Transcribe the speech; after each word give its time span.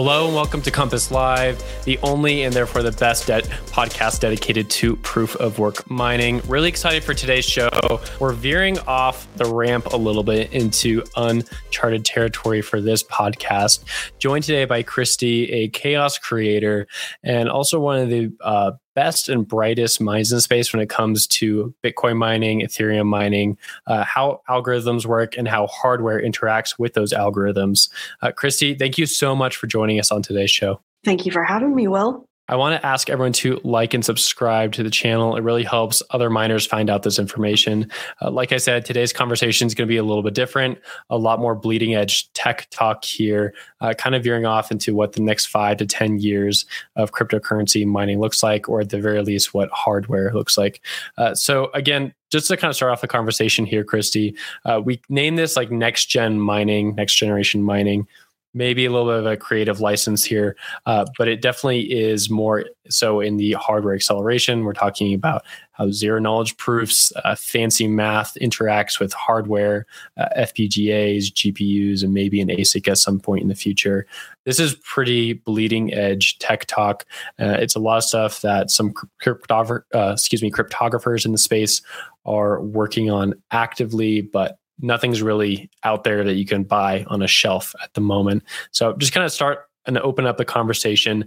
Hello 0.00 0.26
and 0.26 0.34
welcome 0.36 0.62
to 0.62 0.70
Compass 0.70 1.10
Live, 1.10 1.60
the 1.82 1.98
only 2.04 2.44
and 2.44 2.54
therefore 2.54 2.84
the 2.84 2.92
best 2.92 3.26
de- 3.26 3.42
podcast 3.72 4.20
dedicated 4.20 4.70
to 4.70 4.94
proof 4.98 5.34
of 5.34 5.58
work 5.58 5.90
mining. 5.90 6.40
Really 6.46 6.68
excited 6.68 7.02
for 7.02 7.14
today's 7.14 7.44
show. 7.44 8.00
We're 8.20 8.32
veering 8.32 8.78
off 8.86 9.26
the 9.34 9.46
ramp 9.46 9.86
a 9.86 9.96
little 9.96 10.22
bit 10.22 10.52
into 10.52 11.02
uncharted 11.16 12.04
territory 12.04 12.62
for 12.62 12.80
this 12.80 13.02
podcast. 13.02 13.82
Joined 14.20 14.44
today 14.44 14.66
by 14.66 14.84
Christy, 14.84 15.50
a 15.50 15.68
chaos 15.68 16.16
creator 16.16 16.86
and 17.24 17.48
also 17.48 17.80
one 17.80 17.98
of 17.98 18.08
the 18.08 18.32
uh, 18.40 18.70
best 18.98 19.28
and 19.28 19.46
brightest 19.46 20.00
minds 20.00 20.32
in 20.32 20.40
space 20.40 20.72
when 20.72 20.82
it 20.82 20.88
comes 20.88 21.28
to 21.28 21.72
Bitcoin 21.84 22.16
mining, 22.16 22.62
Ethereum 22.62 23.06
mining, 23.06 23.56
uh, 23.86 24.02
how 24.02 24.40
algorithms 24.48 25.06
work, 25.06 25.38
and 25.38 25.46
how 25.46 25.68
hardware 25.68 26.20
interacts 26.20 26.80
with 26.80 26.94
those 26.94 27.12
algorithms. 27.12 27.88
Uh, 28.22 28.32
Christy, 28.32 28.74
thank 28.74 28.98
you 28.98 29.06
so 29.06 29.36
much 29.36 29.54
for 29.54 29.68
joining 29.68 30.00
us 30.00 30.10
on 30.10 30.20
today's 30.20 30.50
show. 30.50 30.80
Thank 31.04 31.26
you 31.26 31.30
for 31.30 31.44
having 31.44 31.76
me, 31.76 31.86
Will. 31.86 32.27
I 32.48 32.56
want 32.56 32.80
to 32.80 32.86
ask 32.86 33.10
everyone 33.10 33.34
to 33.34 33.60
like 33.62 33.92
and 33.92 34.02
subscribe 34.04 34.72
to 34.72 34.82
the 34.82 34.90
channel. 34.90 35.36
It 35.36 35.42
really 35.42 35.64
helps 35.64 36.02
other 36.10 36.30
miners 36.30 36.66
find 36.66 36.88
out 36.88 37.02
this 37.02 37.18
information. 37.18 37.90
Uh, 38.22 38.30
like 38.30 38.52
I 38.52 38.56
said, 38.56 38.86
today's 38.86 39.12
conversation 39.12 39.66
is 39.66 39.74
going 39.74 39.86
to 39.86 39.92
be 39.92 39.98
a 39.98 40.02
little 40.02 40.22
bit 40.22 40.34
different, 40.34 40.78
a 41.10 41.18
lot 41.18 41.40
more 41.40 41.54
bleeding 41.54 41.94
edge 41.94 42.32
tech 42.32 42.66
talk 42.70 43.04
here, 43.04 43.52
uh, 43.82 43.92
kind 43.92 44.14
of 44.14 44.24
veering 44.24 44.46
off 44.46 44.70
into 44.70 44.94
what 44.94 45.12
the 45.12 45.20
next 45.20 45.46
five 45.46 45.76
to 45.76 45.86
10 45.86 46.20
years 46.20 46.64
of 46.96 47.12
cryptocurrency 47.12 47.84
mining 47.84 48.18
looks 48.18 48.42
like, 48.42 48.66
or 48.68 48.80
at 48.80 48.88
the 48.88 49.00
very 49.00 49.22
least, 49.22 49.52
what 49.52 49.68
hardware 49.70 50.32
looks 50.32 50.56
like. 50.56 50.80
Uh, 51.18 51.34
so, 51.34 51.70
again, 51.74 52.14
just 52.30 52.48
to 52.48 52.56
kind 52.56 52.70
of 52.70 52.76
start 52.76 52.92
off 52.92 53.02
the 53.02 53.08
conversation 53.08 53.66
here, 53.66 53.84
Christy, 53.84 54.34
uh, 54.64 54.80
we 54.82 55.00
name 55.10 55.36
this 55.36 55.54
like 55.54 55.70
next 55.70 56.06
gen 56.06 56.40
mining, 56.40 56.94
next 56.94 57.14
generation 57.14 57.62
mining 57.62 58.06
maybe 58.54 58.86
a 58.86 58.90
little 58.90 59.06
bit 59.06 59.18
of 59.18 59.26
a 59.26 59.36
creative 59.36 59.80
license 59.80 60.24
here, 60.24 60.56
uh, 60.86 61.04
but 61.16 61.28
it 61.28 61.42
definitely 61.42 61.82
is 61.92 62.30
more 62.30 62.64
so 62.88 63.20
in 63.20 63.36
the 63.36 63.52
hardware 63.52 63.94
acceleration. 63.94 64.64
We're 64.64 64.72
talking 64.72 65.14
about 65.14 65.44
how 65.72 65.90
zero 65.90 66.18
knowledge 66.18 66.56
proofs, 66.56 67.12
uh, 67.24 67.34
fancy 67.34 67.86
math 67.86 68.34
interacts 68.40 68.98
with 68.98 69.12
hardware, 69.12 69.86
uh, 70.16 70.28
FPGAs, 70.36 71.32
GPUs, 71.32 72.02
and 72.02 72.12
maybe 72.12 72.40
an 72.40 72.48
ASIC 72.48 72.88
at 72.88 72.98
some 72.98 73.20
point 73.20 73.42
in 73.42 73.48
the 73.48 73.54
future. 73.54 74.06
This 74.44 74.58
is 74.58 74.74
pretty 74.76 75.34
bleeding 75.34 75.92
edge 75.92 76.38
tech 76.38 76.64
talk. 76.66 77.04
Uh, 77.38 77.56
it's 77.60 77.76
a 77.76 77.80
lot 77.80 77.98
of 77.98 78.04
stuff 78.04 78.40
that 78.40 78.70
some 78.70 78.92
cryptographer, 79.22 79.82
uh, 79.94 80.12
excuse 80.12 80.42
me, 80.42 80.50
cryptographers 80.50 81.24
in 81.24 81.32
the 81.32 81.38
space 81.38 81.82
are 82.24 82.60
working 82.62 83.10
on 83.10 83.34
actively, 83.50 84.20
but 84.20 84.58
nothing's 84.80 85.22
really 85.22 85.70
out 85.84 86.04
there 86.04 86.24
that 86.24 86.34
you 86.34 86.46
can 86.46 86.64
buy 86.64 87.04
on 87.08 87.22
a 87.22 87.28
shelf 87.28 87.74
at 87.82 87.92
the 87.94 88.00
moment. 88.00 88.42
So 88.70 88.94
just 88.96 89.12
kind 89.12 89.24
of 89.24 89.32
start 89.32 89.68
and 89.86 89.98
open 89.98 90.26
up 90.26 90.36
the 90.36 90.44
conversation. 90.44 91.24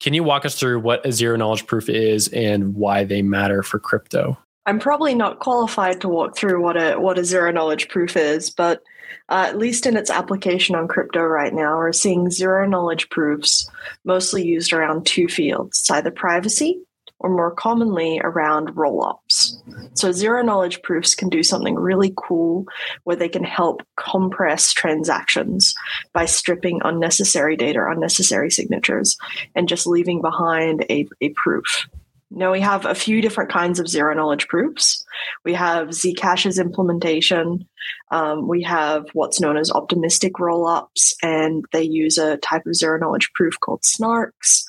Can 0.00 0.14
you 0.14 0.22
walk 0.24 0.44
us 0.44 0.58
through 0.58 0.80
what 0.80 1.04
a 1.06 1.12
zero 1.12 1.36
knowledge 1.36 1.66
proof 1.66 1.88
is 1.88 2.28
and 2.28 2.74
why 2.74 3.04
they 3.04 3.22
matter 3.22 3.62
for 3.62 3.78
crypto? 3.78 4.36
I'm 4.66 4.78
probably 4.78 5.14
not 5.14 5.40
qualified 5.40 6.00
to 6.02 6.08
walk 6.08 6.36
through 6.36 6.62
what 6.62 6.76
a 6.76 6.96
what 6.96 7.18
a 7.18 7.24
zero 7.24 7.50
knowledge 7.50 7.88
proof 7.88 8.16
is, 8.16 8.50
but 8.50 8.82
uh, 9.28 9.44
at 9.48 9.58
least 9.58 9.86
in 9.86 9.96
its 9.96 10.10
application 10.10 10.74
on 10.74 10.86
crypto 10.86 11.22
right 11.22 11.52
now, 11.52 11.76
we're 11.76 11.92
seeing 11.92 12.30
zero 12.30 12.68
knowledge 12.68 13.08
proofs 13.08 13.68
mostly 14.04 14.44
used 14.44 14.72
around 14.72 15.06
two 15.06 15.28
fields: 15.28 15.88
either 15.90 16.10
privacy 16.10 16.80
or 17.20 17.30
more 17.30 17.50
commonly 17.50 18.20
around 18.24 18.74
rollups. 18.74 19.54
So, 19.94 20.10
zero 20.10 20.42
knowledge 20.42 20.82
proofs 20.82 21.14
can 21.14 21.28
do 21.28 21.42
something 21.42 21.76
really 21.76 22.12
cool 22.16 22.66
where 23.04 23.16
they 23.16 23.28
can 23.28 23.44
help 23.44 23.82
compress 23.96 24.72
transactions 24.72 25.74
by 26.12 26.24
stripping 26.24 26.80
unnecessary 26.82 27.56
data, 27.56 27.86
unnecessary 27.88 28.50
signatures, 28.50 29.16
and 29.54 29.68
just 29.68 29.86
leaving 29.86 30.22
behind 30.22 30.84
a, 30.90 31.06
a 31.20 31.28
proof. 31.30 31.86
Now 32.32 32.52
we 32.52 32.60
have 32.60 32.86
a 32.86 32.94
few 32.94 33.20
different 33.20 33.50
kinds 33.50 33.80
of 33.80 33.88
zero 33.88 34.14
knowledge 34.14 34.46
proofs. 34.46 35.04
We 35.44 35.54
have 35.54 35.88
Zcash's 35.88 36.60
implementation. 36.60 37.68
Um, 38.12 38.46
we 38.46 38.62
have 38.62 39.06
what's 39.14 39.40
known 39.40 39.56
as 39.56 39.72
optimistic 39.72 40.34
rollups, 40.34 41.12
and 41.22 41.64
they 41.72 41.82
use 41.82 42.18
a 42.18 42.36
type 42.36 42.66
of 42.66 42.76
zero 42.76 42.98
knowledge 42.98 43.32
proof 43.34 43.58
called 43.58 43.82
snarks. 43.82 44.64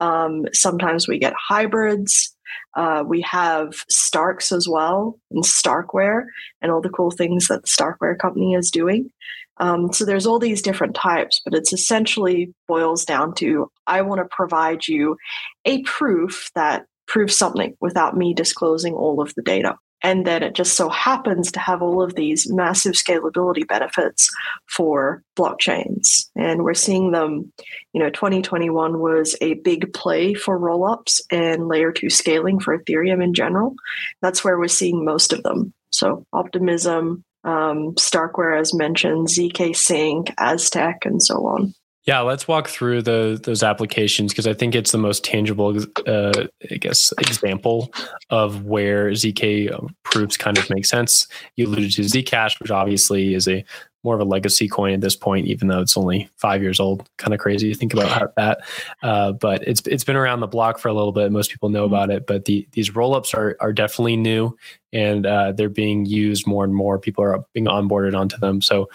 Um, 0.00 0.46
sometimes 0.52 1.08
we 1.08 1.18
get 1.18 1.34
hybrids. 1.36 2.34
Uh, 2.76 3.04
we 3.06 3.20
have 3.22 3.74
Starks 3.88 4.52
as 4.52 4.68
well, 4.68 5.18
and 5.30 5.44
Starkware, 5.44 6.24
and 6.60 6.72
all 6.72 6.80
the 6.80 6.88
cool 6.88 7.10
things 7.10 7.48
that 7.48 7.62
the 7.62 7.68
Starkware 7.68 8.18
company 8.18 8.54
is 8.54 8.70
doing. 8.70 9.10
Um, 9.58 9.92
so 9.92 10.04
there's 10.04 10.26
all 10.26 10.38
these 10.38 10.62
different 10.62 10.94
types, 10.94 11.40
but 11.44 11.54
it's 11.54 11.72
essentially 11.72 12.52
boils 12.66 13.04
down 13.04 13.34
to 13.34 13.70
I 13.86 14.02
want 14.02 14.20
to 14.20 14.34
provide 14.34 14.88
you 14.88 15.16
a 15.64 15.82
proof 15.82 16.50
that 16.54 16.86
proves 17.06 17.36
something 17.36 17.76
without 17.80 18.16
me 18.16 18.32
disclosing 18.32 18.94
all 18.94 19.20
of 19.20 19.34
the 19.34 19.42
data. 19.42 19.76
And 20.02 20.26
then 20.26 20.42
it 20.42 20.54
just 20.54 20.76
so 20.76 20.88
happens 20.88 21.52
to 21.52 21.60
have 21.60 21.82
all 21.82 22.02
of 22.02 22.14
these 22.14 22.50
massive 22.50 22.92
scalability 22.92 23.66
benefits 23.66 24.28
for 24.68 25.22
blockchains. 25.36 26.28
And 26.36 26.64
we're 26.64 26.74
seeing 26.74 27.12
them, 27.12 27.52
you 27.92 28.00
know, 28.00 28.10
2021 28.10 28.98
was 28.98 29.36
a 29.40 29.54
big 29.54 29.92
play 29.92 30.34
for 30.34 30.58
rollups 30.58 31.20
and 31.30 31.68
layer 31.68 31.92
two 31.92 32.10
scaling 32.10 32.60
for 32.60 32.76
Ethereum 32.76 33.22
in 33.22 33.34
general. 33.34 33.74
That's 34.20 34.42
where 34.44 34.58
we're 34.58 34.68
seeing 34.68 35.04
most 35.04 35.32
of 35.32 35.42
them. 35.42 35.72
So 35.92 36.26
Optimism, 36.32 37.24
um, 37.44 37.94
Starkware, 37.94 38.58
as 38.58 38.74
mentioned, 38.74 39.28
zkSync, 39.28 40.32
Aztec, 40.38 41.04
and 41.04 41.22
so 41.22 41.46
on. 41.46 41.74
Yeah, 42.04 42.20
let's 42.20 42.48
walk 42.48 42.68
through 42.68 43.02
the 43.02 43.40
those 43.42 43.62
applications 43.62 44.32
because 44.32 44.46
I 44.48 44.54
think 44.54 44.74
it's 44.74 44.90
the 44.90 44.98
most 44.98 45.22
tangible, 45.22 45.76
uh, 46.06 46.46
I 46.70 46.74
guess, 46.76 47.12
example 47.18 47.94
of 48.28 48.64
where 48.64 49.10
zk 49.10 49.70
proofs 50.02 50.36
kind 50.36 50.58
of 50.58 50.68
make 50.68 50.84
sense. 50.84 51.28
You 51.54 51.68
alluded 51.68 51.92
to 51.92 52.02
Zcash, 52.02 52.58
which 52.58 52.72
obviously 52.72 53.34
is 53.34 53.46
a 53.46 53.64
more 54.04 54.14
of 54.14 54.20
a 54.20 54.24
legacy 54.24 54.68
coin 54.68 54.92
at 54.92 55.00
this 55.00 55.14
point, 55.14 55.46
even 55.46 55.68
though 55.68 55.80
it's 55.80 55.96
only 55.96 56.28
five 56.36 56.62
years 56.62 56.80
old. 56.80 57.08
Kind 57.18 57.32
of 57.32 57.40
crazy 57.40 57.72
to 57.72 57.78
think 57.78 57.94
about 57.94 58.34
that. 58.36 58.62
Uh, 59.02 59.32
but 59.32 59.62
it's 59.66 59.80
it's 59.86 60.04
been 60.04 60.16
around 60.16 60.40
the 60.40 60.46
block 60.46 60.78
for 60.78 60.88
a 60.88 60.92
little 60.92 61.12
bit. 61.12 61.30
Most 61.30 61.50
people 61.50 61.68
know 61.68 61.84
mm-hmm. 61.84 61.94
about 61.94 62.10
it, 62.10 62.26
but 62.26 62.44
the, 62.46 62.66
these 62.72 62.90
rollups 62.90 63.34
are 63.34 63.56
are 63.60 63.72
definitely 63.72 64.16
new, 64.16 64.56
and 64.92 65.26
uh, 65.26 65.52
they're 65.52 65.68
being 65.68 66.04
used 66.04 66.46
more 66.46 66.64
and 66.64 66.74
more. 66.74 66.98
People 66.98 67.24
are 67.24 67.44
being 67.52 67.66
onboarded 67.66 68.18
onto 68.18 68.36
them. 68.38 68.60
So, 68.60 68.88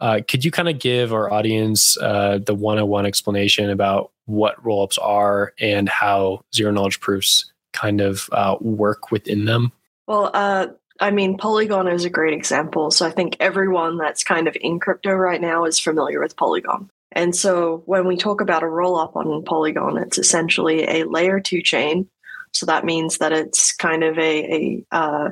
uh, 0.00 0.20
could 0.26 0.44
you 0.44 0.50
kind 0.50 0.68
of 0.68 0.78
give 0.78 1.12
our 1.12 1.32
audience 1.32 1.96
uh, 1.98 2.38
the 2.44 2.54
one 2.54 2.78
on 2.78 2.88
one 2.88 3.06
explanation 3.06 3.70
about 3.70 4.12
what 4.26 4.62
rollups 4.64 4.98
are 5.00 5.52
and 5.58 5.88
how 5.88 6.44
zero 6.54 6.72
knowledge 6.72 7.00
proofs 7.00 7.52
kind 7.72 8.00
of 8.00 8.28
uh, 8.32 8.56
work 8.60 9.10
within 9.10 9.44
them? 9.44 9.72
Well, 10.06 10.30
uh, 10.34 10.68
I 11.00 11.10
mean, 11.10 11.36
Polygon 11.36 11.88
is 11.88 12.04
a 12.04 12.10
great 12.10 12.34
example. 12.34 12.90
So 12.90 13.06
I 13.06 13.10
think 13.10 13.36
everyone 13.40 13.98
that's 13.98 14.22
kind 14.22 14.46
of 14.46 14.56
in 14.60 14.78
crypto 14.78 15.12
right 15.12 15.40
now 15.40 15.64
is 15.64 15.80
familiar 15.80 16.20
with 16.20 16.36
Polygon. 16.36 16.90
And 17.12 17.34
so 17.34 17.82
when 17.86 18.06
we 18.06 18.16
talk 18.16 18.40
about 18.40 18.62
a 18.62 18.68
roll 18.68 18.96
up 18.96 19.16
on 19.16 19.44
Polygon, 19.44 19.96
it's 19.98 20.18
essentially 20.18 20.84
a 20.84 21.04
layer 21.04 21.40
two 21.40 21.62
chain. 21.62 22.08
So 22.52 22.66
that 22.66 22.84
means 22.84 23.18
that 23.18 23.32
it's 23.32 23.72
kind 23.74 24.04
of 24.04 24.18
a, 24.18 24.84
a 24.92 24.96
uh, 24.96 25.30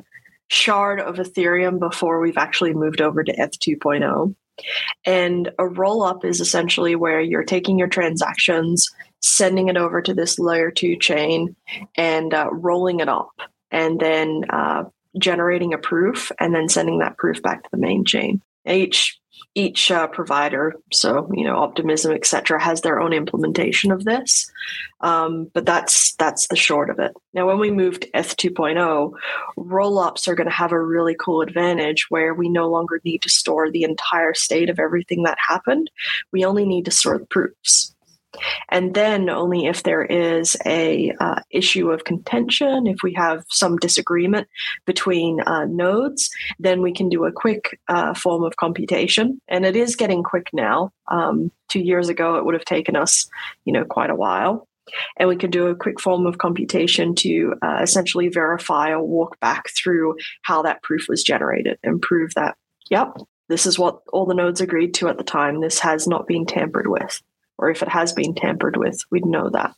shard 0.49 1.01
of 1.01 1.17
Ethereum 1.17 1.79
before 1.79 2.21
we've 2.21 2.39
actually 2.39 2.75
moved 2.75 3.01
over 3.01 3.23
to 3.23 3.33
ETH 3.33 3.59
2.0. 3.59 4.35
And 5.07 5.51
a 5.59 5.67
roll 5.67 6.03
up 6.03 6.25
is 6.25 6.41
essentially 6.41 6.95
where 6.95 7.21
you're 7.21 7.45
taking 7.45 7.79
your 7.79 7.89
transactions, 7.89 8.89
sending 9.21 9.69
it 9.69 9.77
over 9.77 10.03
to 10.03 10.15
this 10.15 10.39
layer 10.39 10.71
two 10.71 10.97
chain, 10.97 11.57
and 11.97 12.35
uh, 12.35 12.49
rolling 12.53 13.01
it 13.01 13.09
up. 13.09 13.33
And 13.71 13.99
then 13.99 14.45
uh, 14.51 14.85
generating 15.19 15.75
a 15.75 15.79
proof 15.79 16.33
and 16.39 16.55
then 16.55 16.69
sending 16.69 16.99
that 16.99 17.17
proof 17.17 17.43
back 17.43 17.63
to 17.63 17.69
the 17.71 17.79
main 17.79 18.05
chain. 18.05 18.43
Each 18.67 19.19
each 19.55 19.91
uh, 19.91 20.07
provider, 20.07 20.75
so 20.93 21.31
you 21.35 21.45
know, 21.45 21.57
Optimism, 21.57 22.13
etc., 22.13 22.63
has 22.63 22.81
their 22.81 23.01
own 23.01 23.13
implementation 23.13 23.93
of 23.93 24.05
this, 24.05 24.51
um, 25.01 25.51
but 25.53 25.67
that's 25.67 26.15
that's 26.15 26.49
the 26.49 26.57
short 26.57 26.89
of 26.89 26.99
it. 26.99 27.13
Now, 27.35 27.47
when 27.47 27.59
we 27.59 27.71
move 27.71 28.01
to 28.01 28.09
ETH 28.15 28.37
2.0, 28.37 29.13
rollups 29.59 30.27
are 30.27 30.35
going 30.35 30.49
to 30.49 30.55
have 30.55 30.73
a 30.73 30.81
really 30.81 31.15
cool 31.19 31.43
advantage 31.43 32.07
where 32.09 32.33
we 32.35 32.49
no 32.49 32.71
longer 32.71 33.01
need 33.05 33.23
to 33.23 33.29
store 33.29 33.71
the 33.71 33.83
entire 33.83 34.33
state 34.33 34.71
of 34.71 34.79
everything 34.79 35.25
that 35.25 35.39
happened. 35.47 35.91
We 36.33 36.45
only 36.45 36.65
need 36.65 36.87
to 36.87 36.91
store 36.91 37.19
the 37.19 37.27
proofs 37.27 37.95
and 38.71 38.95
then 38.95 39.29
only 39.29 39.67
if 39.67 39.83
there 39.83 40.05
is 40.05 40.57
a 40.65 41.13
uh, 41.21 41.41
issue 41.51 41.91
of 41.91 42.05
contention 42.05 42.87
if 42.87 42.99
we 43.03 43.13
have 43.13 43.45
some 43.49 43.77
disagreement 43.77 44.49
between 44.87 45.41
uh, 45.43 45.65
nodes 45.67 46.31
then 46.59 46.83
we 46.83 46.93
can 46.93 47.09
do 47.09 47.25
a 47.25 47.33
quick 47.33 47.79
uh, 47.89 48.15
form 48.15 48.45
of 48.45 48.57
computation. 48.57 49.41
And 49.49 49.65
it 49.65 49.77
is 49.77 49.97
getting 49.97 50.23
quick 50.23 50.49
now. 50.53 50.91
Um, 51.11 51.51
two 51.69 51.81
years 51.81 52.09
ago 52.09 52.37
it 52.37 52.45
would 52.45 52.55
have 52.55 52.65
taken 52.65 52.97
us 52.97 53.29
you 53.65 53.73
know 53.73 53.85
quite 53.85 54.11
a 54.11 54.17
while. 54.17 54.69
And 55.17 55.29
we 55.29 55.37
can 55.37 55.51
do 55.51 55.69
a 55.69 55.77
quick 55.77 56.01
form 56.01 56.27
of 56.27 56.39
computation 56.39 57.15
to 57.17 57.55
uh, 57.63 57.79
essentially 57.83 58.29
verify 58.29 58.91
or 58.91 59.03
walk 59.03 59.39
back 59.39 59.71
through 59.71 60.17
how 60.43 60.63
that 60.63 60.83
proof 60.83 61.07
was 61.09 61.23
generated 61.23 61.79
and 61.85 62.03
prove 62.03 62.35
that 62.35 62.57
yep 62.91 63.17
this 63.49 63.67
is 63.67 63.79
what 63.79 64.01
all 64.13 64.25
the 64.25 64.35
nodes 64.35 64.63
agreed 64.63 64.95
to 64.95 65.09
at 65.09 65.19
the 65.19 65.25
time. 65.25 65.61
This 65.61 65.79
has 65.81 66.07
not 66.07 66.27
been 66.27 66.47
tampered 66.47 66.87
with 66.87 67.23
or 67.63 67.71
if 67.71 67.81
it 67.81 67.89
has 67.89 68.13
been 68.13 68.35
tampered 68.35 68.77
with, 68.77 69.01
we'd 69.11 69.25
know 69.25 69.49
that. 69.51 69.73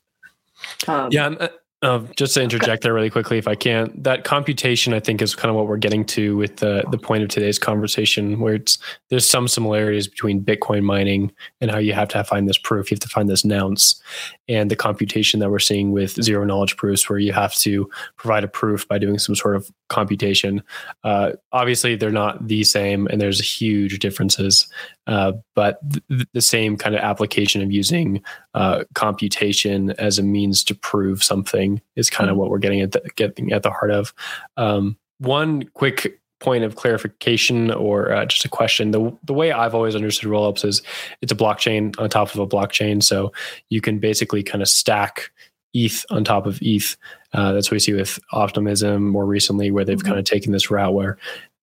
Um, 0.88 1.10
yeah, 1.12 1.48
uh, 1.86 2.00
just 2.16 2.34
to 2.34 2.42
interject 2.42 2.82
there 2.82 2.94
really 2.94 3.10
quickly, 3.10 3.38
if 3.38 3.48
I 3.48 3.54
can, 3.54 3.92
that 4.02 4.24
computation 4.24 4.92
I 4.94 5.00
think 5.00 5.22
is 5.22 5.34
kind 5.34 5.50
of 5.50 5.56
what 5.56 5.66
we're 5.66 5.76
getting 5.76 6.04
to 6.06 6.36
with 6.36 6.56
the 6.56 6.84
the 6.90 6.98
point 6.98 7.22
of 7.22 7.28
today's 7.28 7.58
conversation, 7.58 8.40
where 8.40 8.54
it's 8.54 8.78
there's 9.10 9.28
some 9.28 9.48
similarities 9.48 10.08
between 10.08 10.44
Bitcoin 10.44 10.82
mining 10.82 11.32
and 11.60 11.70
how 11.70 11.78
you 11.78 11.92
have 11.92 12.08
to 12.08 12.24
find 12.24 12.48
this 12.48 12.58
proof, 12.58 12.90
you 12.90 12.94
have 12.94 13.00
to 13.00 13.08
find 13.08 13.28
this 13.28 13.44
nonce, 13.44 14.00
and 14.48 14.70
the 14.70 14.76
computation 14.76 15.40
that 15.40 15.50
we're 15.50 15.58
seeing 15.58 15.92
with 15.92 16.22
zero 16.22 16.44
knowledge 16.44 16.76
proofs, 16.76 17.08
where 17.08 17.18
you 17.18 17.32
have 17.32 17.54
to 17.56 17.88
provide 18.16 18.44
a 18.44 18.48
proof 18.48 18.86
by 18.88 18.98
doing 18.98 19.18
some 19.18 19.34
sort 19.34 19.56
of 19.56 19.70
computation. 19.88 20.62
Uh, 21.02 21.32
obviously, 21.52 21.96
they're 21.96 22.10
not 22.10 22.46
the 22.48 22.64
same, 22.64 23.06
and 23.08 23.20
there's 23.20 23.40
huge 23.40 23.98
differences. 23.98 24.68
Uh, 25.06 25.32
but 25.54 25.78
th- 25.90 26.26
the 26.32 26.40
same 26.40 26.76
kind 26.76 26.94
of 26.94 27.00
application 27.02 27.60
of 27.60 27.70
using 27.70 28.22
uh, 28.54 28.84
computation 28.94 29.90
as 29.98 30.18
a 30.18 30.22
means 30.22 30.64
to 30.64 30.74
prove 30.74 31.22
something 31.22 31.73
is 31.96 32.10
kind 32.10 32.28
of 32.28 32.34
mm-hmm. 32.34 32.40
what 32.40 32.50
we're 32.50 32.58
getting 32.58 32.80
at 32.80 32.92
the, 32.92 33.02
getting 33.16 33.52
at 33.52 33.62
the 33.62 33.70
heart 33.70 33.90
of. 33.90 34.14
Um, 34.56 34.96
one 35.18 35.64
quick 35.74 36.20
point 36.40 36.64
of 36.64 36.76
clarification 36.76 37.70
or 37.70 38.12
uh, 38.12 38.26
just 38.26 38.44
a 38.44 38.48
question 38.48 38.90
the 38.90 39.16
the 39.22 39.32
way 39.32 39.52
I've 39.52 39.74
always 39.74 39.94
understood 39.94 40.28
rollups 40.28 40.64
is 40.64 40.82
it's 41.22 41.32
a 41.32 41.36
blockchain 41.36 41.98
on 41.98 42.10
top 42.10 42.34
of 42.34 42.40
a 42.40 42.46
blockchain 42.46 43.02
so 43.02 43.32
you 43.70 43.80
can 43.80 43.98
basically 43.98 44.42
kind 44.42 44.60
of 44.60 44.68
stack 44.68 45.30
ETH 45.72 46.04
on 46.10 46.22
top 46.22 46.44
of 46.44 46.58
ETH 46.60 46.96
uh, 47.32 47.52
that's 47.52 47.68
what 47.68 47.76
we 47.76 47.78
see 47.78 47.94
with 47.94 48.18
optimism 48.32 49.08
more 49.08 49.24
recently 49.24 49.70
where 49.70 49.84
they've 49.84 49.96
mm-hmm. 49.96 50.08
kind 50.08 50.18
of 50.18 50.26
taken 50.26 50.52
this 50.52 50.70
route 50.70 50.92
where 50.92 51.16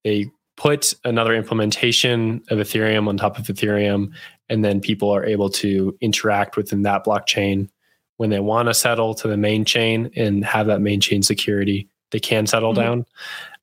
they 0.04 0.32
put 0.62 0.94
another 1.06 1.34
implementation 1.34 2.44
of 2.50 2.60
Ethereum 2.60 3.08
on 3.08 3.18
top 3.18 3.40
of 3.40 3.46
Ethereum, 3.46 4.12
and 4.48 4.64
then 4.64 4.80
people 4.80 5.10
are 5.10 5.26
able 5.26 5.50
to 5.50 5.98
interact 6.02 6.56
within 6.56 6.84
that 6.84 7.04
blockchain 7.04 7.68
when 8.22 8.30
they 8.30 8.40
want 8.40 8.68
to 8.68 8.74
settle 8.76 9.16
to 9.16 9.28
the 9.28 9.36
main 9.36 9.66
chain 9.66 10.12
and 10.16 10.46
have 10.46 10.68
that 10.68 10.80
main 10.80 11.02
chain 11.02 11.24
security. 11.24 11.88
They 12.12 12.20
can 12.20 12.46
settle 12.46 12.72
mm-hmm. 12.72 12.82
down, 12.82 13.06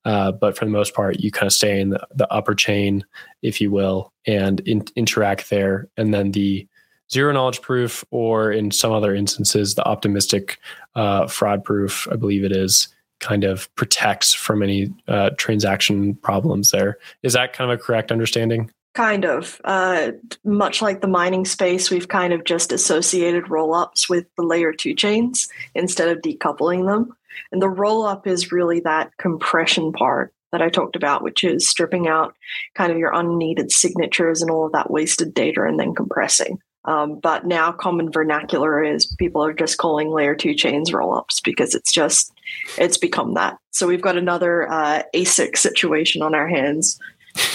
uh, 0.04 0.32
but 0.32 0.58
for 0.58 0.64
the 0.64 0.72
most 0.72 0.94
part, 0.94 1.20
you 1.20 1.30
kind 1.30 1.46
of 1.46 1.52
stay 1.52 1.80
in 1.80 1.90
the, 1.90 2.04
the 2.12 2.26
upper 2.32 2.56
chain, 2.56 3.04
if 3.40 3.60
you 3.60 3.70
will, 3.70 4.12
and 4.26 4.58
in, 4.66 4.84
interact 4.96 5.48
there. 5.48 5.86
And 5.96 6.12
then 6.12 6.32
the 6.32 6.66
zero 7.08 7.32
knowledge 7.32 7.62
proof, 7.62 8.04
or 8.10 8.50
in 8.50 8.72
some 8.72 8.90
other 8.90 9.14
instances, 9.14 9.76
the 9.76 9.86
optimistic 9.86 10.58
uh, 10.96 11.28
fraud 11.28 11.62
proof, 11.62 12.08
I 12.10 12.16
believe 12.16 12.42
it 12.42 12.50
is, 12.50 12.88
kind 13.20 13.44
of 13.44 13.72
protects 13.76 14.34
from 14.34 14.64
any 14.64 14.92
uh, 15.06 15.30
transaction 15.38 16.16
problems 16.16 16.72
there. 16.72 16.98
Is 17.22 17.34
that 17.34 17.52
kind 17.52 17.70
of 17.70 17.78
a 17.78 17.80
correct 17.80 18.10
understanding? 18.10 18.72
Kind 18.98 19.24
of. 19.24 19.60
Uh, 19.62 20.10
much 20.42 20.82
like 20.82 21.00
the 21.00 21.06
mining 21.06 21.44
space, 21.44 21.88
we've 21.88 22.08
kind 22.08 22.32
of 22.32 22.42
just 22.42 22.72
associated 22.72 23.44
rollups 23.44 24.08
with 24.10 24.26
the 24.36 24.42
layer 24.42 24.72
two 24.72 24.92
chains 24.92 25.46
instead 25.76 26.08
of 26.08 26.20
decoupling 26.20 26.84
them. 26.84 27.16
And 27.52 27.62
the 27.62 27.68
rollup 27.68 28.26
is 28.26 28.50
really 28.50 28.80
that 28.80 29.16
compression 29.16 29.92
part 29.92 30.34
that 30.50 30.62
I 30.62 30.68
talked 30.68 30.96
about, 30.96 31.22
which 31.22 31.44
is 31.44 31.68
stripping 31.68 32.08
out 32.08 32.34
kind 32.74 32.90
of 32.90 32.98
your 32.98 33.14
unneeded 33.14 33.70
signatures 33.70 34.42
and 34.42 34.50
all 34.50 34.66
of 34.66 34.72
that 34.72 34.90
wasted 34.90 35.32
data 35.32 35.62
and 35.62 35.78
then 35.78 35.94
compressing. 35.94 36.58
Um, 36.84 37.20
but 37.20 37.46
now 37.46 37.70
common 37.70 38.10
vernacular 38.10 38.82
is 38.82 39.14
people 39.16 39.44
are 39.44 39.52
just 39.52 39.78
calling 39.78 40.10
layer 40.10 40.34
two 40.34 40.54
chains 40.54 40.90
rollups 40.90 41.40
because 41.44 41.76
it's 41.76 41.92
just 41.92 42.32
it's 42.78 42.98
become 42.98 43.34
that. 43.34 43.58
So 43.70 43.86
we've 43.86 44.02
got 44.02 44.16
another 44.16 44.68
uh, 44.68 45.04
ASIC 45.14 45.56
situation 45.56 46.20
on 46.20 46.34
our 46.34 46.48
hands. 46.48 46.98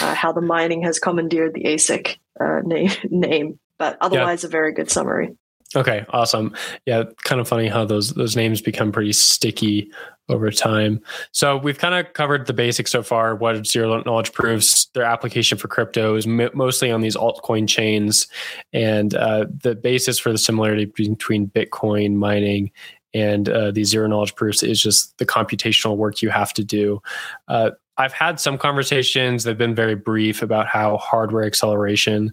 Uh, 0.01 0.13
how 0.13 0.31
the 0.31 0.41
mining 0.41 0.81
has 0.83 0.99
commandeered 0.99 1.53
the 1.53 1.63
ASIC 1.63 2.17
uh, 2.39 2.61
name, 2.65 2.91
name, 3.09 3.59
but 3.77 3.97
otherwise 4.01 4.43
yeah. 4.43 4.47
a 4.47 4.51
very 4.51 4.73
good 4.73 4.89
summary. 4.89 5.35
Okay, 5.75 6.05
awesome. 6.09 6.53
Yeah, 6.85 7.03
kind 7.23 7.41
of 7.41 7.47
funny 7.47 7.67
how 7.67 7.83
those 7.83 8.13
those 8.13 8.35
names 8.35 8.61
become 8.61 8.91
pretty 8.91 9.13
sticky 9.13 9.91
over 10.29 10.51
time. 10.51 11.01
So 11.31 11.57
we've 11.57 11.77
kind 11.77 11.95
of 11.95 12.13
covered 12.13 12.45
the 12.45 12.53
basics 12.53 12.91
so 12.91 13.01
far. 13.01 13.35
What 13.35 13.65
zero 13.65 14.03
knowledge 14.03 14.33
proofs, 14.33 14.85
their 14.93 15.03
application 15.03 15.57
for 15.57 15.67
crypto 15.67 16.15
is 16.15 16.27
m- 16.27 16.49
mostly 16.53 16.91
on 16.91 17.01
these 17.01 17.15
altcoin 17.15 17.67
chains, 17.67 18.27
and 18.71 19.15
uh, 19.15 19.45
the 19.63 19.73
basis 19.73 20.19
for 20.19 20.31
the 20.31 20.37
similarity 20.37 20.85
between 20.85 21.47
Bitcoin 21.47 22.15
mining 22.15 22.71
and 23.13 23.49
uh, 23.49 23.71
these 23.71 23.89
zero 23.89 24.07
knowledge 24.07 24.35
proofs 24.35 24.63
is 24.63 24.81
just 24.81 25.17
the 25.17 25.25
computational 25.25 25.97
work 25.97 26.21
you 26.21 26.29
have 26.29 26.53
to 26.53 26.63
do. 26.63 27.01
Uh, 27.47 27.71
I've 27.97 28.13
had 28.13 28.39
some 28.39 28.57
conversations 28.57 29.43
that 29.43 29.51
have 29.51 29.57
been 29.57 29.75
very 29.75 29.95
brief 29.95 30.41
about 30.41 30.67
how 30.67 30.97
hardware 30.97 31.45
acceleration 31.45 32.31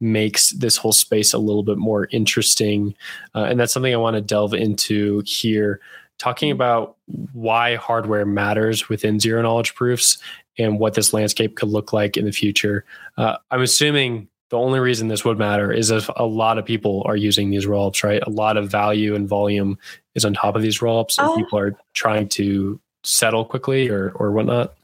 makes 0.00 0.50
this 0.50 0.76
whole 0.76 0.92
space 0.92 1.32
a 1.32 1.38
little 1.38 1.62
bit 1.62 1.76
more 1.76 2.08
interesting. 2.10 2.94
Uh, 3.34 3.44
and 3.44 3.60
that's 3.60 3.72
something 3.72 3.92
I 3.92 3.98
want 3.98 4.14
to 4.14 4.22
delve 4.22 4.54
into 4.54 5.22
here, 5.26 5.80
talking 6.18 6.50
about 6.50 6.96
why 7.32 7.76
hardware 7.76 8.24
matters 8.24 8.88
within 8.88 9.20
zero 9.20 9.42
knowledge 9.42 9.74
proofs 9.74 10.18
and 10.58 10.78
what 10.78 10.94
this 10.94 11.12
landscape 11.12 11.56
could 11.56 11.68
look 11.68 11.92
like 11.92 12.16
in 12.16 12.24
the 12.24 12.32
future. 12.32 12.84
Uh, 13.16 13.36
I'm 13.50 13.62
assuming 13.62 14.28
the 14.50 14.58
only 14.58 14.80
reason 14.80 15.08
this 15.08 15.24
would 15.24 15.38
matter 15.38 15.72
is 15.72 15.90
if 15.90 16.10
a 16.16 16.26
lot 16.26 16.58
of 16.58 16.64
people 16.64 17.02
are 17.06 17.16
using 17.16 17.50
these 17.50 17.66
rollups, 17.66 18.02
right? 18.02 18.22
A 18.26 18.30
lot 18.30 18.56
of 18.56 18.70
value 18.70 19.14
and 19.14 19.28
volume 19.28 19.78
is 20.14 20.24
on 20.24 20.34
top 20.34 20.56
of 20.56 20.62
these 20.62 20.80
rollups, 20.80 21.18
and 21.18 21.28
oh. 21.28 21.36
people 21.36 21.58
are 21.58 21.76
trying 21.94 22.28
to 22.30 22.80
settle 23.04 23.44
quickly 23.44 23.88
or 23.88 24.10
or 24.16 24.32
whatnot. 24.32 24.74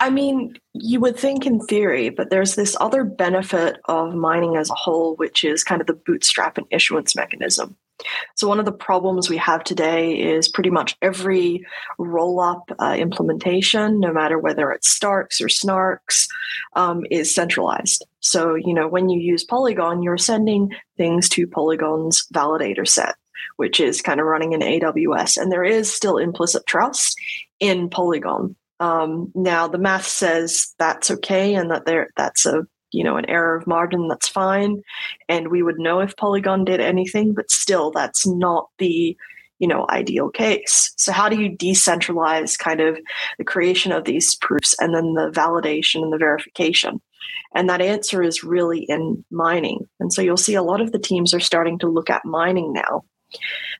I 0.00 0.10
mean, 0.10 0.54
you 0.72 0.98
would 1.00 1.16
think 1.16 1.46
in 1.46 1.60
theory, 1.60 2.08
but 2.10 2.30
there's 2.30 2.56
this 2.56 2.76
other 2.80 3.04
benefit 3.04 3.78
of 3.84 4.14
mining 4.14 4.56
as 4.56 4.68
a 4.68 4.74
whole, 4.74 5.14
which 5.16 5.44
is 5.44 5.62
kind 5.62 5.80
of 5.80 5.86
the 5.86 5.94
bootstrap 5.94 6.58
and 6.58 6.66
issuance 6.70 7.14
mechanism. 7.14 7.76
So, 8.34 8.48
one 8.48 8.58
of 8.58 8.64
the 8.64 8.72
problems 8.72 9.30
we 9.30 9.36
have 9.36 9.62
today 9.62 10.18
is 10.18 10.48
pretty 10.48 10.70
much 10.70 10.96
every 11.00 11.64
roll 11.96 12.40
up 12.40 12.70
uh, 12.80 12.96
implementation, 12.98 14.00
no 14.00 14.12
matter 14.12 14.36
whether 14.36 14.72
it's 14.72 14.88
Starks 14.88 15.40
or 15.40 15.46
Snarks, 15.46 16.26
um, 16.74 17.04
is 17.10 17.32
centralized. 17.32 18.04
So, 18.18 18.56
you 18.56 18.74
know, 18.74 18.88
when 18.88 19.08
you 19.08 19.20
use 19.20 19.44
Polygon, 19.44 20.02
you're 20.02 20.18
sending 20.18 20.72
things 20.96 21.28
to 21.30 21.46
Polygon's 21.46 22.26
validator 22.34 22.86
set, 22.86 23.14
which 23.56 23.78
is 23.78 24.02
kind 24.02 24.18
of 24.18 24.26
running 24.26 24.54
in 24.54 24.60
AWS. 24.60 25.36
And 25.36 25.52
there 25.52 25.64
is 25.64 25.92
still 25.92 26.16
implicit 26.16 26.66
trust 26.66 27.16
in 27.60 27.88
Polygon. 27.88 28.56
Um, 28.80 29.32
now 29.34 29.68
the 29.68 29.78
math 29.78 30.06
says 30.06 30.74
that's 30.78 31.10
okay 31.10 31.54
and 31.54 31.70
that 31.70 31.86
there 31.86 32.08
that's 32.16 32.44
a 32.44 32.66
you 32.92 33.04
know 33.04 33.16
an 33.16 33.28
error 33.28 33.56
of 33.56 33.66
margin 33.66 34.08
that's 34.08 34.28
fine. 34.28 34.82
And 35.28 35.48
we 35.48 35.62
would 35.62 35.78
know 35.78 36.00
if 36.00 36.16
polygon 36.16 36.64
did 36.64 36.80
anything 36.80 37.34
but 37.34 37.50
still 37.50 37.90
that's 37.90 38.26
not 38.26 38.68
the 38.78 39.16
you 39.58 39.68
know 39.68 39.86
ideal 39.88 40.30
case. 40.30 40.92
So 40.96 41.12
how 41.12 41.28
do 41.28 41.40
you 41.40 41.56
decentralize 41.56 42.58
kind 42.58 42.80
of 42.80 42.98
the 43.38 43.44
creation 43.44 43.92
of 43.92 44.04
these 44.04 44.34
proofs 44.36 44.74
and 44.80 44.94
then 44.94 45.14
the 45.14 45.30
validation 45.30 46.02
and 46.02 46.12
the 46.12 46.18
verification? 46.18 47.00
And 47.54 47.70
that 47.70 47.80
answer 47.80 48.22
is 48.22 48.44
really 48.44 48.80
in 48.80 49.24
mining. 49.30 49.88
And 50.00 50.12
so 50.12 50.20
you'll 50.20 50.36
see 50.36 50.56
a 50.56 50.62
lot 50.62 50.80
of 50.80 50.90
the 50.90 50.98
teams 50.98 51.32
are 51.32 51.40
starting 51.40 51.78
to 51.78 51.88
look 51.88 52.10
at 52.10 52.24
mining 52.24 52.72
now 52.72 53.04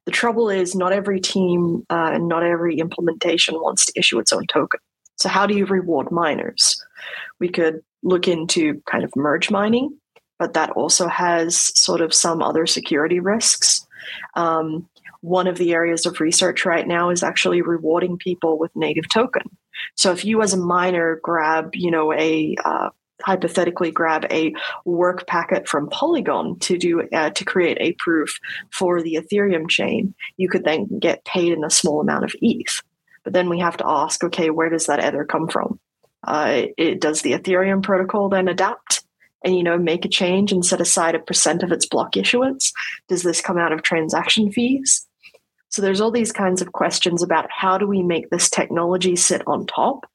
the 0.07 0.13
trouble 0.13 0.51
is, 0.51 0.75
not 0.75 0.93
every 0.93 1.21
team 1.21 1.85
uh, 1.91 2.11
and 2.13 2.29
not 2.29 2.43
every 2.43 2.79
implementation 2.79 3.55
wants 3.55 3.87
to 3.87 3.99
issue 3.99 4.19
its 4.19 4.33
own 4.33 4.47
token. 4.47 4.81
So, 5.17 5.29
how 5.29 5.47
do 5.47 5.55
you 5.57 5.67
reward 5.67 6.11
miners? 6.11 6.83
We 7.41 7.49
could 7.49 7.81
look 8.03 8.29
into 8.29 8.83
kind 8.91 9.05
of 9.05 9.15
merge 9.17 9.51
mining, 9.51 9.97
but 10.39 10.55
that 10.55 10.71
also 10.71 11.09
has 11.09 11.57
sort 11.79 12.01
of 12.01 12.13
some 12.13 12.43
other 12.43 12.67
security 12.67 13.21
risks. 13.21 13.87
Um, 14.35 14.89
one 15.21 15.47
of 15.47 15.57
the 15.57 15.73
areas 15.73 16.05
of 16.05 16.21
research 16.21 16.67
right 16.67 16.87
now 16.87 17.09
is 17.09 17.23
actually 17.23 17.63
rewarding 17.63 18.19
people 18.19 18.59
with 18.59 18.77
native 18.77 19.09
token. 19.09 19.43
So 19.97 20.13
if 20.13 20.25
you 20.25 20.43
as 20.43 20.53
a 20.53 20.59
miner 20.59 21.19
grab, 21.23 21.75
you 21.75 21.91
know, 21.91 22.13
a 22.13 22.55
uh, 22.63 22.91
hypothetically 23.23 23.91
grab 23.91 24.27
a 24.31 24.55
work 24.85 25.27
packet 25.27 25.69
from 25.69 25.89
Polygon 25.89 26.59
to 26.61 26.77
do 26.77 27.03
uh, 27.13 27.31
to 27.31 27.45
create 27.45 27.79
a 27.81 27.95
proof 27.99 28.39
for 28.73 29.03
the 29.03 29.15
Ethereum 29.15 29.69
chain, 29.69 30.15
you 30.37 30.49
could 30.49 30.65
then 30.65 30.99
get 30.99 31.25
paid 31.25 31.53
in 31.53 31.65
a 31.65 31.71
small 31.71 32.01
amount 32.01 32.25
of 32.25 32.35
ETH. 32.41 32.83
But 33.23 33.33
then 33.33 33.49
we 33.49 33.61
have 33.61 33.77
to 33.79 33.87
ask, 33.87 34.23
okay, 34.23 34.51
where 34.51 34.69
does 34.69 34.87
that 34.87 35.03
ether 35.03 35.25
come 35.25 35.49
from? 35.49 35.79
Uh, 36.27 36.67
it, 36.77 37.01
does 37.01 37.23
the 37.23 37.33
Ethereum 37.33 37.83
protocol 37.83 38.29
then 38.29 38.49
adapt 38.49 39.05
and 39.45 39.55
you 39.55 39.63
know 39.63 39.79
make 39.79 40.05
a 40.05 40.09
change 40.09 40.53
and 40.53 40.65
set 40.65 40.81
aside 40.81 41.15
a 41.15 41.19
percent 41.19 41.63
of 41.63 41.73
its 41.73 41.87
block 41.87 42.17
issuance? 42.17 42.73
Does 43.09 43.23
this 43.23 43.41
come 43.41 43.59
out 43.59 43.73
of 43.73 43.83
transaction 43.83 44.51
fees? 44.51 45.07
So 45.69 45.83
there's 45.83 46.01
all 46.01 46.13
these 46.13 46.33
kinds 46.33 46.63
of 46.63 46.73
questions 46.73 47.23
about 47.23 47.49
how 47.51 47.79
do 47.79 47.87
we 47.87 48.03
make 48.03 48.31
this 48.31 48.49
technology 48.49 49.17
sit 49.17 49.43
on 49.47 49.67
top 49.67 50.07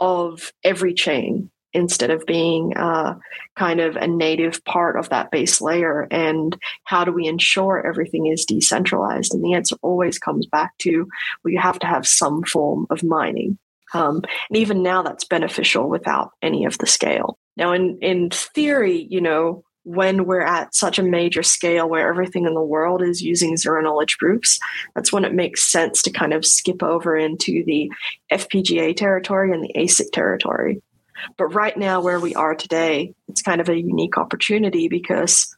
of 0.00 0.52
every 0.64 0.92
chain 0.92 1.50
instead 1.76 2.10
of 2.10 2.26
being 2.26 2.76
uh, 2.76 3.14
kind 3.54 3.80
of 3.80 3.96
a 3.96 4.06
native 4.06 4.64
part 4.64 4.98
of 4.98 5.10
that 5.10 5.30
base 5.30 5.60
layer? 5.60 6.08
And 6.10 6.56
how 6.84 7.04
do 7.04 7.12
we 7.12 7.26
ensure 7.26 7.86
everything 7.86 8.26
is 8.26 8.44
decentralized? 8.44 9.32
And 9.32 9.44
the 9.44 9.54
answer 9.54 9.76
always 9.82 10.18
comes 10.18 10.46
back 10.46 10.76
to 10.78 11.06
well, 11.44 11.52
you 11.52 11.60
have 11.60 11.78
to 11.80 11.86
have 11.86 12.06
some 12.06 12.42
form 12.44 12.86
of 12.90 13.04
mining. 13.04 13.58
Um, 13.94 14.22
and 14.50 14.56
even 14.56 14.82
now, 14.82 15.02
that's 15.02 15.24
beneficial 15.24 15.88
without 15.88 16.32
any 16.42 16.64
of 16.64 16.76
the 16.78 16.86
scale. 16.86 17.38
Now, 17.56 17.72
in 17.72 17.98
in 18.00 18.30
theory, 18.30 19.06
you 19.08 19.20
know, 19.20 19.64
when 19.86 20.26
we're 20.26 20.40
at 20.42 20.74
such 20.74 20.98
a 20.98 21.02
major 21.02 21.44
scale 21.44 21.88
where 21.88 22.08
everything 22.08 22.44
in 22.44 22.54
the 22.54 22.62
world 22.62 23.02
is 23.02 23.22
using 23.22 23.56
zero 23.56 23.80
knowledge 23.80 24.18
proofs, 24.18 24.58
that's 24.96 25.12
when 25.12 25.24
it 25.24 25.32
makes 25.32 25.70
sense 25.70 26.02
to 26.02 26.10
kind 26.10 26.32
of 26.32 26.44
skip 26.44 26.82
over 26.82 27.16
into 27.16 27.62
the 27.64 27.88
FPGA 28.32 28.96
territory 28.96 29.52
and 29.52 29.62
the 29.62 29.72
ASIC 29.76 30.10
territory. 30.12 30.82
But 31.36 31.46
right 31.46 31.76
now, 31.76 32.00
where 32.00 32.20
we 32.20 32.34
are 32.34 32.54
today, 32.54 33.14
it's 33.28 33.42
kind 33.42 33.60
of 33.60 33.68
a 33.68 33.80
unique 33.80 34.18
opportunity 34.18 34.88
because 34.88 35.54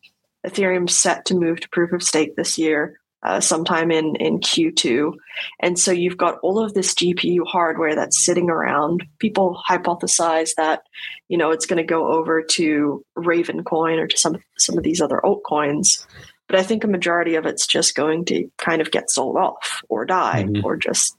Ethereum's 0.47 0.95
set 0.95 1.25
to 1.27 1.35
move 1.35 1.61
to 1.61 1.69
proof 1.69 1.93
of 1.93 2.03
stake 2.03 2.37
this 2.37 2.59
year 2.59 2.99
uh, 3.23 3.41
sometime 3.41 3.91
in 3.91 4.15
in 4.17 4.39
Q2, 4.39 5.13
and 5.61 5.79
so 5.79 5.91
you've 5.91 6.17
got 6.17 6.39
all 6.41 6.63
of 6.63 6.75
this 6.75 6.95
GPU 6.95 7.47
hardware 7.47 7.97
that's 7.97 8.25
sitting 8.25 8.49
around. 8.49 9.05
People 9.19 9.61
hypothesize 9.69 10.51
that 10.57 10.83
you 11.29 11.37
know 11.37 11.51
it's 11.51 11.67
going 11.67 11.79
to 11.79 11.83
go 11.83 12.13
over 12.13 12.43
to 12.43 13.05
Ravencoin 13.17 13.99
or 13.99 14.07
to 14.07 14.17
some 14.17 14.39
some 14.57 14.79
of 14.79 14.85
these 14.85 15.01
other 15.01 15.21
altcoins, 15.25 16.07
but 16.47 16.61
I 16.61 16.63
think 16.63 16.85
a 16.85 16.89
majority 16.89 17.35
of 17.35 17.45
it's 17.45 17.67
just 17.67 17.97
going 17.97 18.25
to 18.27 18.49
kind 18.57 18.81
of 18.81 18.93
get 18.93 19.11
sold 19.11 19.37
off 19.37 19.83
or 19.89 20.05
die 20.05 20.45
mm-hmm. 20.45 20.65
or 20.65 20.77
just 20.77 21.17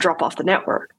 drop 0.00 0.22
off 0.22 0.36
the 0.36 0.44
network. 0.44 0.95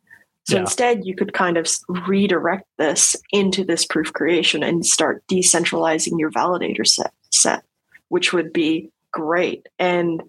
So 0.48 0.56
yeah. 0.56 0.62
instead, 0.62 1.06
you 1.06 1.14
could 1.14 1.34
kind 1.34 1.58
of 1.58 1.68
redirect 2.08 2.66
this 2.78 3.18
into 3.32 3.66
this 3.66 3.86
proof 3.86 4.14
creation 4.14 4.64
and 4.64 4.86
start 4.86 5.22
decentralizing 5.28 6.18
your 6.18 6.32
validator 6.32 6.88
set, 6.88 7.12
set 7.32 7.66
which 8.08 8.32
would 8.32 8.54
be 8.54 8.90
great. 9.12 9.68
And 9.78 10.24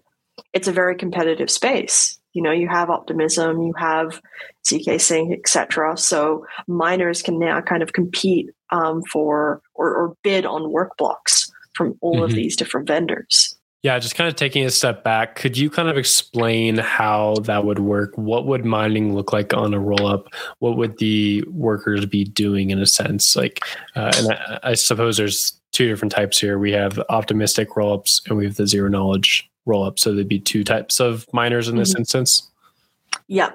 it's 0.51 0.67
a 0.67 0.73
very 0.73 0.95
competitive 0.95 1.49
space. 1.49 2.19
You 2.33 2.41
know, 2.41 2.51
you 2.51 2.67
have 2.67 2.89
optimism, 2.89 3.61
you 3.61 3.73
have 3.77 4.21
zkSync, 4.67 5.33
etc. 5.33 5.97
So 5.97 6.45
miners 6.67 7.21
can 7.21 7.39
now 7.39 7.61
kind 7.61 7.81
of 7.81 7.93
compete 7.93 8.49
um, 8.71 9.01
for 9.03 9.61
or, 9.73 9.95
or, 9.95 10.15
bid 10.21 10.45
on 10.45 10.71
work 10.71 10.95
blocks 10.97 11.49
from 11.73 11.97
all 12.01 12.15
mm-hmm. 12.15 12.25
of 12.25 12.31
these 12.31 12.55
different 12.55 12.87
vendors. 12.87 13.55
Yeah, 13.81 13.97
just 13.97 14.15
kind 14.15 14.27
of 14.27 14.35
taking 14.35 14.65
a 14.65 14.69
step 14.69 15.05
back, 15.05 15.35
could 15.35 15.57
you 15.57 15.69
kind 15.69 15.87
of 15.87 15.97
explain 15.97 16.77
how 16.77 17.35
that 17.43 17.63
would 17.63 17.79
work? 17.79 18.11
What 18.17 18.45
would 18.45 18.65
mining 18.65 19.15
look 19.15 19.31
like 19.31 19.53
on 19.53 19.73
a 19.73 19.79
roll 19.79 20.05
up? 20.05 20.27
What 20.59 20.75
would 20.75 20.97
the 20.97 21.43
workers 21.43 22.05
be 22.05 22.25
doing 22.25 22.71
in 22.71 22.79
a 22.79 22.85
sense? 22.85 23.37
Like, 23.37 23.61
uh, 23.95 24.11
and 24.17 24.33
I, 24.33 24.59
I, 24.63 24.73
suppose 24.73 25.15
there's 25.15 25.57
two 25.71 25.87
different 25.87 26.11
types 26.11 26.37
here. 26.37 26.59
We 26.59 26.73
have 26.73 26.99
optimistic 27.07 27.77
roll 27.77 27.93
ups 27.93 28.21
and 28.27 28.37
we 28.37 28.43
have 28.43 28.55
the 28.55 28.67
zero 28.67 28.89
knowledge 28.89 29.49
roll 29.65 29.85
up. 29.85 29.97
So 29.97 30.13
there'd 30.13 30.27
be 30.27 30.39
two 30.39 30.65
types 30.65 30.99
of 30.99 31.25
miners 31.31 31.69
in 31.69 31.77
this 31.77 31.91
mm-hmm. 31.91 31.99
instance. 31.99 32.49
Yeah. 33.27 33.51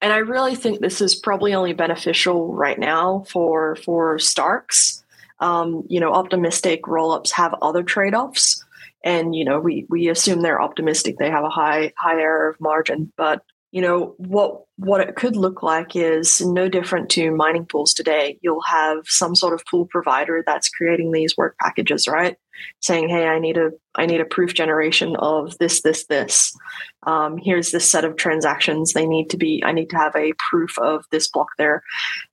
And 0.00 0.12
I 0.12 0.18
really 0.18 0.56
think 0.56 0.80
this 0.80 1.00
is 1.00 1.14
probably 1.14 1.54
only 1.54 1.72
beneficial 1.72 2.52
right 2.52 2.78
now 2.78 3.24
for 3.28 3.76
for 3.76 4.18
Starks. 4.18 5.04
Um, 5.40 5.84
you 5.88 6.00
know, 6.00 6.12
optimistic 6.12 6.88
roll-ups 6.88 7.30
have 7.30 7.54
other 7.62 7.84
trade-offs. 7.84 8.64
And, 9.04 9.34
you 9.34 9.44
know, 9.44 9.60
we 9.60 9.86
we 9.88 10.08
assume 10.08 10.42
they're 10.42 10.60
optimistic, 10.60 11.16
they 11.18 11.30
have 11.30 11.44
a 11.44 11.50
high 11.50 11.92
high 11.96 12.20
error 12.20 12.50
of 12.50 12.60
margin. 12.60 13.12
But 13.16 13.42
you 13.70 13.82
know 13.82 14.14
what 14.16 14.62
what 14.76 15.00
it 15.00 15.16
could 15.16 15.36
look 15.36 15.62
like 15.62 15.94
is 15.94 16.40
no 16.40 16.68
different 16.68 17.10
to 17.10 17.30
mining 17.30 17.66
pools 17.66 17.92
today. 17.92 18.38
You'll 18.40 18.62
have 18.62 19.00
some 19.04 19.34
sort 19.34 19.52
of 19.52 19.64
pool 19.66 19.86
provider 19.90 20.42
that's 20.46 20.70
creating 20.70 21.12
these 21.12 21.36
work 21.36 21.56
packages 21.58 22.08
right? 22.08 22.36
Saying 22.80 23.08
hey 23.08 23.26
i 23.26 23.38
need 23.38 23.58
a 23.58 23.70
i 23.94 24.06
need 24.06 24.20
a 24.20 24.24
proof 24.24 24.54
generation 24.54 25.16
of 25.16 25.56
this 25.58 25.82
this 25.82 26.06
this. 26.06 26.56
Um, 27.04 27.38
here's 27.38 27.70
this 27.70 27.88
set 27.88 28.04
of 28.04 28.16
transactions 28.16 28.92
they 28.92 29.06
need 29.06 29.30
to 29.30 29.36
be 29.36 29.62
i 29.64 29.72
need 29.72 29.90
to 29.90 29.96
have 29.96 30.16
a 30.16 30.32
proof 30.50 30.78
of 30.78 31.04
this 31.10 31.28
block 31.28 31.48
they're 31.58 31.82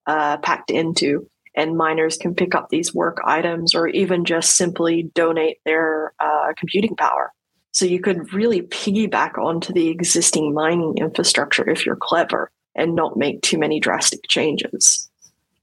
uh, 0.07 0.37
packed 0.37 0.71
into 0.71 1.29
and 1.55 1.77
miners 1.77 2.17
can 2.17 2.35
pick 2.35 2.53
up 2.53 2.69
these 2.69 2.93
work 2.93 3.17
items 3.25 3.73
or 3.73 3.87
even 3.87 4.25
just 4.25 4.55
simply 4.55 5.09
donate 5.13 5.57
their 5.65 6.13
uh, 6.19 6.53
computing 6.57 6.95
power 6.95 7.31
so 7.75 7.83
you 7.83 7.99
could 7.99 8.33
really 8.33 8.61
piggyback 8.61 9.37
onto 9.37 9.73
the 9.73 9.89
existing 9.89 10.53
mining 10.53 10.97
infrastructure 10.97 11.69
if 11.69 11.85
you're 11.85 11.97
clever 11.97 12.49
and 12.73 12.95
not 12.95 13.17
make 13.17 13.41
too 13.41 13.57
many 13.57 13.81
drastic 13.81 14.21
changes. 14.29 15.09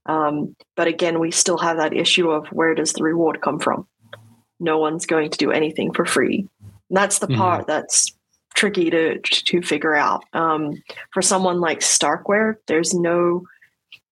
Um, 0.05 0.55
but 0.75 0.87
again, 0.87 1.19
we 1.19 1.31
still 1.31 1.57
have 1.57 1.77
that 1.77 1.95
issue 1.95 2.29
of 2.29 2.47
where 2.49 2.75
does 2.75 2.93
the 2.93 3.01
reward 3.01 3.41
come 3.41 3.57
from? 3.57 3.87
No 4.59 4.77
one's 4.77 5.07
going 5.07 5.31
to 5.31 5.37
do 5.39 5.51
anything 5.51 5.91
for 5.91 6.05
free. 6.05 6.47
And 6.61 6.97
that's 6.97 7.17
the 7.17 7.25
mm-hmm. 7.25 7.41
part 7.41 7.65
that's 7.65 8.13
tricky 8.55 8.91
to 8.91 9.19
to 9.19 9.63
figure 9.63 9.95
out. 9.95 10.23
Um, 10.33 10.83
for 11.13 11.23
someone 11.23 11.59
like 11.61 11.79
Starkware, 11.79 12.57
there's 12.67 12.93
no 12.93 13.45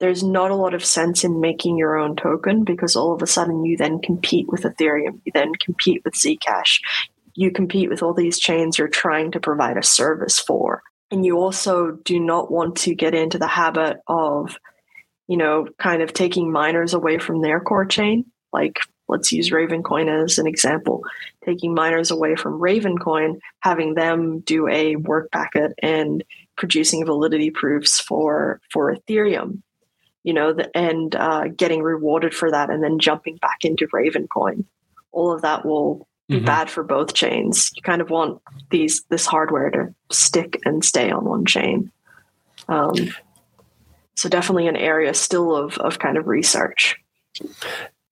there's 0.02 0.24
not 0.24 0.50
a 0.50 0.56
lot 0.56 0.74
of 0.74 0.84
sense 0.84 1.24
in 1.24 1.40
making 1.40 1.78
your 1.78 1.96
own 1.96 2.16
token 2.16 2.64
because 2.64 2.96
all 2.96 3.14
of 3.14 3.22
a 3.22 3.28
sudden 3.28 3.64
you 3.64 3.78
then 3.78 4.00
compete 4.00 4.48
with 4.48 4.64
Ethereum, 4.64 5.22
you 5.24 5.32
then 5.32 5.54
compete 5.64 6.02
with 6.04 6.16
Zcash, 6.16 6.82
you 7.36 7.52
compete 7.52 7.88
with 7.88 8.02
all 8.02 8.16
these 8.16 8.40
chains 8.40 8.80
you're 8.80 8.88
trying 8.88 9.32
to 9.32 9.40
provide 9.40 9.78
a 9.78 9.84
service 9.84 10.40
for. 10.40 10.82
And 11.12 11.24
you 11.24 11.38
also 11.38 11.92
do 12.04 12.20
not 12.20 12.52
want 12.52 12.78
to 12.78 12.96
get 12.96 13.14
into 13.14 13.38
the 13.38 13.48
habit 13.48 13.98
of, 14.08 14.58
you 15.28 15.38
know, 15.38 15.68
kind 15.78 16.02
of 16.02 16.14
taking 16.14 16.52
miners 16.52 16.96
away 16.96 17.20
from 17.20 17.42
their 17.42 17.60
core 17.60 17.86
chain. 17.86 18.26
Like, 18.52 18.80
let's 19.08 19.32
use 19.32 19.52
Ravencoin 19.52 20.24
as 20.24 20.40
an 20.40 20.48
example, 20.48 21.04
taking 21.46 21.76
miners 21.76 22.10
away 22.10 22.36
from 22.36 22.60
Ravencoin, 22.60 23.40
having 23.60 23.94
them 23.94 24.40
do 24.40 24.68
a 24.68 24.96
work 24.96 25.32
packet 25.32 25.74
and 25.84 26.24
producing 26.58 27.06
validity 27.06 27.52
proofs 27.52 28.00
for 28.00 28.62
for 28.72 28.96
Ethereum, 28.96 29.62
you 30.24 30.34
know, 30.34 30.54
the, 30.54 30.76
and 30.78 31.16
uh, 31.16 31.48
getting 31.48 31.82
rewarded 31.82 32.34
for 32.34 32.52
that, 32.52 32.70
and 32.70 32.84
then 32.84 33.00
jumping 33.00 33.38
back 33.38 33.64
into 33.64 33.88
Ravencoin. 33.88 34.66
All 35.12 35.32
of 35.32 35.42
that 35.42 35.66
will 35.66 36.08
be 36.28 36.38
mm-hmm. 36.38 36.46
bad 36.46 36.70
for 36.70 36.84
both 36.84 37.14
chains. 37.14 37.72
You 37.76 37.82
kind 37.82 38.02
of 38.02 38.10
want 38.10 38.42
these 38.70 39.04
this 39.10 39.26
hardware 39.26 39.70
to 39.72 39.94
stick 40.12 40.60
and 40.66 40.84
stay 40.84 41.12
on 41.12 41.26
one 41.26 41.46
chain. 41.46 41.92
Um, 42.68 42.96
so 44.16 44.30
definitely 44.30 44.68
an 44.68 44.78
area 44.78 45.14
still 45.14 45.56
of 45.56 45.78
of 45.80 46.00
kind 46.00 46.18
of 46.18 46.28
research. 46.28 46.96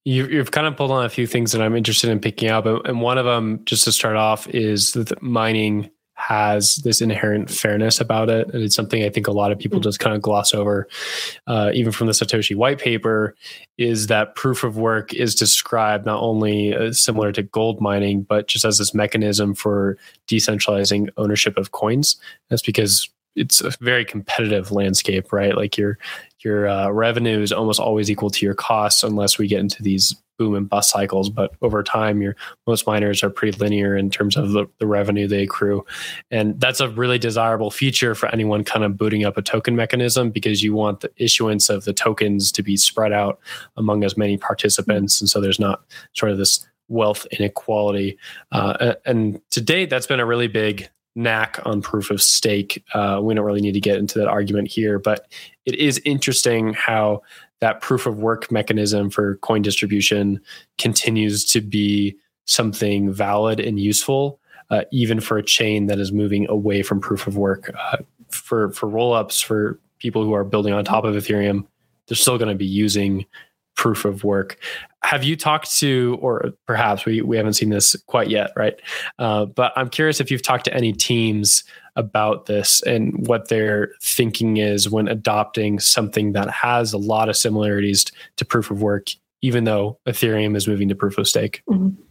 You, 0.05 0.27
you've 0.27 0.51
kind 0.51 0.65
of 0.65 0.75
pulled 0.75 0.91
on 0.91 1.05
a 1.05 1.09
few 1.09 1.27
things 1.27 1.51
that 1.51 1.61
I'm 1.61 1.75
interested 1.75 2.09
in 2.09 2.19
picking 2.19 2.49
up, 2.49 2.65
and 2.65 3.01
one 3.01 3.17
of 3.17 3.25
them, 3.25 3.61
just 3.65 3.83
to 3.83 3.91
start 3.91 4.15
off, 4.15 4.47
is 4.47 4.97
mining 5.21 5.91
has 6.19 6.75
this 6.77 6.99
inherent 6.99 7.49
fairness 7.49 8.01
about 8.01 8.29
it. 8.29 8.53
And 8.53 8.61
it's 8.61 8.75
something 8.75 9.03
I 9.03 9.09
think 9.09 9.27
a 9.27 9.31
lot 9.31 9.53
of 9.53 9.57
people 9.57 9.79
mm. 9.79 9.83
just 9.83 9.99
kind 9.99 10.13
of 10.13 10.21
gloss 10.21 10.53
over, 10.53 10.87
uh, 11.47 11.71
even 11.73 11.93
from 11.93 12.07
the 12.07 12.13
Satoshi 12.13 12.55
white 12.55 12.77
paper, 12.77 13.35
is 13.77 14.07
that 14.07 14.35
proof 14.35 14.65
of 14.65 14.77
work 14.77 15.13
is 15.13 15.33
described 15.33 16.05
not 16.05 16.21
only 16.21 16.75
uh, 16.75 16.91
similar 16.91 17.31
to 17.31 17.41
gold 17.41 17.79
mining, 17.79 18.23
but 18.23 18.47
just 18.47 18.65
as 18.65 18.77
this 18.77 18.93
mechanism 18.93 19.55
for 19.55 19.97
decentralizing 20.27 21.09
ownership 21.15 21.57
of 21.57 21.71
coins. 21.71 22.17
That's 22.49 22.61
because 22.61 23.09
it's 23.35 23.61
a 23.61 23.71
very 23.79 24.03
competitive 24.03 24.71
landscape, 24.71 25.31
right? 25.31 25.55
Like 25.55 25.77
your 25.77 25.97
your 26.43 26.67
uh, 26.67 26.89
revenue 26.89 27.41
is 27.41 27.51
almost 27.51 27.79
always 27.79 28.09
equal 28.09 28.29
to 28.29 28.45
your 28.45 28.55
costs, 28.55 29.03
unless 29.03 29.37
we 29.37 29.47
get 29.47 29.59
into 29.59 29.83
these 29.83 30.15
boom 30.37 30.55
and 30.55 30.69
bust 30.69 30.89
cycles. 30.89 31.29
But 31.29 31.53
over 31.61 31.83
time, 31.83 32.21
your 32.21 32.35
most 32.65 32.87
miners 32.87 33.23
are 33.23 33.29
pretty 33.29 33.57
linear 33.57 33.97
in 33.97 34.09
terms 34.09 34.37
of 34.37 34.51
the, 34.51 34.65
the 34.79 34.87
revenue 34.87 35.27
they 35.27 35.43
accrue, 35.43 35.85
and 36.31 36.59
that's 36.59 36.79
a 36.79 36.89
really 36.89 37.19
desirable 37.19 37.71
feature 37.71 38.15
for 38.15 38.29
anyone 38.29 38.63
kind 38.63 38.85
of 38.85 38.97
booting 38.97 39.25
up 39.25 39.37
a 39.37 39.41
token 39.41 39.75
mechanism 39.75 40.29
because 40.29 40.63
you 40.63 40.73
want 40.73 41.01
the 41.01 41.11
issuance 41.17 41.69
of 41.69 41.85
the 41.85 41.93
tokens 41.93 42.51
to 42.53 42.63
be 42.63 42.77
spread 42.77 43.11
out 43.11 43.39
among 43.77 44.03
as 44.03 44.17
many 44.17 44.37
participants, 44.37 45.19
and 45.19 45.29
so 45.29 45.41
there's 45.41 45.59
not 45.59 45.83
sort 46.13 46.31
of 46.31 46.37
this 46.37 46.65
wealth 46.89 47.25
inequality. 47.37 48.17
Uh, 48.51 48.95
and 49.05 49.39
to 49.51 49.61
date, 49.61 49.89
that's 49.89 50.07
been 50.07 50.19
a 50.19 50.25
really 50.25 50.47
big 50.47 50.89
knack 51.19 51.59
on 51.65 51.81
proof 51.81 52.09
of 52.09 52.21
stake. 52.21 52.83
Uh, 52.93 53.19
we 53.21 53.33
don't 53.33 53.45
really 53.45 53.61
need 53.61 53.73
to 53.73 53.79
get 53.79 53.97
into 53.97 54.17
that 54.17 54.27
argument 54.27 54.67
here, 54.67 54.97
but 54.97 55.27
it 55.65 55.75
is 55.75 56.01
interesting 56.05 56.73
how 56.73 57.21
that 57.59 57.81
proof 57.81 58.05
of 58.05 58.19
work 58.19 58.51
mechanism 58.51 59.09
for 59.09 59.35
coin 59.37 59.61
distribution 59.61 60.39
continues 60.77 61.43
to 61.43 61.61
be 61.61 62.15
something 62.45 63.11
valid 63.11 63.59
and 63.59 63.79
useful, 63.79 64.39
uh, 64.69 64.83
even 64.91 65.19
for 65.19 65.37
a 65.37 65.43
chain 65.43 65.87
that 65.87 65.99
is 65.99 66.11
moving 66.11 66.49
away 66.49 66.81
from 66.81 67.01
proof 67.01 67.27
of 67.27 67.37
work. 67.37 67.71
Uh, 67.77 67.97
for 68.29 68.71
for 68.71 68.87
rollups, 68.87 69.43
for 69.43 69.79
people 69.99 70.23
who 70.23 70.33
are 70.33 70.43
building 70.43 70.73
on 70.73 70.85
top 70.85 71.03
of 71.03 71.15
Ethereum, 71.15 71.65
they're 72.07 72.15
still 72.15 72.37
going 72.37 72.49
to 72.49 72.55
be 72.55 72.65
using 72.65 73.25
proof 73.75 74.05
of 74.05 74.23
work. 74.23 74.57
Have 75.03 75.23
you 75.23 75.35
talked 75.35 75.77
to, 75.77 76.17
or 76.21 76.51
perhaps 76.67 77.05
we, 77.05 77.21
we 77.21 77.37
haven't 77.37 77.53
seen 77.53 77.69
this 77.69 77.95
quite 78.07 78.29
yet, 78.29 78.51
right? 78.55 78.79
Uh, 79.17 79.45
but 79.45 79.71
I'm 79.75 79.89
curious 79.89 80.19
if 80.19 80.29
you've 80.29 80.41
talked 80.41 80.65
to 80.65 80.73
any 80.73 80.91
teams 80.91 81.63
about 81.95 82.45
this 82.45 82.81
and 82.83 83.25
what 83.27 83.47
their 83.47 83.93
thinking 84.01 84.57
is 84.57 84.89
when 84.89 85.07
adopting 85.07 85.79
something 85.79 86.33
that 86.33 86.49
has 86.49 86.93
a 86.93 86.97
lot 86.97 87.29
of 87.29 87.37
similarities 87.37 88.05
to 88.37 88.45
proof 88.45 88.71
of 88.71 88.81
work, 88.81 89.07
even 89.41 89.63
though 89.63 89.97
Ethereum 90.07 90.55
is 90.55 90.67
moving 90.67 90.89
to 90.89 90.95
proof 90.95 91.17
of 91.17 91.27
stake. 91.27 91.63
Mm-hmm. 91.69 92.01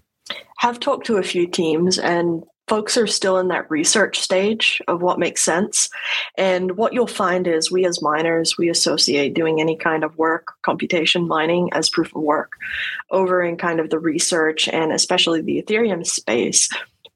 Have 0.59 0.81
talked 0.81 1.07
to 1.07 1.17
a 1.17 1.23
few 1.23 1.47
teams, 1.47 1.99
and 1.99 2.43
folks 2.69 2.97
are 2.97 3.07
still 3.07 3.39
in 3.39 3.49
that 3.49 3.71
research 3.71 4.19
stage 4.19 4.81
of 4.89 5.03
what 5.03 5.19
makes 5.19 5.43
sense. 5.43 5.89
And 6.37 6.77
what 6.77 6.93
you'll 6.93 7.07
find 7.07 7.47
is 7.47 7.71
we 7.71 7.85
as 7.85 8.03
miners, 8.03 8.59
we 8.59 8.69
associate 8.69 9.35
doing 9.35 9.61
any 9.61 9.77
kind 9.77 10.05
of 10.05 10.17
work, 10.19 10.55
computation 10.63 11.27
mining 11.27 11.71
as 11.73 11.91
proof 11.91 12.15
of 12.15 12.23
work 12.23 12.53
over 13.11 13.43
in 13.43 13.57
kind 13.57 13.81
of 13.81 13.91
the 13.91 13.99
research 13.99 14.69
and 14.69 14.93
especially 14.93 15.41
the 15.41 15.63
Ethereum 15.63 16.07
space. 16.07 16.69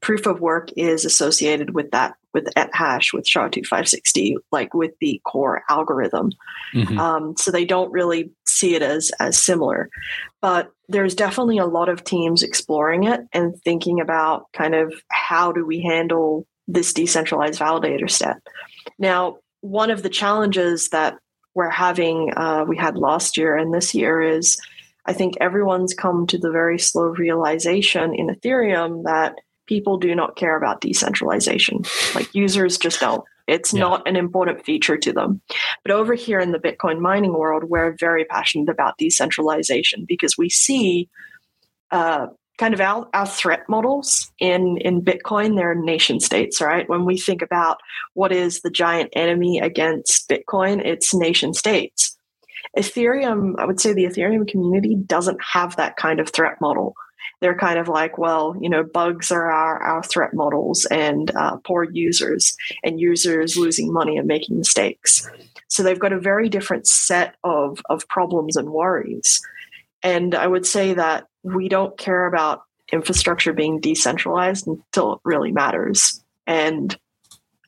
Proof 0.03 0.25
of 0.25 0.41
work 0.41 0.69
is 0.75 1.05
associated 1.05 1.73
with 1.73 1.89
that, 1.91 2.15
with 2.33 2.47
hash, 2.73 3.13
with 3.13 3.25
SHA-256D, 3.25 4.35
like 4.51 4.73
with 4.73 4.91
the 4.99 5.21
core 5.25 5.63
algorithm. 5.69 6.31
Mm-hmm. 6.75 6.99
Um, 6.99 7.35
so 7.37 7.51
they 7.51 7.63
don't 7.63 7.91
really 7.91 8.29
see 8.45 8.75
it 8.75 8.81
as 8.81 9.11
as 9.21 9.41
similar. 9.41 9.89
But 10.41 10.71
there's 10.89 11.15
definitely 11.15 11.57
a 11.57 11.65
lot 11.65 11.87
of 11.87 12.03
teams 12.03 12.43
exploring 12.43 13.05
it 13.05 13.21
and 13.31 13.59
thinking 13.63 14.01
about 14.01 14.51
kind 14.51 14.75
of 14.75 14.93
how 15.09 15.53
do 15.53 15.65
we 15.65 15.81
handle 15.81 16.45
this 16.67 16.91
decentralized 16.91 17.59
validator 17.59 18.09
step. 18.09 18.37
Now, 18.99 19.37
one 19.61 19.89
of 19.89 20.03
the 20.03 20.09
challenges 20.09 20.89
that 20.89 21.15
we're 21.55 21.69
having, 21.69 22.33
uh, 22.35 22.65
we 22.67 22.75
had 22.75 22.97
last 22.97 23.37
year 23.37 23.55
and 23.55 23.73
this 23.73 23.95
year 23.95 24.21
is 24.21 24.59
I 25.05 25.13
think 25.13 25.35
everyone's 25.39 25.93
come 25.93 26.27
to 26.27 26.37
the 26.37 26.51
very 26.51 26.79
slow 26.79 27.05
realization 27.05 28.13
in 28.13 28.27
Ethereum 28.27 29.03
that 29.03 29.35
people 29.65 29.97
do 29.97 30.13
not 30.15 30.35
care 30.35 30.57
about 30.57 30.81
decentralization. 30.81 31.83
Like 32.15 32.33
users 32.33 32.77
just 32.77 32.99
don't. 32.99 33.23
It's 33.47 33.73
yeah. 33.73 33.81
not 33.81 34.07
an 34.07 34.15
important 34.15 34.63
feature 34.65 34.97
to 34.97 35.11
them. 35.11 35.41
But 35.83 35.93
over 35.93 36.13
here 36.13 36.39
in 36.39 36.51
the 36.51 36.59
Bitcoin 36.59 36.99
mining 36.99 37.33
world, 37.33 37.65
we're 37.65 37.95
very 37.99 38.25
passionate 38.25 38.69
about 38.69 38.97
decentralization 38.97 40.05
because 40.07 40.37
we 40.37 40.49
see 40.49 41.09
uh, 41.91 42.27
kind 42.57 42.73
of 42.73 42.81
our, 42.81 43.07
our 43.13 43.27
threat 43.27 43.63
models 43.67 44.31
in, 44.39 44.77
in 44.77 45.01
Bitcoin, 45.01 45.55
they're 45.55 45.75
nation 45.75 46.19
states, 46.19 46.61
right? 46.61 46.87
When 46.87 47.05
we 47.05 47.17
think 47.17 47.41
about 47.41 47.77
what 48.13 48.31
is 48.31 48.61
the 48.61 48.69
giant 48.69 49.09
enemy 49.13 49.59
against 49.59 50.29
Bitcoin, 50.29 50.83
it's 50.85 51.13
nation 51.13 51.53
states. 51.53 52.17
Ethereum, 52.77 53.53
I 53.57 53.65
would 53.65 53.79
say 53.79 53.93
the 53.93 54.05
Ethereum 54.05 54.47
community 54.47 54.95
doesn't 54.95 55.39
have 55.43 55.75
that 55.75 55.97
kind 55.97 56.19
of 56.19 56.29
threat 56.29 56.59
model 56.61 56.95
they're 57.43 57.53
kind 57.53 57.77
of 57.77 57.89
like, 57.89 58.17
well, 58.17 58.55
you 58.61 58.69
know, 58.69 58.83
bugs 58.83 59.29
are 59.29 59.51
our, 59.51 59.83
our 59.83 60.01
threat 60.01 60.33
models 60.33 60.85
and 60.85 61.29
uh, 61.35 61.57
poor 61.65 61.83
users 61.83 62.55
and 62.85 63.01
users 63.01 63.57
losing 63.57 63.91
money 63.91 64.15
and 64.15 64.29
making 64.29 64.57
mistakes. 64.57 65.29
So 65.67 65.83
they've 65.83 65.99
got 65.99 66.13
a 66.13 66.21
very 66.21 66.47
different 66.47 66.87
set 66.87 67.35
of, 67.43 67.81
of 67.89 68.07
problems 68.07 68.55
and 68.55 68.69
worries. 68.69 69.41
And 70.01 70.33
I 70.33 70.47
would 70.47 70.65
say 70.65 70.93
that 70.93 71.27
we 71.43 71.67
don't 71.67 71.97
care 71.97 72.27
about 72.27 72.61
infrastructure 72.93 73.51
being 73.51 73.81
decentralized 73.81 74.65
until 74.65 75.15
it 75.15 75.19
really 75.25 75.51
matters. 75.51 76.23
And, 76.47 76.97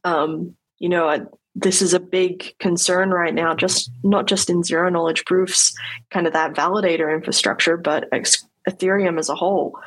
um, 0.06 0.56
you 0.80 0.88
know, 0.88 1.28
this 1.54 1.82
is 1.82 1.94
a 1.94 2.00
big 2.00 2.58
concern 2.60 3.10
right 3.10 3.34
now, 3.34 3.54
just 3.54 3.92
not 4.04 4.26
just 4.26 4.50
in 4.50 4.64
zero 4.64 4.90
knowledge 4.90 5.26
proofs, 5.26 5.76
kind 6.12 6.28
of 6.28 6.32
that 6.32 6.54
validator 6.54 7.14
infrastructure, 7.14 7.76
but 7.76 8.08
Ethereum 8.68 9.20
as 9.20 9.30
a 9.30 9.36
whole, 9.36 9.80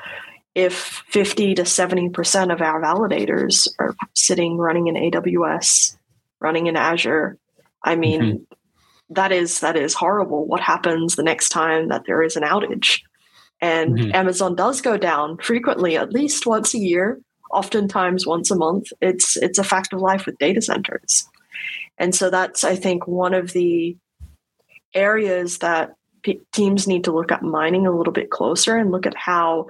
if 0.55 1.05
50 1.09 1.55
to 1.57 1.63
70% 1.63 2.53
of 2.53 2.61
our 2.61 2.83
validators 2.83 3.69
are 3.79 3.95
sitting 4.15 4.57
running 4.57 4.89
in 4.89 4.95
AWS, 4.95 5.97
running 6.41 6.67
in 6.67 6.77
Azure, 6.77 7.39
I 7.83 7.97
mean, 7.97 8.23
mm-hmm. 8.23 9.15
that 9.15 9.33
is 9.33 9.61
that 9.61 9.77
is 9.77 9.95
horrible. 9.95 10.47
What 10.47 10.61
happens 10.61 11.15
the 11.15 11.23
next 11.23 11.51
time 11.51 11.89
that 11.89 12.05
there 12.07 12.23
is 12.23 12.37
an 12.37 12.43
outage? 12.43 13.01
And 13.61 13.97
mm-hmm. 13.97 14.15
Amazon 14.15 14.55
does 14.55 14.81
go 14.81 14.97
down 14.97 15.39
frequently, 15.39 15.97
at 15.97 16.13
least 16.13 16.47
once 16.47 16.75
a 16.75 16.79
year, 16.79 17.21
oftentimes 17.51 18.27
once 18.27 18.51
a 18.51 18.57
month. 18.57 18.93
It's 19.01 19.37
it's 19.37 19.59
a 19.59 19.65
fact 19.65 19.93
of 19.93 20.01
life 20.01 20.27
with 20.27 20.39
data 20.39 20.63
centers. 20.63 21.29
And 21.99 22.15
so 22.15 22.31
that's 22.31 22.65
I 22.65 22.77
think 22.77 23.07
one 23.07 23.35
of 23.35 23.53
the 23.53 23.97
areas 24.95 25.59
that 25.59 25.95
teams 26.53 26.87
need 26.87 27.05
to 27.05 27.13
look 27.13 27.33
at 27.33 27.43
mining 27.43 27.87
a 27.87 27.97
little 27.97 28.13
bit 28.13 28.31
closer 28.31 28.77
and 28.77 28.91
look 28.91 29.07
at 29.07 29.17
how 29.17 29.67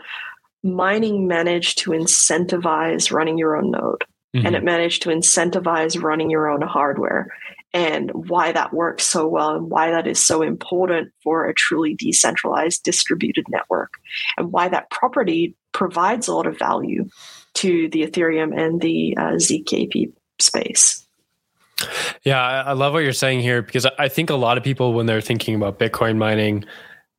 mining 0.62 1.26
managed 1.28 1.78
to 1.78 1.90
incentivize 1.90 3.12
running 3.12 3.38
your 3.38 3.56
own 3.56 3.70
node 3.70 4.04
mm-hmm. 4.34 4.46
and 4.46 4.56
it 4.56 4.64
managed 4.64 5.02
to 5.02 5.10
incentivize 5.10 6.00
running 6.02 6.30
your 6.30 6.48
own 6.48 6.62
hardware 6.62 7.32
and 7.74 8.10
why 8.12 8.50
that 8.50 8.72
works 8.72 9.04
so 9.04 9.26
well 9.26 9.54
and 9.54 9.70
why 9.70 9.90
that 9.90 10.06
is 10.06 10.18
so 10.18 10.42
important 10.42 11.12
for 11.22 11.46
a 11.46 11.54
truly 11.54 11.94
decentralized 11.94 12.82
distributed 12.82 13.44
network 13.48 13.94
and 14.36 14.52
why 14.52 14.68
that 14.68 14.90
property 14.90 15.54
provides 15.72 16.28
a 16.28 16.34
lot 16.34 16.46
of 16.46 16.58
value 16.58 17.08
to 17.54 17.88
the 17.90 18.02
ethereum 18.02 18.58
and 18.58 18.80
the 18.80 19.16
uh, 19.16 19.32
zkp 19.32 20.12
space 20.40 21.06
yeah, 22.24 22.40
I 22.40 22.72
love 22.72 22.92
what 22.92 23.00
you're 23.00 23.12
saying 23.12 23.40
here 23.40 23.62
because 23.62 23.86
I 23.98 24.08
think 24.08 24.30
a 24.30 24.34
lot 24.34 24.58
of 24.58 24.64
people, 24.64 24.92
when 24.92 25.06
they're 25.06 25.20
thinking 25.20 25.54
about 25.54 25.78
Bitcoin 25.78 26.16
mining, 26.16 26.64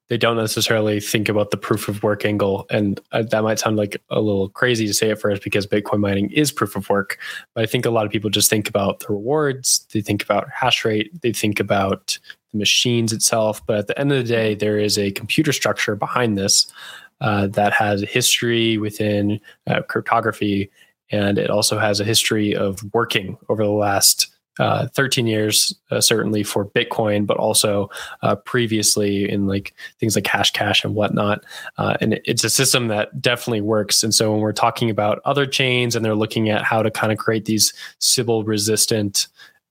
they 0.10 0.18
don't 0.18 0.38
necessarily 0.38 1.00
think 1.00 1.30
about 1.30 1.52
the 1.52 1.58
proof 1.58 1.88
of 1.88 2.02
work 2.02 2.26
angle. 2.26 2.66
And 2.72 3.00
uh, 3.12 3.24
that 3.24 3.44
might 3.44 3.60
sound 3.60 3.78
like 3.78 4.02
a 4.10 4.20
little 4.20 4.50
crazy 4.50 4.88
to 4.88 4.94
say 4.94 5.12
at 5.12 5.22
first 5.22 5.44
because 5.44 5.68
Bitcoin 5.68 6.00
mining 6.00 6.32
is 6.32 6.52
proof 6.52 6.76
of 6.76 6.90
work. 6.90 7.20
But 7.54 7.64
I 7.64 7.68
think 7.68 7.86
a 7.86 7.92
lot 7.92 8.06
of 8.06 8.12
people 8.12 8.32
just 8.32 8.50
think 8.50 8.68
about 8.68 9.02
the 9.02 9.08
rewards, 9.10 9.86
they 9.94 10.02
think 10.02 10.24
about 10.24 10.50
hash 10.50 10.84
rate, 10.84 11.22
they 11.22 11.32
think 11.32 11.60
about 11.60 12.18
the 12.52 12.58
machines 12.58 13.14
itself. 13.14 13.66
But 13.68 13.78
at 13.78 13.88
the 13.88 14.00
end 14.00 14.12
of 14.12 14.18
the 14.18 14.24
day, 14.24 14.56
there 14.56 14.80
is 14.80 14.98
a 14.98 15.12
computer 15.12 15.54
structure 15.54 15.96
behind 15.96 16.38
this 16.38 16.72
uh, 17.22 17.48
that 17.48 17.72
has 17.74 18.02
history 18.02 18.80
within 18.80 19.40
uh, 19.68 19.84
cryptography. 19.84 20.72
And 21.12 21.38
it 21.38 21.52
also 21.52 21.78
has 21.78 22.00
a 22.00 22.06
history 22.06 22.56
of 22.56 22.84
working 22.94 23.38
over 23.48 23.64
the 23.64 23.70
last 23.70 24.28
uh, 24.60 24.88
13 24.88 25.26
years, 25.26 25.74
uh, 25.90 26.02
certainly 26.02 26.44
for 26.44 26.66
Bitcoin, 26.66 27.26
but 27.26 27.38
also 27.38 27.90
uh, 28.22 28.36
previously 28.36 29.30
in 29.30 29.48
like 29.48 29.74
things 30.00 30.16
like 30.16 30.26
Hashcash 30.26 30.84
and 30.84 30.96
whatnot. 30.96 31.44
Uh, 31.78 31.96
and 32.02 32.20
it's 32.26 32.44
a 32.44 32.50
system 32.50 32.90
that 32.90 33.22
definitely 33.22 33.62
works. 33.62 34.04
And 34.04 34.14
so 34.14 34.32
when 34.32 34.42
we're 34.42 34.52
talking 34.52 34.90
about 34.90 35.22
other 35.26 35.46
chains 35.46 35.96
and 35.96 36.04
they're 36.04 36.16
looking 36.16 36.50
at 36.50 36.64
how 36.64 36.84
to 36.84 36.92
kind 36.92 37.12
of 37.12 37.18
create 37.18 37.46
these 37.46 37.74
Sybil 38.00 38.44
resistant 38.44 39.28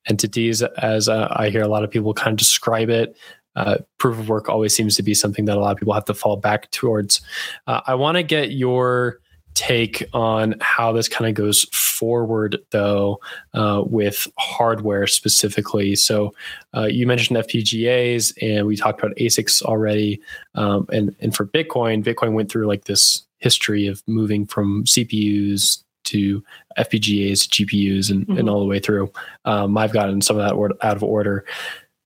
entities, 0.09 0.63
as 0.63 1.09
uh, 1.09 1.29
I 1.33 1.51
hear 1.51 1.63
a 1.63 1.69
lot 1.69 1.85
of 1.85 1.91
people 1.91 2.15
kind 2.15 2.33
of 2.33 2.39
describe 2.39 2.89
it, 2.89 3.17
uh, 3.57 3.79
proof 3.99 4.19
of 4.19 4.29
work 4.29 4.49
always 4.49 4.75
seems 4.75 4.97
to 4.97 5.03
be 5.03 5.15
something 5.15 5.45
that 5.47 5.57
a 5.57 5.61
lot 5.61 5.73
of 5.73 5.79
people 5.79 5.93
have 5.93 6.05
to 6.05 6.15
fall 6.15 6.37
back 6.37 6.71
towards. 6.71 7.21
Uh, 7.67 7.81
I 7.87 7.95
want 7.95 8.17
to 8.17 8.23
get 8.23 8.53
your 8.53 9.19
take 9.55 10.05
on 10.13 10.55
how 10.61 10.93
this 10.93 11.09
kind 11.09 11.29
of 11.29 11.35
goes 11.35 11.65
forward, 11.73 12.59
though, 12.71 13.21
uh, 13.55 13.83
with 13.85 14.29
hardware 14.39 15.07
specifically. 15.07 15.97
So, 15.97 16.33
uh, 16.77 16.85
you 16.85 17.07
mentioned 17.07 17.39
FPGAs, 17.39 18.33
and 18.41 18.67
we 18.67 18.77
talked 18.77 19.01
about 19.01 19.17
ASICs 19.17 19.63
already. 19.63 20.21
Um, 20.55 20.87
and 20.93 21.15
and 21.21 21.35
for 21.35 21.47
Bitcoin, 21.47 22.05
Bitcoin 22.05 22.33
went 22.33 22.51
through 22.51 22.67
like 22.67 22.85
this 22.85 23.25
history 23.39 23.87
of 23.87 24.03
moving 24.07 24.47
from 24.47 24.85
CPUs 24.85 25.83
to 26.05 26.43
FPGAs, 26.79 27.49
GPUs, 27.49 28.11
and, 28.11 28.27
mm-hmm. 28.27 28.39
and 28.39 28.49
all 28.49 28.61
the 28.61 28.67
way 28.67 28.81
through. 28.81 29.13
Um, 29.45 29.77
I've 29.77 29.93
gotten 29.93 30.21
some 30.21 30.39
of 30.39 30.45
that 30.47 30.77
out 30.83 30.97
of 30.97 31.03
order. 31.03 31.45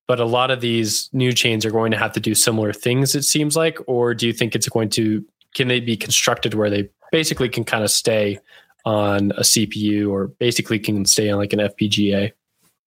But 0.08 0.20
a 0.20 0.24
lot 0.24 0.50
of 0.50 0.60
these 0.60 1.08
new 1.12 1.32
chains 1.32 1.64
are 1.64 1.70
going 1.70 1.92
to 1.92 1.96
have 1.96 2.12
to 2.12 2.20
do 2.20 2.34
similar 2.34 2.72
things, 2.72 3.14
it 3.14 3.22
seems 3.22 3.56
like. 3.56 3.78
Or 3.86 4.14
do 4.14 4.26
you 4.26 4.32
think 4.32 4.54
it's 4.54 4.68
going 4.68 4.88
to, 4.90 5.24
can 5.54 5.68
they 5.68 5.80
be 5.80 5.96
constructed 5.96 6.54
where 6.54 6.68
they 6.68 6.90
basically 7.12 7.48
can 7.48 7.62
kind 7.62 7.84
of 7.84 7.90
stay 7.90 8.40
on 8.84 9.30
a 9.32 9.42
CPU 9.42 10.10
or 10.10 10.28
basically 10.28 10.80
can 10.80 11.04
stay 11.04 11.30
on 11.30 11.38
like 11.38 11.52
an 11.52 11.60
FPGA? 11.60 12.32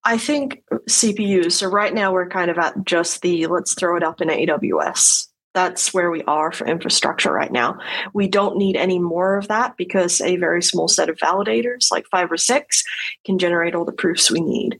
I 0.03 0.17
think 0.17 0.63
CPUs. 0.89 1.53
So 1.53 1.67
right 1.67 1.93
now 1.93 2.11
we're 2.11 2.27
kind 2.27 2.51
of 2.51 2.57
at 2.57 2.83
just 2.83 3.21
the 3.21 3.47
let's 3.47 3.73
throw 3.73 3.95
it 3.95 4.03
up 4.03 4.21
in 4.21 4.27
AWS. 4.27 5.27
That's 5.53 5.93
where 5.93 6.11
we 6.11 6.21
are 6.23 6.51
for 6.51 6.67
infrastructure 6.67 7.31
right 7.31 7.51
now. 7.51 7.79
We 8.13 8.27
don't 8.27 8.57
need 8.57 8.75
any 8.75 8.99
more 8.99 9.37
of 9.37 9.47
that 9.47 9.77
because 9.77 10.19
a 10.19 10.35
very 10.35 10.61
small 10.61 10.89
set 10.89 11.09
of 11.09 11.17
validators, 11.17 11.91
like 11.91 12.05
five 12.11 12.29
or 12.29 12.37
six, 12.37 12.83
can 13.25 13.39
generate 13.39 13.73
all 13.73 13.85
the 13.85 13.93
proofs 13.93 14.29
we 14.29 14.41
need. 14.41 14.79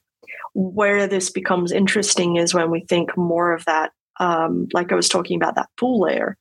Where 0.53 1.07
this 1.07 1.29
becomes 1.29 1.71
interesting 1.71 2.35
is 2.35 2.53
when 2.53 2.69
we 2.69 2.81
think 2.81 3.15
more 3.17 3.53
of 3.53 3.63
that, 3.65 3.93
um, 4.19 4.67
like 4.73 4.91
I 4.91 4.95
was 4.95 5.09
talking 5.09 5.37
about 5.37 5.55
that 5.55 5.69
pool 5.77 6.01
layer 6.01 6.37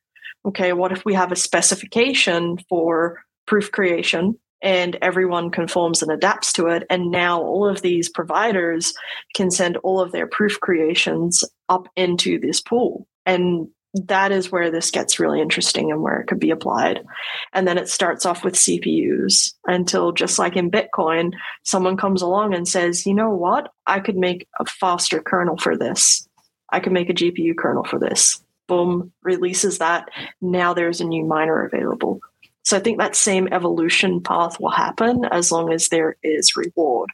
okay, 0.46 0.72
what 0.72 0.92
if 0.92 1.04
we 1.04 1.14
have 1.14 1.32
a 1.32 1.36
specification 1.36 2.58
for 2.68 3.22
proof 3.46 3.72
creation 3.72 4.38
and 4.62 4.96
everyone 5.02 5.50
conforms 5.50 6.02
and 6.02 6.10
adapts 6.10 6.52
to 6.54 6.66
it? 6.66 6.84
And 6.90 7.10
now 7.10 7.40
all 7.40 7.68
of 7.68 7.82
these 7.82 8.08
providers 8.08 8.94
can 9.34 9.50
send 9.50 9.76
all 9.78 10.00
of 10.00 10.12
their 10.12 10.26
proof 10.26 10.60
creations 10.60 11.44
up 11.68 11.88
into 11.96 12.38
this 12.38 12.60
pool. 12.60 13.06
And 13.26 13.68
that 13.94 14.32
is 14.32 14.50
where 14.50 14.70
this 14.72 14.90
gets 14.90 15.20
really 15.20 15.40
interesting 15.40 15.92
and 15.92 16.02
where 16.02 16.20
it 16.20 16.26
could 16.26 16.40
be 16.40 16.50
applied. 16.50 17.04
And 17.52 17.66
then 17.66 17.78
it 17.78 17.88
starts 17.88 18.26
off 18.26 18.42
with 18.42 18.54
CPUs 18.54 19.54
until, 19.66 20.10
just 20.10 20.38
like 20.38 20.56
in 20.56 20.70
Bitcoin, 20.70 21.32
someone 21.62 21.96
comes 21.96 22.20
along 22.20 22.54
and 22.54 22.66
says, 22.66 23.06
you 23.06 23.14
know 23.14 23.30
what? 23.30 23.70
I 23.86 24.00
could 24.00 24.16
make 24.16 24.48
a 24.58 24.64
faster 24.64 25.20
kernel 25.20 25.56
for 25.56 25.76
this. 25.76 26.28
I 26.70 26.80
could 26.80 26.92
make 26.92 27.08
a 27.08 27.14
GPU 27.14 27.56
kernel 27.56 27.84
for 27.84 28.00
this 28.00 28.42
boom, 28.66 29.12
releases 29.22 29.78
that. 29.78 30.08
Now 30.40 30.74
there's 30.74 31.00
a 31.00 31.04
new 31.04 31.24
miner 31.24 31.64
available. 31.64 32.20
So 32.62 32.76
I 32.76 32.80
think 32.80 32.98
that 32.98 33.14
same 33.14 33.48
evolution 33.52 34.22
path 34.22 34.58
will 34.58 34.70
happen 34.70 35.24
as 35.26 35.52
long 35.52 35.72
as 35.72 35.88
there 35.88 36.16
is 36.22 36.56
reward. 36.56 37.10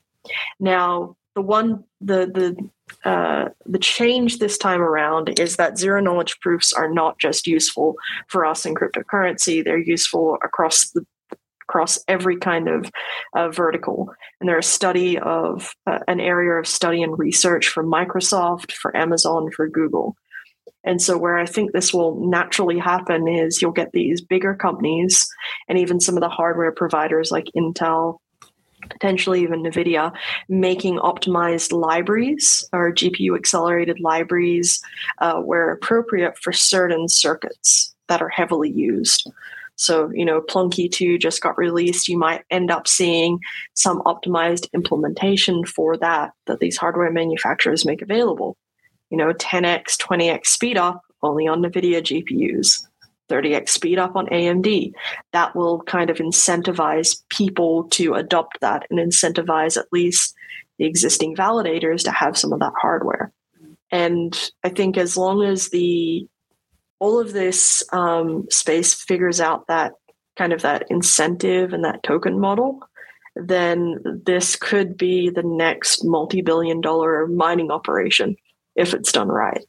Now, 0.60 1.16
the 1.34 1.42
one 1.42 1.84
the 2.00 2.26
the 2.26 3.08
uh, 3.08 3.48
the 3.66 3.78
change 3.78 4.38
this 4.38 4.58
time 4.58 4.80
around 4.80 5.38
is 5.38 5.56
that 5.56 5.78
zero 5.78 6.00
knowledge 6.00 6.38
proofs 6.40 6.72
are 6.72 6.92
not 6.92 7.18
just 7.18 7.46
useful 7.46 7.94
for 8.28 8.44
us 8.44 8.66
in 8.66 8.74
cryptocurrency; 8.74 9.64
they're 9.64 9.78
useful 9.78 10.38
across 10.42 10.90
the 10.90 11.04
across 11.62 12.00
every 12.08 12.36
kind 12.36 12.68
of 12.68 12.90
uh, 13.34 13.48
vertical. 13.48 14.12
And 14.40 14.48
they're 14.48 14.58
a 14.58 14.62
study 14.62 15.18
of 15.18 15.72
uh, 15.86 16.00
an 16.08 16.18
area 16.18 16.54
of 16.54 16.66
study 16.66 17.00
and 17.00 17.16
research 17.16 17.68
for 17.68 17.84
Microsoft, 17.84 18.72
for 18.72 18.96
Amazon, 18.96 19.50
for 19.52 19.68
Google. 19.68 20.16
And 20.84 21.00
so, 21.00 21.18
where 21.18 21.38
I 21.38 21.46
think 21.46 21.72
this 21.72 21.92
will 21.92 22.16
naturally 22.26 22.78
happen 22.78 23.28
is 23.28 23.60
you'll 23.60 23.72
get 23.72 23.92
these 23.92 24.20
bigger 24.20 24.54
companies 24.54 25.28
and 25.68 25.78
even 25.78 26.00
some 26.00 26.16
of 26.16 26.22
the 26.22 26.28
hardware 26.28 26.72
providers 26.72 27.30
like 27.30 27.46
Intel, 27.56 28.18
potentially 28.88 29.42
even 29.42 29.62
NVIDIA, 29.62 30.12
making 30.48 30.98
optimized 30.98 31.72
libraries 31.72 32.66
or 32.72 32.92
GPU 32.92 33.36
accelerated 33.36 34.00
libraries 34.00 34.80
uh, 35.18 35.40
where 35.40 35.70
appropriate 35.70 36.38
for 36.38 36.52
certain 36.52 37.08
circuits 37.08 37.94
that 38.08 38.22
are 38.22 38.30
heavily 38.30 38.70
used. 38.70 39.30
So, 39.76 40.10
you 40.12 40.26
know, 40.26 40.42
Plonky2 40.42 41.18
just 41.18 41.40
got 41.40 41.56
released. 41.56 42.08
You 42.08 42.18
might 42.18 42.42
end 42.50 42.70
up 42.70 42.86
seeing 42.86 43.38
some 43.72 44.02
optimized 44.02 44.66
implementation 44.74 45.64
for 45.64 45.96
that 45.96 46.32
that 46.46 46.60
these 46.60 46.76
hardware 46.76 47.10
manufacturers 47.10 47.86
make 47.86 48.02
available. 48.02 48.58
You 49.10 49.16
know, 49.18 49.32
10x, 49.32 49.96
20x 49.96 50.46
speed 50.46 50.76
up 50.76 51.02
only 51.22 51.46
on 51.46 51.62
NVIDIA 51.62 52.00
GPUs. 52.00 52.86
30x 53.30 53.68
speed 53.68 53.98
up 53.98 54.16
on 54.16 54.26
AMD. 54.26 54.92
That 55.32 55.54
will 55.54 55.82
kind 55.82 56.10
of 56.10 56.18
incentivize 56.18 57.22
people 57.28 57.84
to 57.90 58.14
adopt 58.14 58.60
that 58.60 58.86
and 58.90 58.98
incentivize 58.98 59.76
at 59.76 59.92
least 59.92 60.34
the 60.78 60.84
existing 60.84 61.36
validators 61.36 62.02
to 62.04 62.10
have 62.10 62.36
some 62.36 62.52
of 62.52 62.58
that 62.58 62.72
hardware. 62.80 63.32
And 63.92 64.36
I 64.64 64.68
think 64.68 64.96
as 64.98 65.16
long 65.16 65.42
as 65.44 65.68
the 65.68 66.26
all 66.98 67.18
of 67.18 67.32
this 67.32 67.82
um, 67.92 68.46
space 68.50 68.92
figures 68.92 69.40
out 69.40 69.66
that 69.68 69.92
kind 70.36 70.52
of 70.52 70.62
that 70.62 70.84
incentive 70.90 71.72
and 71.72 71.84
that 71.84 72.02
token 72.02 72.38
model, 72.38 72.80
then 73.36 74.22
this 74.26 74.54
could 74.56 74.96
be 74.96 75.30
the 75.30 75.42
next 75.42 76.04
multi-billion 76.04 76.80
dollar 76.80 77.26
mining 77.26 77.70
operation 77.70 78.36
if 78.80 78.94
it's 78.94 79.12
done 79.12 79.28
right. 79.28 79.64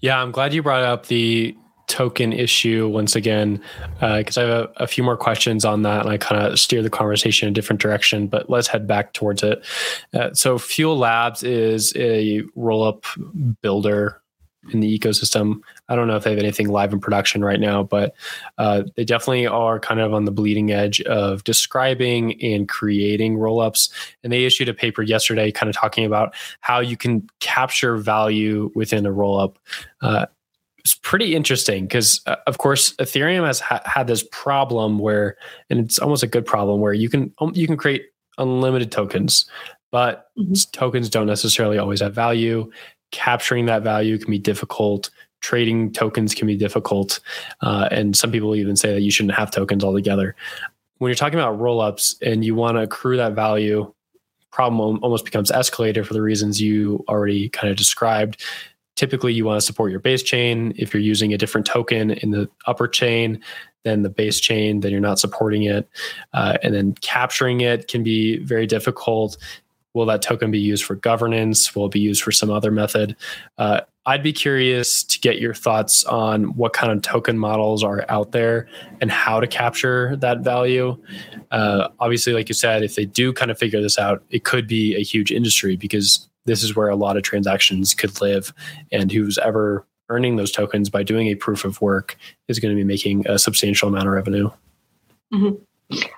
Yeah, 0.00 0.20
I'm 0.20 0.30
glad 0.30 0.54
you 0.54 0.62
brought 0.62 0.82
up 0.82 1.06
the 1.06 1.56
token 1.86 2.32
issue 2.32 2.88
once 2.88 3.16
again, 3.16 3.60
because 4.00 4.38
uh, 4.38 4.40
I 4.40 4.44
have 4.44 4.50
a, 4.50 4.72
a, 4.84 4.86
few 4.86 5.02
more 5.02 5.16
questions 5.16 5.64
on 5.64 5.82
that, 5.82 6.02
and 6.02 6.08
I 6.08 6.18
kind 6.18 6.40
of 6.40 6.58
steer 6.58 6.82
the 6.82 6.90
conversation 6.90 7.48
in 7.48 7.52
a 7.52 7.54
different 7.54 7.82
direction. 7.82 8.28
But 8.28 8.48
let's 8.48 8.68
head 8.68 8.86
back 8.86 9.12
towards 9.12 9.42
it. 9.42 9.64
Uh, 10.14 10.32
so, 10.32 10.56
Fuel 10.56 10.96
Labs 10.96 11.42
is 11.42 11.92
a 11.96 12.42
roll-up 12.54 13.04
builder 13.60 14.22
in 14.72 14.80
the 14.80 14.98
ecosystem. 14.98 15.60
I 15.90 15.96
don't 15.96 16.06
know 16.06 16.16
if 16.16 16.24
they 16.24 16.30
have 16.30 16.38
anything 16.38 16.68
live 16.68 16.92
in 16.92 17.00
production 17.00 17.44
right 17.44 17.60
now, 17.60 17.82
but 17.82 18.14
uh, 18.56 18.84
they 18.96 19.04
definitely 19.04 19.46
are 19.46 19.78
kind 19.78 20.00
of 20.00 20.14
on 20.14 20.24
the 20.24 20.30
bleeding 20.30 20.70
edge 20.70 21.00
of 21.02 21.44
describing 21.44 22.40
and 22.42 22.68
creating 22.68 23.36
rollups. 23.36 23.90
And 24.22 24.32
they 24.32 24.44
issued 24.44 24.68
a 24.68 24.74
paper 24.74 25.02
yesterday, 25.02 25.50
kind 25.50 25.68
of 25.68 25.76
talking 25.76 26.06
about 26.06 26.34
how 26.60 26.80
you 26.80 26.96
can 26.96 27.28
capture 27.40 27.96
value 27.96 28.70
within 28.74 29.04
a 29.04 29.10
rollup. 29.10 29.56
Uh, 30.00 30.26
it's 30.78 30.94
pretty 30.94 31.34
interesting 31.34 31.84
because, 31.84 32.20
uh, 32.26 32.36
of 32.46 32.58
course, 32.58 32.94
Ethereum 32.96 33.46
has 33.46 33.60
ha- 33.60 33.82
had 33.84 34.06
this 34.06 34.24
problem 34.30 34.98
where, 34.98 35.36
and 35.68 35.80
it's 35.80 35.98
almost 35.98 36.22
a 36.22 36.26
good 36.26 36.46
problem 36.46 36.80
where 36.80 36.94
you 36.94 37.10
can 37.10 37.34
um, 37.38 37.52
you 37.54 37.66
can 37.66 37.76
create 37.76 38.06
unlimited 38.38 38.90
tokens, 38.90 39.44
but 39.90 40.30
mm-hmm. 40.38 40.54
tokens 40.72 41.10
don't 41.10 41.26
necessarily 41.26 41.78
always 41.78 42.00
have 42.00 42.14
value. 42.14 42.70
Capturing 43.10 43.66
that 43.66 43.82
value 43.82 44.16
can 44.18 44.30
be 44.30 44.38
difficult. 44.38 45.10
Trading 45.40 45.92
tokens 45.92 46.34
can 46.34 46.46
be 46.46 46.56
difficult, 46.56 47.20
uh, 47.62 47.88
and 47.90 48.16
some 48.16 48.30
people 48.30 48.54
even 48.54 48.76
say 48.76 48.92
that 48.92 49.00
you 49.00 49.10
shouldn't 49.10 49.34
have 49.34 49.50
tokens 49.50 49.82
altogether. 49.82 50.36
When 50.98 51.08
you're 51.08 51.16
talking 51.16 51.38
about 51.38 51.58
rollups 51.58 52.16
and 52.20 52.44
you 52.44 52.54
want 52.54 52.76
to 52.76 52.82
accrue 52.82 53.16
that 53.16 53.32
value, 53.32 53.92
problem 54.50 54.98
almost 55.02 55.24
becomes 55.24 55.50
escalated 55.50 56.04
for 56.04 56.12
the 56.12 56.22
reasons 56.22 56.60
you 56.60 57.04
already 57.08 57.48
kind 57.48 57.70
of 57.70 57.76
described 57.76 58.42
typically 59.00 59.32
you 59.32 59.46
want 59.46 59.58
to 59.58 59.64
support 59.64 59.90
your 59.90 59.98
base 59.98 60.22
chain. 60.22 60.74
If 60.76 60.92
you're 60.92 61.02
using 61.02 61.32
a 61.32 61.38
different 61.38 61.66
token 61.66 62.10
in 62.10 62.32
the 62.32 62.50
upper 62.66 62.86
chain 62.86 63.40
than 63.82 64.02
the 64.02 64.10
base 64.10 64.38
chain, 64.38 64.80
then 64.80 64.92
you're 64.92 65.00
not 65.00 65.18
supporting 65.18 65.62
it. 65.62 65.88
Uh, 66.34 66.58
and 66.62 66.74
then 66.74 66.92
capturing 67.00 67.62
it 67.62 67.88
can 67.88 68.02
be 68.02 68.36
very 68.40 68.66
difficult. 68.66 69.38
Will 69.94 70.06
that 70.06 70.22
token 70.22 70.50
be 70.50 70.58
used 70.58 70.84
for 70.84 70.94
governance? 70.94 71.74
Will 71.74 71.86
it 71.86 71.92
be 71.92 72.00
used 72.00 72.22
for 72.22 72.32
some 72.32 72.50
other 72.50 72.70
method? 72.70 73.16
Uh, 73.58 73.80
I'd 74.06 74.22
be 74.22 74.32
curious 74.32 75.02
to 75.04 75.20
get 75.20 75.40
your 75.40 75.52
thoughts 75.52 76.04
on 76.04 76.56
what 76.56 76.72
kind 76.72 76.90
of 76.92 77.02
token 77.02 77.38
models 77.38 77.84
are 77.84 78.04
out 78.08 78.32
there 78.32 78.66
and 79.00 79.10
how 79.10 79.40
to 79.40 79.46
capture 79.46 80.16
that 80.16 80.40
value. 80.40 80.96
Uh, 81.50 81.88
obviously, 81.98 82.32
like 82.32 82.48
you 82.48 82.54
said, 82.54 82.82
if 82.82 82.94
they 82.94 83.04
do 83.04 83.32
kind 83.32 83.50
of 83.50 83.58
figure 83.58 83.80
this 83.82 83.98
out, 83.98 84.22
it 84.30 84.44
could 84.44 84.66
be 84.66 84.96
a 84.96 85.02
huge 85.02 85.30
industry 85.30 85.76
because 85.76 86.28
this 86.46 86.62
is 86.62 86.74
where 86.74 86.88
a 86.88 86.96
lot 86.96 87.16
of 87.16 87.22
transactions 87.22 87.92
could 87.92 88.20
live. 88.20 88.54
And 88.90 89.12
who's 89.12 89.38
ever 89.38 89.86
earning 90.08 90.36
those 90.36 90.50
tokens 90.50 90.88
by 90.88 91.02
doing 91.02 91.28
a 91.28 91.34
proof 91.34 91.64
of 91.64 91.80
work 91.80 92.16
is 92.48 92.58
going 92.58 92.74
to 92.74 92.80
be 92.80 92.84
making 92.84 93.26
a 93.28 93.38
substantial 93.38 93.88
amount 93.88 94.06
of 94.06 94.14
revenue. 94.14 94.50
Mm-hmm. 95.32 95.62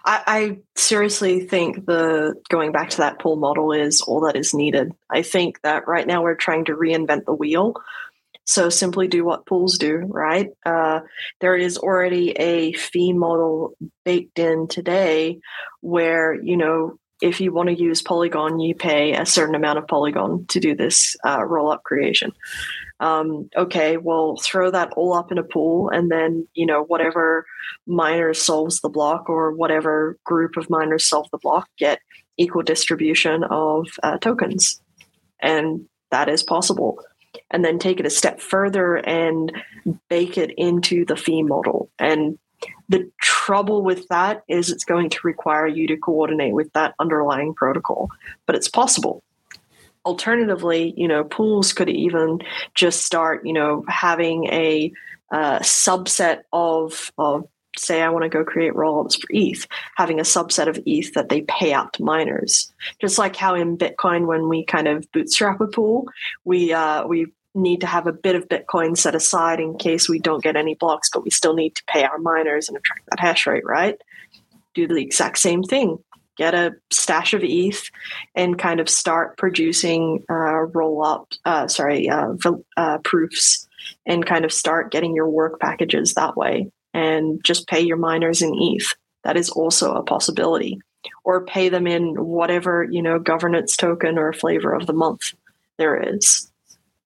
I, 0.04 0.22
I, 0.26 0.58
seriously 0.76 1.46
think 1.46 1.86
the 1.86 2.34
going 2.50 2.72
back 2.72 2.90
to 2.90 2.98
that 2.98 3.18
pool 3.18 3.36
model 3.36 3.72
is 3.72 4.02
all 4.02 4.20
that 4.22 4.36
is 4.36 4.52
needed. 4.52 4.92
I 5.10 5.22
think 5.22 5.60
that 5.62 5.88
right 5.88 6.06
now 6.06 6.22
we're 6.22 6.34
trying 6.34 6.66
to 6.66 6.76
reinvent 6.76 7.24
the 7.24 7.34
wheel. 7.34 7.74
So 8.44 8.68
simply 8.68 9.08
do 9.08 9.24
what 9.24 9.46
pools 9.46 9.78
do, 9.78 9.98
right? 10.08 10.50
Uh, 10.66 11.00
there 11.40 11.56
is 11.56 11.78
already 11.78 12.32
a 12.32 12.72
fee 12.72 13.12
model 13.12 13.74
baked 14.04 14.38
in 14.38 14.66
today 14.68 15.40
where, 15.80 16.34
you 16.34 16.56
know, 16.56 16.98
if 17.22 17.40
you 17.40 17.52
want 17.52 17.68
to 17.68 17.74
use 17.74 18.02
Polygon, 18.02 18.58
you 18.58 18.74
pay 18.74 19.14
a 19.14 19.24
certain 19.24 19.54
amount 19.54 19.78
of 19.78 19.86
Polygon 19.86 20.44
to 20.48 20.60
do 20.60 20.74
this 20.74 21.16
uh, 21.24 21.42
roll 21.44 21.70
up 21.70 21.84
creation. 21.84 22.32
Um, 23.00 23.48
okay, 23.56 23.96
well, 23.96 24.36
throw 24.36 24.70
that 24.70 24.92
all 24.96 25.14
up 25.14 25.32
in 25.32 25.38
a 25.38 25.42
pool, 25.42 25.88
and 25.90 26.10
then 26.10 26.46
you 26.54 26.66
know 26.66 26.82
whatever 26.84 27.46
miner 27.86 28.34
solves 28.34 28.80
the 28.80 28.88
block 28.88 29.28
or 29.28 29.52
whatever 29.52 30.18
group 30.24 30.56
of 30.56 30.70
miners 30.70 31.06
solve 31.06 31.28
the 31.30 31.38
block 31.38 31.68
get 31.78 32.00
equal 32.36 32.62
distribution 32.62 33.44
of 33.44 33.88
uh, 34.02 34.18
tokens, 34.18 34.80
and 35.40 35.86
that 36.10 36.28
is 36.28 36.42
possible. 36.42 37.02
And 37.50 37.64
then 37.64 37.78
take 37.78 37.98
it 37.98 38.06
a 38.06 38.10
step 38.10 38.40
further 38.40 38.96
and 38.96 39.52
bake 40.10 40.36
it 40.36 40.50
into 40.58 41.06
the 41.06 41.16
fee 41.16 41.42
model 41.42 41.90
and 41.98 42.38
the 42.88 43.10
trouble 43.20 43.82
with 43.82 44.06
that 44.08 44.42
is 44.48 44.70
it's 44.70 44.84
going 44.84 45.10
to 45.10 45.18
require 45.24 45.66
you 45.66 45.86
to 45.88 45.96
coordinate 45.96 46.54
with 46.54 46.72
that 46.74 46.94
underlying 46.98 47.54
protocol, 47.54 48.08
but 48.46 48.54
it's 48.56 48.68
possible. 48.68 49.22
Alternatively, 50.04 50.94
you 50.96 51.06
know, 51.06 51.24
pools 51.24 51.72
could 51.72 51.88
even 51.88 52.40
just 52.74 53.04
start, 53.04 53.46
you 53.46 53.52
know, 53.52 53.84
having 53.88 54.46
a 54.46 54.92
uh, 55.30 55.60
subset 55.60 56.42
of, 56.52 57.12
of 57.18 57.46
say 57.76 58.02
I 58.02 58.10
want 58.10 58.24
to 58.24 58.28
go 58.28 58.44
create 58.44 58.74
rollups 58.74 59.20
for 59.20 59.28
ETH, 59.30 59.66
having 59.96 60.18
a 60.18 60.24
subset 60.24 60.68
of 60.68 60.78
ETH 60.84 61.14
that 61.14 61.28
they 61.28 61.42
pay 61.42 61.72
out 61.72 61.94
to 61.94 62.02
miners. 62.02 62.72
Just 63.00 63.18
like 63.18 63.36
how 63.36 63.54
in 63.54 63.78
Bitcoin, 63.78 64.26
when 64.26 64.48
we 64.48 64.64
kind 64.64 64.88
of 64.88 65.10
bootstrap 65.12 65.60
a 65.60 65.66
pool, 65.66 66.08
we 66.44 66.72
uh, 66.72 67.06
we 67.06 67.26
need 67.54 67.80
to 67.82 67.86
have 67.86 68.06
a 68.06 68.12
bit 68.12 68.34
of 68.34 68.48
Bitcoin 68.48 68.96
set 68.96 69.14
aside 69.14 69.60
in 69.60 69.76
case 69.76 70.08
we 70.08 70.18
don't 70.18 70.42
get 70.42 70.56
any 70.56 70.74
blocks, 70.74 71.10
but 71.10 71.24
we 71.24 71.30
still 71.30 71.54
need 71.54 71.74
to 71.74 71.84
pay 71.86 72.02
our 72.04 72.18
miners 72.18 72.68
and 72.68 72.76
attract 72.76 73.06
that 73.10 73.20
hash 73.20 73.46
rate, 73.46 73.64
right? 73.64 74.00
Do 74.74 74.88
the 74.88 74.96
exact 74.96 75.38
same 75.38 75.62
thing. 75.62 75.98
Get 76.36 76.54
a 76.54 76.72
stash 76.90 77.34
of 77.34 77.42
ETH 77.44 77.90
and 78.34 78.58
kind 78.58 78.80
of 78.80 78.88
start 78.88 79.36
producing 79.36 80.24
uh, 80.30 80.62
roll 80.72 81.04
up, 81.04 81.32
uh, 81.44 81.68
sorry, 81.68 82.08
uh, 82.08 82.34
uh, 82.76 82.98
proofs 82.98 83.68
and 84.06 84.24
kind 84.24 84.44
of 84.44 84.52
start 84.52 84.90
getting 84.90 85.14
your 85.14 85.28
work 85.28 85.60
packages 85.60 86.14
that 86.14 86.36
way 86.36 86.70
and 86.94 87.42
just 87.44 87.68
pay 87.68 87.80
your 87.80 87.96
miners 87.96 88.42
in 88.42 88.54
ETH. 88.54 88.94
That 89.24 89.36
is 89.36 89.50
also 89.50 89.94
a 89.94 90.02
possibility. 90.02 90.80
Or 91.24 91.44
pay 91.44 91.68
them 91.68 91.86
in 91.86 92.14
whatever, 92.14 92.84
you 92.84 93.02
know, 93.02 93.18
governance 93.18 93.76
token 93.76 94.18
or 94.18 94.32
flavor 94.32 94.72
of 94.72 94.86
the 94.86 94.92
month 94.92 95.34
there 95.76 96.00
is. 96.14 96.52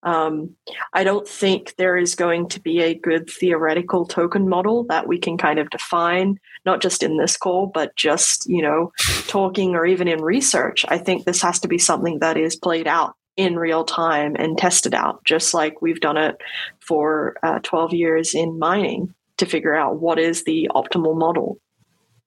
Um, 0.02 0.54
I 0.92 1.02
don't 1.02 1.26
think 1.26 1.74
there 1.76 1.96
is 1.96 2.14
going 2.14 2.48
to 2.50 2.60
be 2.60 2.80
a 2.80 2.94
good 2.94 3.28
theoretical 3.28 4.06
token 4.06 4.48
model 4.48 4.84
that 4.84 5.08
we 5.08 5.18
can 5.18 5.36
kind 5.36 5.58
of 5.58 5.70
define, 5.70 6.38
not 6.66 6.82
just 6.82 7.02
in 7.02 7.16
this 7.16 7.36
call, 7.36 7.70
but 7.72 7.96
just, 7.96 8.46
you 8.48 8.60
know, 8.60 8.92
talking 9.28 9.74
or 9.74 9.86
even 9.86 10.08
in 10.08 10.20
research. 10.20 10.84
I 10.88 10.98
think 10.98 11.24
this 11.24 11.40
has 11.42 11.60
to 11.60 11.68
be 11.68 11.78
something 11.78 12.18
that 12.18 12.36
is 12.36 12.56
played 12.56 12.86
out 12.88 13.14
in 13.36 13.56
real 13.58 13.84
time 13.84 14.34
and 14.36 14.58
tested 14.58 14.94
out, 14.94 15.24
just 15.24 15.54
like 15.54 15.80
we've 15.80 16.00
done 16.00 16.16
it 16.16 16.36
for 16.80 17.36
uh, 17.42 17.60
12 17.62 17.92
years 17.94 18.34
in 18.34 18.58
mining 18.58 19.14
to 19.36 19.46
figure 19.46 19.74
out 19.74 20.00
what 20.00 20.18
is 20.18 20.44
the 20.44 20.68
optimal 20.74 21.16
model. 21.16 21.58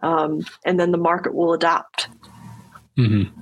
um, 0.02 0.46
and 0.66 0.80
then 0.80 0.92
the 0.92 0.98
market 0.98 1.34
will 1.34 1.54
adapt. 1.54 2.08
Mm-hmm. 2.98 3.36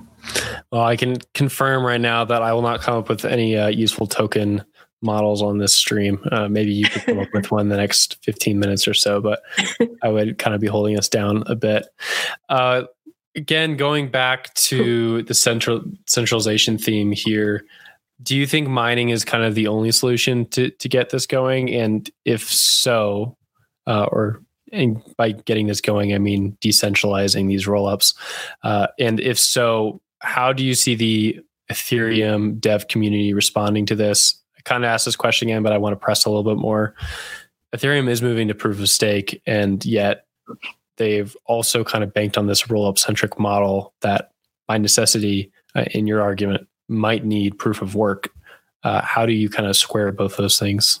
Well, 0.70 0.82
I 0.82 0.96
can 0.96 1.18
confirm 1.34 1.84
right 1.84 2.00
now 2.00 2.24
that 2.24 2.42
I 2.42 2.52
will 2.52 2.62
not 2.62 2.80
come 2.80 2.96
up 2.96 3.08
with 3.08 3.24
any 3.24 3.56
uh, 3.56 3.68
useful 3.68 4.06
token 4.06 4.64
models 5.02 5.42
on 5.42 5.58
this 5.58 5.74
stream. 5.74 6.20
Uh, 6.32 6.48
maybe 6.48 6.72
you 6.72 6.86
could 6.86 7.02
come 7.02 7.18
up 7.20 7.28
with 7.32 7.50
one 7.50 7.62
in 7.62 7.68
the 7.68 7.76
next 7.76 8.18
15 8.24 8.58
minutes 8.58 8.88
or 8.88 8.94
so, 8.94 9.20
but 9.20 9.42
I 10.02 10.08
would 10.08 10.38
kind 10.38 10.54
of 10.54 10.60
be 10.60 10.66
holding 10.66 10.98
us 10.98 11.08
down 11.08 11.44
a 11.46 11.54
bit. 11.54 11.86
Uh, 12.48 12.84
again, 13.36 13.76
going 13.76 14.10
back 14.10 14.52
to 14.54 15.22
the 15.22 15.34
central 15.34 15.82
centralization 16.06 16.78
theme 16.78 17.12
here, 17.12 17.64
do 18.22 18.36
you 18.36 18.46
think 18.46 18.68
mining 18.68 19.10
is 19.10 19.24
kind 19.24 19.44
of 19.44 19.54
the 19.54 19.68
only 19.68 19.92
solution 19.92 20.46
to 20.46 20.70
to 20.70 20.88
get 20.88 21.10
this 21.10 21.26
going? 21.26 21.72
And 21.72 22.10
if 22.24 22.42
so, 22.48 23.36
uh, 23.86 24.06
or 24.10 24.42
and 24.72 25.02
by 25.16 25.32
getting 25.32 25.66
this 25.66 25.80
going, 25.80 26.12
I 26.12 26.18
mean 26.18 26.58
decentralizing 26.60 27.48
these 27.48 27.66
rollups. 27.66 28.14
Uh, 28.62 28.88
and 28.98 29.20
if 29.20 29.38
so, 29.38 30.00
how 30.20 30.52
do 30.52 30.64
you 30.64 30.74
see 30.74 30.94
the 30.94 31.40
Ethereum 31.70 32.60
dev 32.60 32.88
community 32.88 33.32
responding 33.32 33.86
to 33.86 33.94
this? 33.94 34.42
Kind 34.68 34.84
of 34.84 34.88
asked 34.88 35.06
this 35.06 35.16
question 35.16 35.48
again, 35.48 35.62
but 35.62 35.72
I 35.72 35.78
want 35.78 35.94
to 35.94 35.96
press 35.96 36.26
a 36.26 36.28
little 36.28 36.44
bit 36.44 36.60
more. 36.60 36.94
Ethereum 37.74 38.06
is 38.06 38.20
moving 38.20 38.48
to 38.48 38.54
proof 38.54 38.78
of 38.78 38.88
stake, 38.90 39.40
and 39.46 39.82
yet 39.82 40.26
they've 40.98 41.34
also 41.46 41.84
kind 41.84 42.04
of 42.04 42.12
banked 42.12 42.36
on 42.36 42.48
this 42.48 42.64
rollup 42.64 42.98
centric 42.98 43.38
model 43.38 43.94
that, 44.02 44.32
by 44.66 44.76
necessity, 44.76 45.50
uh, 45.74 45.86
in 45.92 46.06
your 46.06 46.20
argument, 46.20 46.68
might 46.86 47.24
need 47.24 47.58
proof 47.58 47.80
of 47.80 47.94
work. 47.94 48.28
Uh, 48.82 49.00
how 49.00 49.24
do 49.24 49.32
you 49.32 49.48
kind 49.48 49.66
of 49.66 49.74
square 49.74 50.12
both 50.12 50.36
those 50.36 50.58
things? 50.58 51.00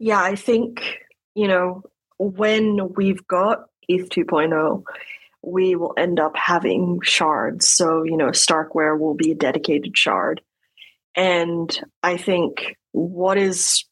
Yeah, 0.00 0.20
I 0.20 0.34
think, 0.34 0.98
you 1.36 1.46
know, 1.46 1.84
when 2.18 2.94
we've 2.94 3.24
got 3.28 3.66
ETH 3.88 4.08
2.0, 4.08 4.82
we 5.42 5.76
will 5.76 5.94
end 5.96 6.18
up 6.18 6.36
having 6.36 6.98
shards. 7.02 7.68
So, 7.68 8.02
you 8.02 8.16
know, 8.16 8.30
Starkware 8.30 8.98
will 8.98 9.14
be 9.14 9.30
a 9.30 9.36
dedicated 9.36 9.96
shard. 9.96 10.40
And 11.14 11.70
I 12.02 12.16
think 12.16 12.76
what 12.92 13.38
is 13.38 13.84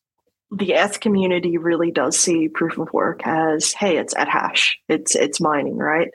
the 0.50 0.72
ETH 0.72 1.00
community 1.00 1.58
really 1.58 1.90
does 1.90 2.18
see 2.18 2.48
proof 2.48 2.78
of 2.78 2.92
work 2.92 3.20
as, 3.24 3.72
hey, 3.72 3.96
it's 3.96 4.14
at 4.16 4.28
hash, 4.28 4.78
it's 4.88 5.14
it's 5.14 5.40
mining, 5.40 5.76
right? 5.76 6.10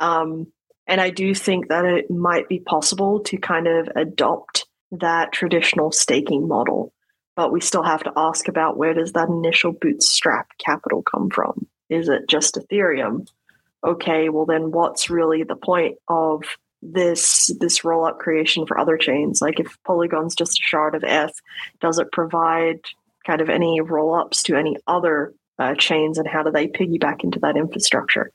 Um, 0.00 0.52
and 0.86 1.00
I 1.00 1.10
do 1.10 1.34
think 1.34 1.68
that 1.68 1.84
it 1.84 2.10
might 2.10 2.48
be 2.48 2.60
possible 2.60 3.20
to 3.24 3.36
kind 3.38 3.66
of 3.66 3.88
adopt 3.96 4.66
that 4.92 5.32
traditional 5.32 5.90
staking 5.90 6.46
model, 6.46 6.92
but 7.34 7.52
we 7.52 7.60
still 7.60 7.82
have 7.82 8.04
to 8.04 8.12
ask 8.16 8.48
about 8.48 8.76
where 8.76 8.94
does 8.94 9.12
that 9.12 9.28
initial 9.28 9.72
bootstrap 9.72 10.48
capital 10.64 11.02
come 11.02 11.28
from? 11.28 11.66
Is 11.90 12.08
it 12.08 12.28
just 12.28 12.54
Ethereum? 12.54 13.26
Okay, 13.84 14.28
well 14.28 14.46
then 14.46 14.70
what's 14.70 15.10
really 15.10 15.42
the 15.42 15.56
point 15.56 15.96
of 16.08 16.42
this 16.82 17.50
this 17.58 17.80
rollup 17.80 18.18
creation 18.18 18.66
for 18.66 18.78
other 18.78 18.96
chains? 18.96 19.40
Like 19.40 19.60
if 19.60 19.76
Polygon's 19.84 20.34
just 20.34 20.58
a 20.58 20.62
shard 20.62 20.94
of 20.94 21.04
ETH, 21.04 21.32
does 21.80 21.98
it 21.98 22.12
provide 22.12 22.80
kind 23.26 23.40
of 23.40 23.48
any 23.48 23.80
rollups 23.80 24.42
to 24.44 24.56
any 24.56 24.76
other 24.86 25.34
uh, 25.58 25.74
chains, 25.74 26.18
and 26.18 26.28
how 26.28 26.42
do 26.42 26.50
they 26.50 26.68
piggyback 26.68 27.24
into 27.24 27.40
that 27.40 27.56
infrastructure? 27.56 28.30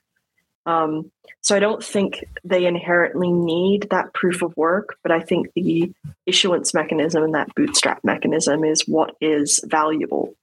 Um, 0.65 1.11
so 1.41 1.55
I 1.55 1.59
don't 1.59 1.83
think 1.83 2.23
they 2.43 2.65
inherently 2.65 3.31
need 3.31 3.87
that 3.89 4.13
proof 4.13 4.41
of 4.41 4.55
work, 4.55 4.95
but 5.01 5.11
I 5.11 5.19
think 5.19 5.47
the 5.55 5.91
issuance 6.25 6.73
mechanism 6.73 7.23
and 7.23 7.33
that 7.33 7.53
bootstrap 7.55 7.99
mechanism 8.03 8.63
is 8.63 8.87
what 8.87 9.15
is 9.21 9.59
valuable. 9.65 10.35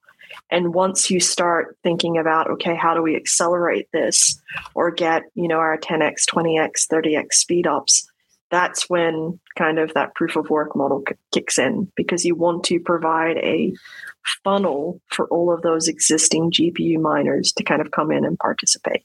And 0.51 0.75
once 0.75 1.11
you 1.11 1.21
start 1.21 1.77
thinking 1.83 2.17
about, 2.17 2.51
okay, 2.51 2.75
how 2.75 2.95
do 2.95 3.03
we 3.03 3.17
accelerate 3.17 3.89
this 3.93 4.41
or 4.75 4.91
get, 4.91 5.23
you 5.35 5.49
know, 5.49 5.59
our 5.59 5.79
10x, 5.79 6.25
20x, 6.29 6.87
30x 6.91 7.35
speed 7.35 7.67
ups, 7.67 8.11
that's 8.51 8.89
when 8.89 9.39
kind 9.57 9.79
of 9.79 9.93
that 9.93 10.15
proof 10.15 10.37
of 10.37 10.49
work 10.49 10.75
model 10.75 11.05
kicks 11.33 11.59
in 11.59 11.93
because 11.97 12.25
you 12.25 12.35
want 12.35 12.65
to 12.65 12.81
provide 12.81 13.37
a 13.39 13.75
funnel 14.43 15.03
for 15.09 15.27
all 15.29 15.53
of 15.53 15.61
those 15.61 15.87
existing 15.87 16.51
GPU 16.51 16.99
miners 16.99 17.53
to 17.53 17.63
kind 17.63 17.83
of 17.83 17.91
come 17.91 18.11
in 18.11 18.25
and 18.25 18.39
participate 18.39 19.05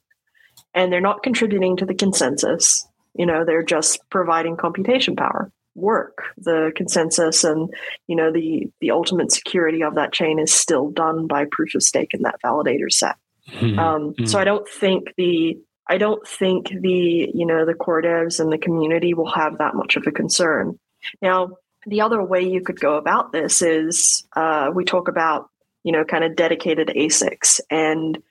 and 0.74 0.92
they're 0.92 1.02
not 1.02 1.24
contributing 1.24 1.78
to 1.78 1.86
the 1.86 1.94
consensus. 1.94 2.88
You 3.16 3.26
know, 3.26 3.46
they're 3.46 3.64
just 3.64 4.00
providing 4.10 4.58
computation 4.58 5.16
power, 5.16 5.52
work. 5.76 6.24
The 6.38 6.72
consensus 6.76 7.44
and 7.44 7.74
you 8.08 8.16
know 8.16 8.32
the 8.32 8.68
the 8.82 8.92
ultimate 8.92 9.32
security 9.32 9.84
of 9.84 9.96
that 9.96 10.14
chain 10.14 10.40
is 10.40 10.54
still 10.54 10.90
done 10.90 11.28
by 11.28 11.46
proof 11.46 11.76
of 11.76 11.84
stake 11.84 12.14
in 12.14 12.24
that 12.24 12.40
validator 12.44 12.92
set. 12.92 13.16
Mm-hmm. 13.50 13.80
Um, 13.80 14.02
mm-hmm. 14.02 14.26
So 14.26 14.40
I 14.40 14.44
don't 14.44 14.68
think 14.68 15.14
the 15.18 15.58
I 15.88 15.98
don't 15.98 16.26
think 16.28 16.70
the 16.70 17.32
you 17.34 17.46
know 17.46 17.66
the 17.66 17.74
core 17.74 18.02
devs 18.02 18.40
and 18.40 18.52
the 18.52 18.58
community 18.58 19.14
will 19.14 19.32
have 19.32 19.58
that 19.58 19.76
much 19.76 19.96
of 19.96 20.08
a 20.08 20.12
concern. 20.12 20.80
Now, 21.22 21.58
the 21.86 22.02
other 22.02 22.24
way 22.24 22.42
you 22.42 22.62
could 22.62 22.80
go 22.80 22.96
about 22.96 23.32
this 23.32 23.62
is 23.62 24.26
uh, 24.36 24.72
we 24.74 24.86
talk 24.86 25.08
about 25.08 25.50
you 25.84 25.92
know 25.92 26.06
kind 26.06 26.24
of 26.24 26.36
dedicated 26.36 26.90
ASICs 26.90 27.60
and 27.70 28.22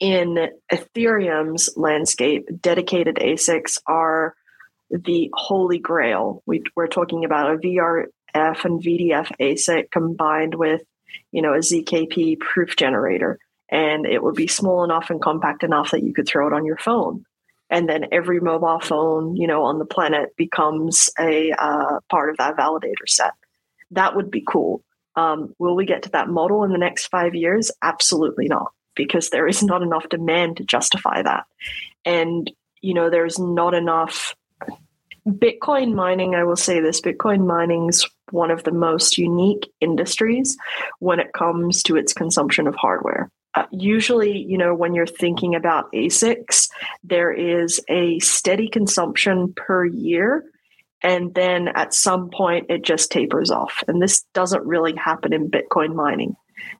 in 0.00 0.50
Ethereum's 0.72 1.70
landscape, 1.76 2.48
dedicated 2.60 3.16
ASICs 3.16 3.78
are 3.86 4.34
the 4.96 5.30
holy 5.34 5.78
grail. 5.78 6.42
We, 6.46 6.62
are 6.76 6.86
talking 6.86 7.24
about 7.24 7.52
a 7.52 7.58
VRF 7.58 8.64
and 8.64 8.82
VDF 8.82 9.30
ASIC 9.40 9.90
combined 9.90 10.54
with, 10.54 10.82
you 11.32 11.42
know, 11.42 11.54
a 11.54 11.58
ZKP 11.58 12.40
proof 12.40 12.76
generator, 12.76 13.38
and 13.68 14.06
it 14.06 14.22
would 14.22 14.34
be 14.34 14.46
small 14.46 14.84
enough 14.84 15.10
and 15.10 15.20
compact 15.20 15.62
enough 15.62 15.90
that 15.90 16.02
you 16.02 16.12
could 16.12 16.28
throw 16.28 16.46
it 16.46 16.52
on 16.52 16.64
your 16.64 16.78
phone. 16.78 17.24
And 17.70 17.88
then 17.88 18.06
every 18.12 18.40
mobile 18.40 18.80
phone, 18.80 19.36
you 19.36 19.46
know, 19.46 19.64
on 19.64 19.78
the 19.78 19.86
planet 19.86 20.36
becomes 20.36 21.10
a 21.18 21.50
uh, 21.52 22.00
part 22.10 22.30
of 22.30 22.36
that 22.36 22.56
validator 22.56 23.08
set. 23.08 23.32
That 23.90 24.14
would 24.14 24.30
be 24.30 24.44
cool. 24.46 24.82
Um, 25.16 25.54
will 25.58 25.76
we 25.76 25.86
get 25.86 26.02
to 26.04 26.10
that 26.10 26.28
model 26.28 26.64
in 26.64 26.72
the 26.72 26.78
next 26.78 27.06
five 27.06 27.34
years? 27.34 27.70
Absolutely 27.82 28.48
not 28.48 28.72
because 28.94 29.30
there 29.30 29.46
is 29.46 29.62
not 29.62 29.82
enough 29.82 30.08
demand 30.08 30.58
to 30.58 30.64
justify 30.64 31.22
that. 31.22 31.44
And, 32.04 32.50
you 32.80 32.94
know, 32.94 33.10
there's 33.10 33.38
not 33.38 33.74
enough. 33.74 34.34
Bitcoin 35.26 35.94
mining, 35.94 36.34
I 36.34 36.44
will 36.44 36.56
say 36.56 36.80
this 36.80 37.00
Bitcoin 37.00 37.46
mining 37.46 37.88
is 37.88 38.06
one 38.30 38.50
of 38.50 38.64
the 38.64 38.72
most 38.72 39.16
unique 39.16 39.70
industries 39.80 40.56
when 40.98 41.18
it 41.18 41.32
comes 41.32 41.82
to 41.84 41.96
its 41.96 42.12
consumption 42.12 42.66
of 42.66 42.74
hardware. 42.74 43.30
Uh, 43.54 43.64
usually, 43.70 44.36
you 44.36 44.58
know, 44.58 44.74
when 44.74 44.94
you're 44.94 45.06
thinking 45.06 45.54
about 45.54 45.90
ASICs, 45.92 46.68
there 47.02 47.32
is 47.32 47.80
a 47.88 48.18
steady 48.18 48.68
consumption 48.68 49.54
per 49.54 49.84
year. 49.84 50.44
And 51.02 51.34
then 51.34 51.68
at 51.68 51.94
some 51.94 52.30
point, 52.30 52.66
it 52.68 52.82
just 52.82 53.12
tapers 53.12 53.50
off. 53.50 53.84
And 53.86 54.02
this 54.02 54.24
doesn't 54.34 54.66
really 54.66 54.94
happen 54.96 55.32
in 55.32 55.50
Bitcoin 55.50 55.94
mining. 55.94 56.34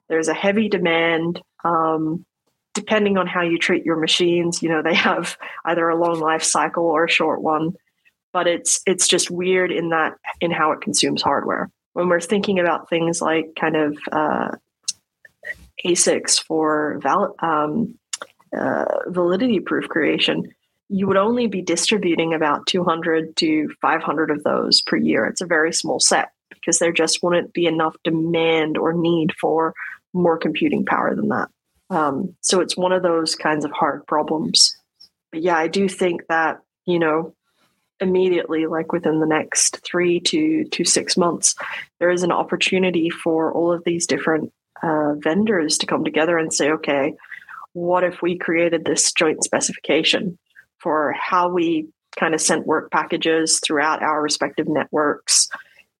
There's 0.09 0.27
a 0.27 0.33
heavy 0.33 0.67
demand. 0.67 1.41
Um, 1.63 2.25
depending 2.73 3.17
on 3.17 3.25
how 3.25 3.41
you 3.41 3.57
treat 3.57 3.85
your 3.85 3.95
machines, 3.95 4.61
you 4.61 4.69
know, 4.69 4.83
they 4.83 4.93
have 4.93 5.37
either 5.63 5.87
a 5.87 5.95
long 5.95 6.19
life 6.19 6.43
cycle 6.43 6.83
or 6.83 7.05
a 7.05 7.09
short 7.09 7.41
one. 7.41 7.73
But 8.35 8.47
it's 8.47 8.81
it's 8.85 9.07
just 9.07 9.31
weird 9.31 9.71
in 9.71 9.91
that 9.91 10.15
in 10.41 10.51
how 10.51 10.73
it 10.73 10.81
consumes 10.81 11.21
hardware. 11.21 11.69
When 11.93 12.09
we're 12.09 12.19
thinking 12.19 12.59
about 12.59 12.89
things 12.89 13.21
like 13.21 13.55
kind 13.57 13.77
of 13.77 13.97
uh, 14.11 14.51
ASICs 15.85 16.43
for 16.43 16.99
val- 17.01 17.33
um, 17.39 17.97
uh, 18.53 18.83
validity 19.07 19.61
proof 19.61 19.87
creation, 19.87 20.53
you 20.89 21.07
would 21.07 21.15
only 21.15 21.47
be 21.47 21.61
distributing 21.61 22.33
about 22.33 22.67
200 22.67 23.37
to 23.37 23.69
500 23.81 24.31
of 24.31 24.43
those 24.43 24.81
per 24.81 24.97
year. 24.97 25.25
It's 25.27 25.39
a 25.39 25.45
very 25.45 25.71
small 25.71 26.01
set 26.01 26.31
because 26.49 26.77
there 26.77 26.91
just 26.91 27.23
wouldn't 27.23 27.53
be 27.53 27.67
enough 27.67 27.95
demand 28.03 28.77
or 28.77 28.91
need 28.91 29.31
for 29.39 29.73
more 30.11 30.37
computing 30.37 30.83
power 30.83 31.15
than 31.15 31.29
that. 31.29 31.47
Um, 31.89 32.35
so 32.41 32.59
it's 32.59 32.75
one 32.75 32.91
of 32.91 33.01
those 33.01 33.33
kinds 33.33 33.63
of 33.63 33.71
hard 33.71 34.05
problems. 34.07 34.75
But 35.31 35.41
yeah, 35.41 35.55
I 35.55 35.69
do 35.69 35.87
think 35.87 36.23
that, 36.27 36.59
you 36.85 36.99
know, 36.99 37.33
immediately, 37.99 38.65
like 38.65 38.91
within 38.91 39.19
the 39.19 39.25
next 39.25 39.79
three 39.83 40.19
to, 40.19 40.65
to 40.65 40.83
six 40.83 41.17
months, 41.17 41.55
there 41.99 42.09
is 42.09 42.23
an 42.23 42.31
opportunity 42.31 43.09
for 43.09 43.53
all 43.53 43.71
of 43.71 43.83
these 43.85 44.07
different 44.07 44.51
uh, 44.83 45.13
vendors 45.15 45.77
to 45.79 45.85
come 45.85 46.03
together 46.03 46.37
and 46.37 46.53
say, 46.53 46.71
okay, 46.71 47.13
what 47.73 48.03
if 48.03 48.21
we 48.21 48.37
created 48.37 48.85
this 48.85 49.11
joint 49.13 49.43
specification 49.43 50.37
for 50.79 51.13
how 51.13 51.49
we 51.49 51.87
kind 52.17 52.33
of 52.33 52.41
sent 52.41 52.65
work 52.65 52.91
packages 52.91 53.59
throughout 53.59 54.01
our 54.01 54.21
respective 54.21 54.67
networks 54.67 55.49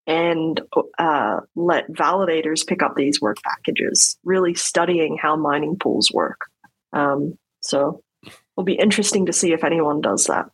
and 0.07 0.61
uh, 0.99 1.39
let 1.55 1.91
validators 1.91 2.65
pick 2.65 2.83
up 2.83 2.95
these 2.95 3.19
work 3.19 3.37
packages, 3.43 4.17
really 4.23 4.53
studying 4.53 5.17
how 5.19 5.35
mining 5.35 5.77
pools 5.77 6.11
work. 6.13 6.41
Um, 6.93 7.37
so 7.61 8.03
it'll 8.23 8.63
be 8.63 8.73
interesting 8.73 9.25
to 9.25 9.33
see 9.33 9.51
if 9.51 9.63
anyone 9.63 10.01
does 10.01 10.25
that. 10.25 10.49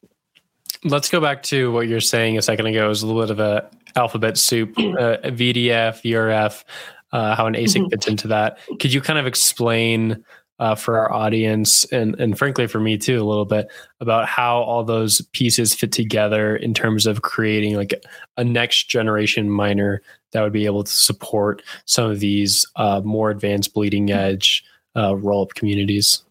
Let's 0.84 1.10
go 1.10 1.22
back 1.22 1.44
to 1.44 1.72
what 1.72 1.88
you're 1.88 2.00
saying 2.00 2.38
a 2.38 2.41
second 2.41 2.65
ago. 2.65 2.86
It 2.86 2.89
was 2.89 3.04
a 3.04 3.08
little 3.08 3.22
bit 3.22 3.32
of 3.32 3.39
a 3.39 3.70
alphabet 3.96 4.38
soup, 4.38 4.74
uh, 4.78 5.17
VDF, 5.24 6.02
VRF, 6.02 6.63
uh, 7.12 7.36
how 7.36 7.46
an 7.46 7.54
ASIC 7.54 7.82
mm-hmm. 7.82 7.89
fits 7.89 8.08
into 8.08 8.28
that. 8.30 8.58
Could 8.80 8.94
you 8.94 9.02
kind 9.02 9.20
of 9.20 9.28
explain 9.28 10.24
uh, 10.62 10.76
for 10.76 11.00
our 11.00 11.12
audience 11.12 11.86
and 11.86 12.17
and 12.20 12.38
frankly 12.38 12.67
for 12.67 12.80
me 12.80 12.96
too 12.96 13.20
a 13.20 13.26
little 13.26 13.46
bit 13.46 13.67
about 14.00 14.28
how 14.28 14.62
all 14.62 14.84
those 14.84 15.20
pieces 15.34 15.74
fit 15.74 15.91
together 15.91 16.56
in 16.56 16.72
terms 16.72 17.08
of 17.08 17.24
creating 17.24 17.76
like 17.76 18.00
a 18.38 18.44
next 18.44 18.88
generation 18.88 19.50
miner 19.50 20.04
that 20.34 20.44
would 20.44 20.54
be 20.54 20.67
able 20.67 20.84
to 20.84 20.91
support 20.91 21.63
some 21.86 22.12
of 22.12 22.20
these 22.20 22.63
uh, 22.76 23.02
more 23.04 23.32
advanced 23.32 23.74
bleeding 23.74 24.12
edge 24.12 24.63
uh, 24.96 25.15
roll 25.15 25.41
up 25.41 25.56
communities. 25.56 26.24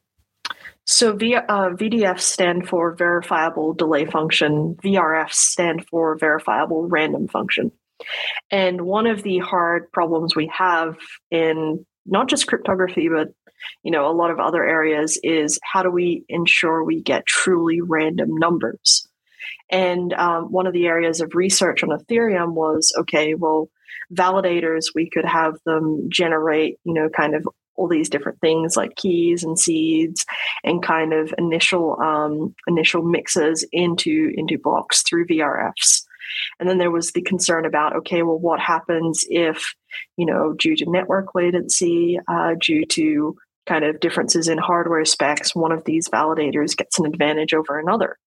So 0.90 1.12
v, 1.12 1.36
uh, 1.36 1.70
VDF 1.70 2.18
stand 2.18 2.68
for 2.68 2.96
verifiable 2.96 3.74
delay 3.74 4.06
function. 4.06 4.74
VRF 4.82 5.32
stand 5.32 5.86
for 5.86 6.16
verifiable 6.16 6.88
random 6.88 7.28
function. 7.28 7.70
And 8.50 8.80
one 8.80 9.06
of 9.06 9.22
the 9.22 9.38
hard 9.38 9.92
problems 9.92 10.34
we 10.34 10.50
have 10.52 10.96
in 11.30 11.86
not 12.06 12.28
just 12.28 12.48
cryptography, 12.48 13.08
but 13.08 13.28
you 13.84 13.92
know 13.92 14.10
a 14.10 14.16
lot 14.16 14.32
of 14.32 14.40
other 14.40 14.64
areas 14.64 15.16
is 15.22 15.60
how 15.62 15.84
do 15.84 15.90
we 15.90 16.24
ensure 16.28 16.82
we 16.82 17.02
get 17.02 17.24
truly 17.24 17.80
random 17.80 18.36
numbers? 18.36 19.06
And 19.70 20.12
um, 20.14 20.50
one 20.50 20.66
of 20.66 20.72
the 20.72 20.88
areas 20.88 21.20
of 21.20 21.36
research 21.36 21.84
on 21.84 21.90
Ethereum 21.90 22.54
was 22.54 22.92
okay, 22.98 23.34
well, 23.34 23.70
validators 24.12 24.86
we 24.92 25.08
could 25.08 25.24
have 25.24 25.54
them 25.64 26.08
generate 26.10 26.78
you 26.82 26.94
know 26.94 27.08
kind 27.08 27.36
of 27.36 27.46
all 27.76 27.88
these 27.88 28.10
different 28.10 28.40
things 28.40 28.76
like 28.76 28.96
keys 28.96 29.42
and 29.42 29.58
seeds 29.58 30.26
and 30.64 30.82
kind 30.82 31.12
of 31.12 31.34
initial 31.38 32.00
um, 32.00 32.54
initial 32.66 33.02
mixes 33.02 33.66
into 33.72 34.32
into 34.36 34.58
blocks 34.58 35.02
through 35.02 35.26
VRFs. 35.26 36.04
And 36.58 36.68
then 36.68 36.78
there 36.78 36.90
was 36.90 37.12
the 37.12 37.22
concern 37.22 37.64
about 37.64 37.96
okay, 37.96 38.22
well, 38.22 38.38
what 38.38 38.60
happens 38.60 39.24
if 39.30 39.74
you 40.16 40.26
know 40.26 40.52
due 40.52 40.76
to 40.76 40.90
network 40.90 41.34
latency, 41.34 42.18
uh, 42.28 42.54
due 42.60 42.84
to 42.86 43.36
kind 43.66 43.84
of 43.84 44.00
differences 44.00 44.48
in 44.48 44.58
hardware 44.58 45.04
specs, 45.04 45.54
one 45.54 45.72
of 45.72 45.84
these 45.84 46.08
validators 46.08 46.76
gets 46.76 46.98
an 46.98 47.06
advantage 47.06 47.54
over 47.54 47.78
another. 47.78 48.18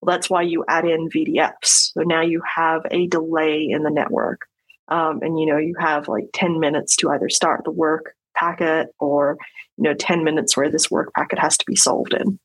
Well, 0.00 0.14
that's 0.14 0.30
why 0.30 0.42
you 0.42 0.64
add 0.68 0.84
in 0.84 1.08
VDFs. 1.08 1.92
So 1.92 2.02
now 2.02 2.22
you 2.22 2.42
have 2.56 2.82
a 2.90 3.06
delay 3.08 3.68
in 3.68 3.82
the 3.82 3.90
network. 3.90 4.42
Um, 4.88 5.20
and 5.22 5.38
you 5.38 5.46
know 5.46 5.58
you 5.58 5.74
have 5.78 6.08
like 6.08 6.26
10 6.34 6.60
minutes 6.60 6.96
to 6.96 7.10
either 7.10 7.28
start 7.28 7.62
the 7.64 7.70
work 7.70 8.14
packet 8.34 8.88
or 8.98 9.36
you 9.76 9.84
know 9.84 9.94
10 9.94 10.24
minutes 10.24 10.56
where 10.56 10.70
this 10.70 10.90
work 10.90 11.12
packet 11.14 11.38
has 11.38 11.56
to 11.58 11.64
be 11.66 11.76
solved 11.76 12.14
in. 12.14 12.38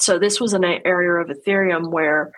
So 0.00 0.18
this 0.18 0.40
was 0.40 0.54
an 0.54 0.64
area 0.64 1.12
of 1.12 1.28
ethereum 1.28 1.90
where 1.90 2.32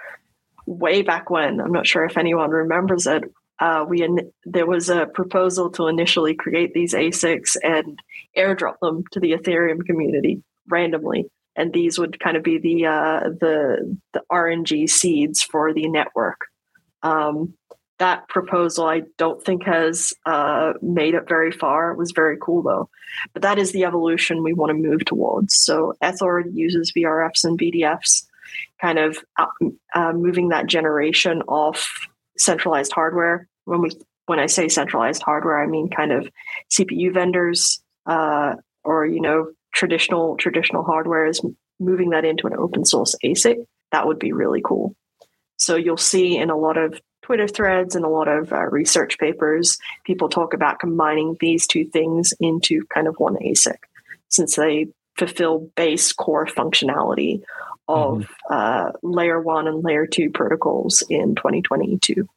way 0.66 1.01
back 1.03 1.31
when 1.31 1.61
i'm 1.61 1.71
not 1.71 1.87
sure 1.87 2.05
if 2.05 2.19
anyone 2.19 2.51
remembers 2.51 3.07
it 3.07 3.23
uh, 3.59 3.85
we 3.88 4.03
in, 4.03 4.33
there 4.45 4.66
was 4.66 4.88
a 4.88 5.07
proposal 5.07 5.71
to 5.71 5.87
initially 5.87 6.35
create 6.35 6.75
these 6.75 6.92
asics 6.92 7.57
and 7.62 7.99
airdrop 8.37 8.79
them 8.81 9.05
to 9.12 9.21
the 9.21 9.33
ethereum 9.33 9.85
community 9.85 10.42
randomly. 10.69 11.27
And 11.55 11.73
these 11.73 11.99
would 11.99 12.21
kind 12.21 12.37
of 12.37 12.42
be 12.42 12.59
the 12.59 12.87
uh, 12.87 13.21
the 13.40 13.99
the 14.12 14.23
rng 14.31 14.88
seeds 14.90 15.42
for 15.42 15.73
the 15.73 15.88
network. 15.88 16.40
Um, 17.03 17.55
that 17.98 18.28
proposal 18.28 18.87
I 18.87 19.02
don't 19.16 19.42
think 19.42 19.64
has 19.64 20.12
uh, 20.26 20.74
made 20.82 21.14
it 21.14 21.28
very 21.28 21.50
far. 21.50 21.90
It 21.90 21.98
was 21.98 22.12
very 22.12 22.37
cool 22.40 22.62
though. 22.62 22.88
But 23.32 23.42
that 23.42 23.59
is 23.59 23.72
the 23.72 23.85
evolution 23.85 24.42
we 24.42 24.52
want 24.52 24.70
to 24.70 24.88
move 24.88 25.04
towards. 25.04 25.54
So 25.54 25.94
Ethor 26.02 26.42
uses 26.52 26.92
VRFs 26.92 27.44
and 27.44 27.59
VDFs, 27.59 28.26
kind 28.80 28.98
of 28.98 29.18
uh, 29.94 30.12
moving 30.12 30.50
that 30.50 30.66
generation 30.66 31.42
off 31.42 32.09
centralized 32.37 32.92
hardware. 32.92 33.48
When 33.64 33.82
we 33.82 33.90
when 34.26 34.38
I 34.40 34.46
say 34.46 34.68
centralized 34.68 35.22
hardware, 35.22 35.62
I 35.62 35.66
mean 35.66 35.88
kind 35.88 36.12
of 36.12 36.28
CPU 36.70 37.14
vendors 37.14 37.82
uh, 38.06 38.54
or 38.85 39.06
you 39.06 39.20
know 39.20 39.52
traditional 39.72 40.37
traditional 40.37 40.85
hardware 40.85 41.26
is 41.26 41.40
moving 41.78 42.11
that 42.11 42.24
into 42.24 42.46
an 42.46 42.54
open 42.54 42.85
source 42.85 43.14
ASIC. 43.24 43.64
That 43.92 44.06
would 44.06 44.18
be 44.18 44.32
really 44.32 44.61
cool. 44.62 44.94
So 45.59 45.76
you'll 45.76 45.96
see 45.96 46.37
in 46.37 46.50
a 46.50 46.56
lot 46.56 46.76
of 46.76 47.00
Twitter 47.26 47.48
threads 47.48 47.96
and 47.96 48.04
a 48.04 48.08
lot 48.08 48.28
of 48.28 48.52
uh, 48.52 48.66
research 48.66 49.18
papers, 49.18 49.78
people 50.04 50.28
talk 50.28 50.54
about 50.54 50.78
combining 50.78 51.36
these 51.40 51.66
two 51.66 51.84
things 51.84 52.32
into 52.38 52.86
kind 52.86 53.08
of 53.08 53.16
one 53.18 53.34
ASIC, 53.38 53.78
since 54.28 54.54
they 54.54 54.86
fulfill 55.18 55.68
base 55.74 56.12
core 56.12 56.46
functionality 56.46 57.42
of 57.88 58.18
mm-hmm. 58.18 58.54
uh, 58.54 58.92
layer 59.02 59.40
one 59.40 59.66
and 59.66 59.82
layer 59.82 60.06
two 60.06 60.30
protocols 60.30 61.02
in 61.10 61.34
2022. 61.34 62.28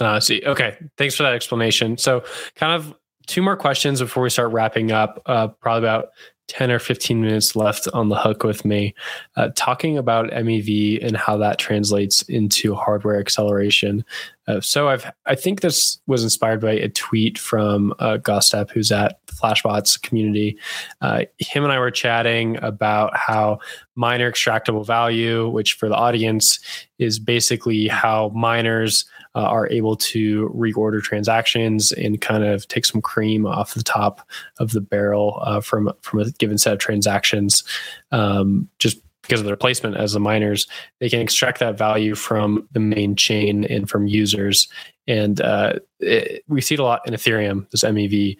Uh, 0.00 0.04
I 0.06 0.18
see. 0.20 0.42
Okay. 0.46 0.78
Thanks 0.96 1.14
for 1.14 1.24
that 1.24 1.34
explanation. 1.34 1.98
So, 1.98 2.24
kind 2.56 2.72
of 2.72 2.94
two 3.26 3.42
more 3.42 3.56
questions 3.56 4.00
before 4.00 4.22
we 4.22 4.30
start 4.30 4.52
wrapping 4.52 4.92
up. 4.92 5.20
Uh, 5.26 5.48
probably 5.48 5.86
about 5.86 6.08
10 6.48 6.70
or 6.70 6.78
15 6.78 7.20
minutes 7.20 7.54
left 7.54 7.86
on 7.92 8.08
the 8.08 8.16
hook 8.16 8.42
with 8.42 8.64
me, 8.64 8.94
uh, 9.36 9.50
talking 9.54 9.96
about 9.96 10.30
MEV 10.30 11.04
and 11.04 11.16
how 11.16 11.36
that 11.36 11.58
translates 11.58 12.22
into 12.22 12.74
hardware 12.74 13.20
acceleration. 13.20 14.04
Uh, 14.46 14.60
so 14.60 14.88
I've, 14.88 15.10
I 15.26 15.34
think 15.34 15.60
this 15.60 15.98
was 16.06 16.24
inspired 16.24 16.60
by 16.60 16.72
a 16.72 16.88
tweet 16.88 17.38
from 17.38 17.92
uh, 17.98 18.16
Gostep, 18.16 18.70
who's 18.70 18.90
at 18.90 19.24
Flashbots 19.26 20.00
community. 20.00 20.58
Uh, 21.02 21.24
him 21.38 21.64
and 21.64 21.72
I 21.72 21.78
were 21.78 21.90
chatting 21.90 22.56
about 22.62 23.14
how 23.14 23.58
miner 23.94 24.32
extractable 24.32 24.86
value, 24.86 25.48
which 25.50 25.74
for 25.74 25.88
the 25.88 25.94
audience 25.94 26.58
is 26.98 27.18
basically 27.18 27.88
how 27.88 28.30
miners 28.34 29.04
uh, 29.38 29.42
are 29.42 29.68
able 29.70 29.94
to 29.94 30.48
reorder 30.48 31.00
transactions 31.00 31.92
and 31.92 32.20
kind 32.20 32.42
of 32.42 32.66
take 32.66 32.84
some 32.84 33.00
cream 33.00 33.46
off 33.46 33.74
the 33.74 33.84
top 33.84 34.28
of 34.58 34.72
the 34.72 34.80
barrel 34.80 35.38
uh, 35.42 35.60
from 35.60 35.92
from 36.02 36.18
a 36.18 36.30
given 36.32 36.58
set 36.58 36.72
of 36.72 36.80
transactions. 36.80 37.62
Um, 38.10 38.68
just 38.80 38.98
because 39.22 39.38
of 39.38 39.46
their 39.46 39.56
placement 39.56 39.96
as 39.96 40.12
the 40.14 40.20
miners, 40.20 40.66
they 40.98 41.08
can 41.08 41.20
extract 41.20 41.60
that 41.60 41.78
value 41.78 42.16
from 42.16 42.66
the 42.72 42.80
main 42.80 43.14
chain 43.14 43.64
and 43.64 43.88
from 43.88 44.08
users. 44.08 44.66
And 45.06 45.40
uh, 45.40 45.74
it, 46.00 46.42
we 46.48 46.60
see 46.60 46.74
it 46.74 46.80
a 46.80 46.84
lot 46.84 47.06
in 47.06 47.14
Ethereum, 47.14 47.70
this 47.70 47.84
MEV. 47.84 48.38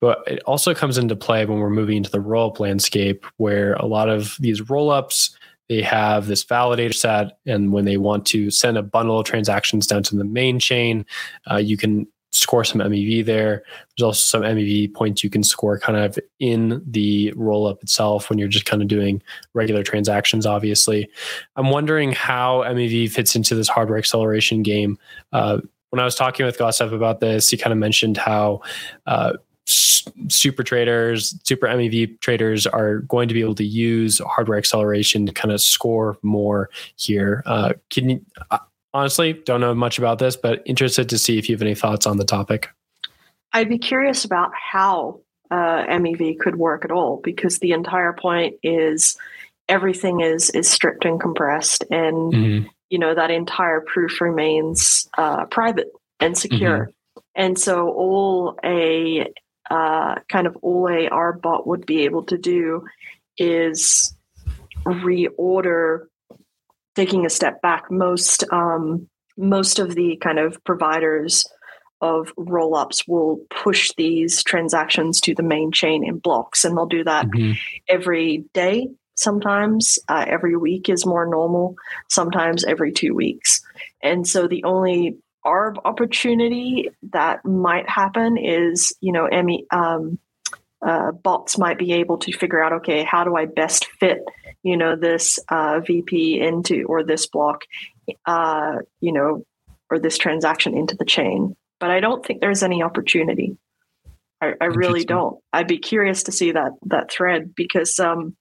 But 0.00 0.24
it 0.26 0.42
also 0.42 0.74
comes 0.74 0.98
into 0.98 1.16
play 1.16 1.46
when 1.46 1.60
we're 1.60 1.70
moving 1.70 1.96
into 1.96 2.10
the 2.10 2.20
roll-up 2.20 2.60
landscape, 2.60 3.24
where 3.38 3.74
a 3.74 3.86
lot 3.86 4.10
of 4.10 4.36
these 4.40 4.68
roll-ups 4.68 5.34
they 5.68 5.82
have 5.82 6.26
this 6.26 6.44
validator 6.44 6.94
set, 6.94 7.38
and 7.46 7.72
when 7.72 7.84
they 7.84 7.96
want 7.96 8.26
to 8.26 8.50
send 8.50 8.76
a 8.76 8.82
bundle 8.82 9.18
of 9.18 9.26
transactions 9.26 9.86
down 9.86 10.02
to 10.04 10.16
the 10.16 10.24
main 10.24 10.58
chain, 10.58 11.06
uh, 11.50 11.56
you 11.56 11.76
can 11.76 12.06
score 12.34 12.64
some 12.64 12.80
MEV 12.80 13.24
there. 13.24 13.62
There's 13.96 14.04
also 14.04 14.20
some 14.20 14.42
MEV 14.42 14.92
points 14.92 15.22
you 15.22 15.30
can 15.30 15.44
score 15.44 15.78
kind 15.78 15.96
of 15.96 16.18
in 16.40 16.82
the 16.84 17.32
rollup 17.36 17.80
itself 17.82 18.28
when 18.28 18.38
you're 18.38 18.48
just 18.48 18.66
kind 18.66 18.82
of 18.82 18.88
doing 18.88 19.22
regular 19.54 19.84
transactions, 19.84 20.44
obviously. 20.44 21.08
I'm 21.54 21.70
wondering 21.70 22.12
how 22.12 22.62
MEV 22.64 23.10
fits 23.10 23.36
into 23.36 23.54
this 23.54 23.68
hardware 23.68 23.98
acceleration 23.98 24.62
game. 24.62 24.98
Uh, 25.32 25.60
when 25.90 26.00
I 26.00 26.04
was 26.04 26.16
talking 26.16 26.44
with 26.44 26.58
Gostep 26.58 26.92
about 26.92 27.20
this, 27.20 27.50
he 27.50 27.56
kind 27.56 27.72
of 27.72 27.78
mentioned 27.78 28.16
how 28.16 28.62
uh, 29.06 29.34
super 29.66 30.62
traders, 30.62 31.38
super 31.44 31.66
MEV 31.66 32.20
traders 32.20 32.66
are 32.66 32.98
going 33.00 33.28
to 33.28 33.34
be 33.34 33.40
able 33.40 33.54
to 33.54 33.64
use 33.64 34.20
hardware 34.26 34.58
acceleration 34.58 35.26
to 35.26 35.32
kind 35.32 35.52
of 35.52 35.60
score 35.60 36.16
more 36.22 36.70
here. 36.96 37.42
Uh, 37.46 37.72
can 37.90 38.10
you, 38.10 38.24
uh, 38.50 38.58
honestly, 38.92 39.32
don't 39.32 39.60
know 39.60 39.74
much 39.74 39.98
about 39.98 40.18
this, 40.18 40.36
but 40.36 40.62
interested 40.66 41.08
to 41.08 41.18
see 41.18 41.38
if 41.38 41.48
you 41.48 41.54
have 41.54 41.62
any 41.62 41.74
thoughts 41.74 42.06
on 42.06 42.18
the 42.18 42.24
topic. 42.24 42.68
I'd 43.52 43.68
be 43.68 43.78
curious 43.78 44.24
about 44.24 44.52
how 44.54 45.20
uh, 45.50 45.84
MEV 45.86 46.38
could 46.38 46.56
work 46.56 46.84
at 46.84 46.90
all, 46.90 47.20
because 47.22 47.58
the 47.58 47.72
entire 47.72 48.12
point 48.12 48.56
is 48.62 49.16
everything 49.68 50.20
is 50.20 50.50
is 50.50 50.68
stripped 50.68 51.04
and 51.04 51.20
compressed, 51.20 51.84
and 51.90 52.32
mm-hmm. 52.32 52.68
you 52.90 52.98
know 52.98 53.14
that 53.14 53.30
entire 53.30 53.80
proof 53.80 54.20
remains 54.20 55.08
uh, 55.16 55.44
private 55.46 55.88
and 56.20 56.36
secure. 56.36 56.78
Mm-hmm. 56.78 57.20
And 57.36 57.58
so 57.58 57.88
all 57.88 58.58
a 58.64 59.26
uh, 59.70 60.16
kind 60.28 60.46
of 60.46 60.56
all 60.62 60.88
a 60.88 61.08
our 61.08 61.32
bot 61.32 61.66
would 61.66 61.86
be 61.86 62.04
able 62.04 62.24
to 62.24 62.38
do 62.38 62.84
is 63.38 64.14
reorder 64.86 66.06
taking 66.94 67.26
a 67.26 67.30
step 67.30 67.60
back 67.62 67.90
most 67.90 68.44
um, 68.52 69.08
most 69.36 69.78
of 69.78 69.94
the 69.94 70.16
kind 70.22 70.38
of 70.38 70.62
providers 70.64 71.44
of 72.00 72.32
roll-ups 72.36 73.08
will 73.08 73.40
push 73.50 73.92
these 73.96 74.42
transactions 74.42 75.20
to 75.20 75.34
the 75.34 75.42
main 75.42 75.72
chain 75.72 76.04
in 76.04 76.18
blocks 76.18 76.64
and 76.64 76.76
they'll 76.76 76.86
do 76.86 77.04
that 77.04 77.26
mm-hmm. 77.26 77.52
every 77.88 78.44
day 78.52 78.88
sometimes 79.16 79.98
uh, 80.08 80.24
every 80.28 80.56
week 80.56 80.88
is 80.88 81.06
more 81.06 81.26
normal 81.26 81.74
sometimes 82.10 82.64
every 82.64 82.92
two 82.92 83.14
weeks 83.14 83.62
and 84.02 84.26
so 84.26 84.46
the 84.46 84.64
only 84.64 85.16
arb 85.46 85.76
opportunity 85.84 86.90
that 87.12 87.44
might 87.44 87.88
happen 87.88 88.36
is 88.36 88.92
you 89.00 89.12
know 89.12 89.26
Emmy 89.26 89.66
um, 89.70 90.18
uh, 90.84 91.12
bots 91.12 91.58
might 91.58 91.78
be 91.78 91.92
able 91.92 92.18
to 92.18 92.32
figure 92.32 92.62
out 92.62 92.72
okay 92.72 93.04
how 93.04 93.24
do 93.24 93.36
I 93.36 93.46
best 93.46 93.86
fit 94.00 94.20
you 94.62 94.76
know 94.76 94.96
this 94.96 95.38
uh, 95.48 95.80
VP 95.80 96.40
into 96.40 96.84
or 96.88 97.04
this 97.04 97.26
block 97.26 97.62
uh, 98.26 98.76
you 99.00 99.12
know 99.12 99.44
or 99.90 99.98
this 99.98 100.18
transaction 100.18 100.76
into 100.76 100.96
the 100.96 101.04
chain. 101.04 101.56
But 101.78 101.90
I 101.90 102.00
don't 102.00 102.24
think 102.24 102.40
there's 102.40 102.62
any 102.62 102.82
opportunity. 102.82 103.56
I, 104.40 104.54
I 104.60 104.64
really 104.66 105.04
don't. 105.04 105.38
I'd 105.52 105.68
be 105.68 105.78
curious 105.78 106.24
to 106.24 106.32
see 106.32 106.52
that 106.52 106.72
that 106.86 107.10
thread 107.10 107.54
because 107.54 107.98
um, 107.98 108.36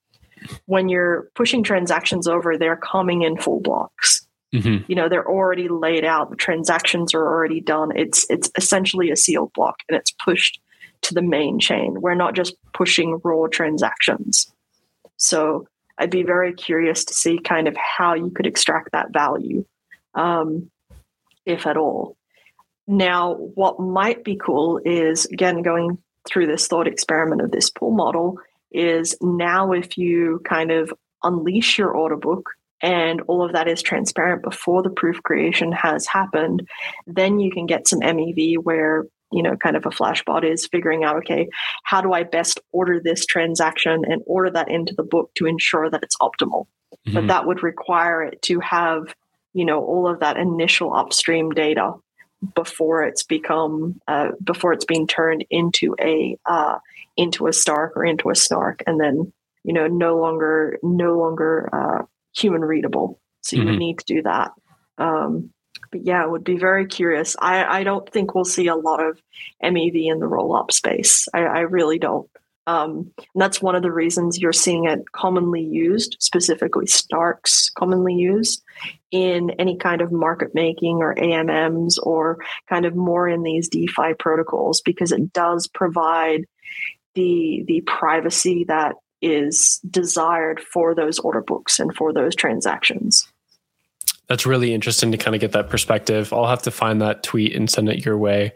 when 0.65 0.89
you're 0.89 1.29
pushing 1.35 1.63
transactions 1.63 2.27
over, 2.27 2.57
they're 2.57 2.77
coming 2.77 3.21
in 3.21 3.37
full 3.37 3.61
blocks. 3.61 4.27
Mm-hmm. 4.53 4.85
You 4.87 4.95
know, 4.95 5.09
they're 5.09 5.27
already 5.27 5.67
laid 5.67 6.05
out. 6.05 6.29
The 6.29 6.35
transactions 6.35 7.13
are 7.13 7.25
already 7.25 7.59
done. 7.59 7.91
It's 7.95 8.25
it's 8.29 8.51
essentially 8.55 9.09
a 9.09 9.15
sealed 9.15 9.51
block, 9.53 9.77
and 9.89 9.97
it's 9.97 10.11
pushed 10.11 10.59
to 11.01 11.13
the 11.13 11.21
main 11.21 11.59
chain. 11.59 11.99
We're 11.99 12.15
not 12.15 12.35
just 12.35 12.55
pushing 12.73 13.19
raw 13.23 13.47
transactions. 13.47 14.51
So 15.17 15.67
I'd 15.97 16.11
be 16.11 16.23
very 16.23 16.53
curious 16.53 17.03
to 17.05 17.13
see 17.13 17.39
kind 17.39 17.67
of 17.67 17.75
how 17.77 18.13
you 18.13 18.29
could 18.29 18.45
extract 18.45 18.91
that 18.91 19.11
value, 19.11 19.65
um, 20.13 20.69
if 21.45 21.65
at 21.65 21.77
all. 21.77 22.15
Now, 22.87 23.33
what 23.33 23.79
might 23.79 24.23
be 24.23 24.35
cool 24.35 24.79
is 24.85 25.25
again 25.25 25.63
going 25.63 25.97
through 26.27 26.47
this 26.47 26.67
thought 26.67 26.87
experiment 26.87 27.41
of 27.41 27.51
this 27.51 27.69
pool 27.69 27.91
model 27.91 28.37
is 28.71 29.15
now 29.21 29.71
if 29.71 29.97
you 29.97 30.41
kind 30.45 30.71
of 30.71 30.93
unleash 31.23 31.77
your 31.77 31.91
order 31.91 32.15
book 32.15 32.51
and 32.83 33.21
all 33.21 33.43
of 33.43 33.53
that 33.53 33.69
is 33.69 33.81
transparent 33.81 34.43
before 34.43 34.83
the 34.83 34.89
proof 34.89 35.23
creation 35.23 35.71
has 35.71 36.05
happened, 36.05 36.67
then 37.07 37.39
you 37.39 37.49
can 37.49 37.65
get 37.65 37.87
some 37.87 38.01
MEV 38.01 38.57
where 38.57 39.05
you 39.31 39.41
know 39.41 39.55
kind 39.55 39.75
of 39.75 39.85
a 39.87 39.89
flashbot 39.89 40.43
is 40.43 40.67
figuring 40.67 41.03
out 41.03 41.15
okay 41.15 41.49
how 41.81 42.01
do 42.01 42.13
i 42.13 42.21
best 42.21 42.59
order 42.71 42.99
this 42.99 43.25
transaction 43.25 44.03
and 44.07 44.21
order 44.27 44.51
that 44.51 44.69
into 44.69 44.93
the 44.93 45.01
book 45.01 45.31
to 45.33 45.47
ensure 45.47 45.89
that 45.89 46.03
it's 46.03 46.15
optimal 46.17 46.67
mm-hmm. 46.93 47.15
but 47.15 47.25
that 47.25 47.47
would 47.47 47.63
require 47.63 48.21
it 48.21 48.39
to 48.43 48.59
have 48.59 49.15
you 49.53 49.65
know 49.65 49.83
all 49.83 50.07
of 50.07 50.19
that 50.19 50.37
initial 50.37 50.93
upstream 50.93 51.49
data 51.49 51.95
before 52.53 53.03
it's 53.03 53.23
become 53.23 53.99
uh, 54.07 54.29
before 54.43 54.71
it's 54.71 54.85
being 54.85 55.07
turned 55.07 55.45
into 55.49 55.95
a 55.99 56.37
uh, 56.45 56.77
into 57.17 57.47
a 57.47 57.53
stark 57.53 57.93
or 57.95 58.05
into 58.05 58.29
a 58.29 58.35
snark 58.35 58.83
and 58.85 58.99
then 58.99 59.33
you 59.63 59.73
know 59.73 59.87
no 59.87 60.19
longer 60.19 60.77
no 60.83 61.17
longer 61.17 61.69
uh, 61.73 62.05
human 62.35 62.61
readable. 62.61 63.19
So 63.41 63.55
you 63.55 63.63
mm-hmm. 63.63 63.71
would 63.71 63.79
need 63.79 63.99
to 63.99 64.05
do 64.05 64.21
that. 64.23 64.51
Um, 64.97 65.51
but 65.91 66.05
yeah 66.05 66.25
would 66.25 66.43
be 66.43 66.57
very 66.57 66.87
curious. 66.87 67.35
I, 67.39 67.79
I 67.79 67.83
don't 67.83 68.09
think 68.09 68.33
we'll 68.33 68.45
see 68.45 68.67
a 68.67 68.75
lot 68.75 69.03
of 69.03 69.19
mev 69.63 69.95
in 69.95 70.19
the 70.19 70.27
roll-up 70.27 70.71
space. 70.71 71.27
I, 71.33 71.39
I 71.39 71.59
really 71.61 71.99
don't. 71.99 72.29
Um, 72.65 73.11
and 73.17 73.41
that's 73.41 73.61
one 73.61 73.75
of 73.75 73.83
the 73.83 73.91
reasons 73.91 74.39
you're 74.39 74.53
seeing 74.53 74.85
it 74.85 75.11
commonly 75.11 75.61
used, 75.61 76.15
specifically 76.19 76.87
Starks 76.87 77.69
commonly 77.77 78.13
used 78.13 78.63
in 79.11 79.51
any 79.59 79.77
kind 79.77 80.01
of 80.01 80.11
market 80.11 80.51
making 80.53 80.97
or 80.97 81.13
AMMs 81.15 81.97
or 82.01 82.37
kind 82.69 82.85
of 82.85 82.95
more 82.95 83.27
in 83.27 83.43
these 83.43 83.67
DeFi 83.67 84.13
protocols 84.17 84.81
because 84.81 85.11
it 85.11 85.33
does 85.33 85.67
provide 85.67 86.45
the 87.15 87.63
the 87.67 87.81
privacy 87.81 88.63
that 88.67 88.95
is 89.23 89.79
desired 89.89 90.59
for 90.59 90.93
those 90.93 91.17
order 91.19 91.41
books 91.41 91.79
and 91.79 91.95
for 91.95 92.13
those 92.13 92.35
transactions. 92.35 93.27
That's 94.27 94.45
really 94.45 94.73
interesting 94.73 95.11
to 95.11 95.17
kind 95.17 95.35
of 95.35 95.41
get 95.41 95.51
that 95.53 95.69
perspective. 95.69 96.31
I'll 96.31 96.47
have 96.47 96.61
to 96.63 96.71
find 96.71 97.01
that 97.01 97.23
tweet 97.23 97.55
and 97.55 97.69
send 97.69 97.89
it 97.89 98.05
your 98.05 98.17
way. 98.17 98.53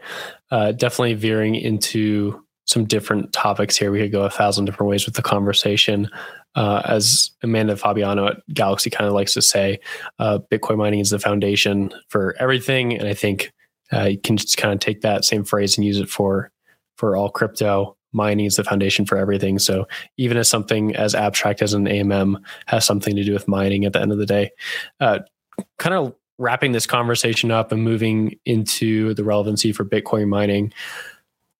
Uh, 0.50 0.72
definitely 0.72 1.14
veering 1.14 1.54
into 1.54 2.42
some 2.64 2.84
different 2.84 3.32
topics 3.32 3.76
here. 3.76 3.90
We 3.90 3.98
could 3.98 4.12
go 4.12 4.22
a 4.22 4.30
thousand 4.30 4.66
different 4.66 4.90
ways 4.90 5.06
with 5.06 5.14
the 5.14 5.22
conversation. 5.22 6.10
Uh, 6.54 6.82
as 6.84 7.30
Amanda 7.42 7.76
Fabiano 7.76 8.26
at 8.26 8.36
Galaxy 8.52 8.90
kind 8.90 9.06
of 9.08 9.14
likes 9.14 9.34
to 9.34 9.42
say, 9.42 9.80
uh, 10.18 10.38
Bitcoin 10.50 10.76
mining 10.76 11.00
is 11.00 11.10
the 11.10 11.18
foundation 11.18 11.92
for 12.08 12.34
everything, 12.38 12.96
and 12.96 13.08
I 13.08 13.14
think 13.14 13.52
uh, 13.92 14.04
you 14.04 14.18
can 14.18 14.36
just 14.36 14.56
kind 14.56 14.74
of 14.74 14.80
take 14.80 15.02
that 15.02 15.24
same 15.24 15.44
phrase 15.44 15.78
and 15.78 15.86
use 15.86 15.98
it 15.98 16.08
for 16.08 16.50
for 16.96 17.16
all 17.16 17.30
crypto. 17.30 17.96
Mining 18.12 18.46
is 18.46 18.56
the 18.56 18.64
foundation 18.64 19.04
for 19.04 19.16
everything. 19.18 19.58
So 19.58 19.86
even 20.16 20.36
as 20.36 20.48
something 20.48 20.96
as 20.96 21.14
abstract 21.14 21.62
as 21.62 21.74
an 21.74 21.84
AMM 21.84 22.36
has 22.66 22.84
something 22.84 23.14
to 23.16 23.24
do 23.24 23.32
with 23.32 23.48
mining 23.48 23.84
at 23.84 23.92
the 23.92 24.00
end 24.00 24.12
of 24.12 24.18
the 24.18 24.26
day, 24.26 24.50
uh, 25.00 25.20
kind 25.78 25.94
of 25.94 26.14
wrapping 26.38 26.72
this 26.72 26.86
conversation 26.86 27.50
up 27.50 27.72
and 27.72 27.82
moving 27.82 28.38
into 28.44 29.14
the 29.14 29.24
relevancy 29.24 29.72
for 29.72 29.84
Bitcoin 29.84 30.28
mining 30.28 30.72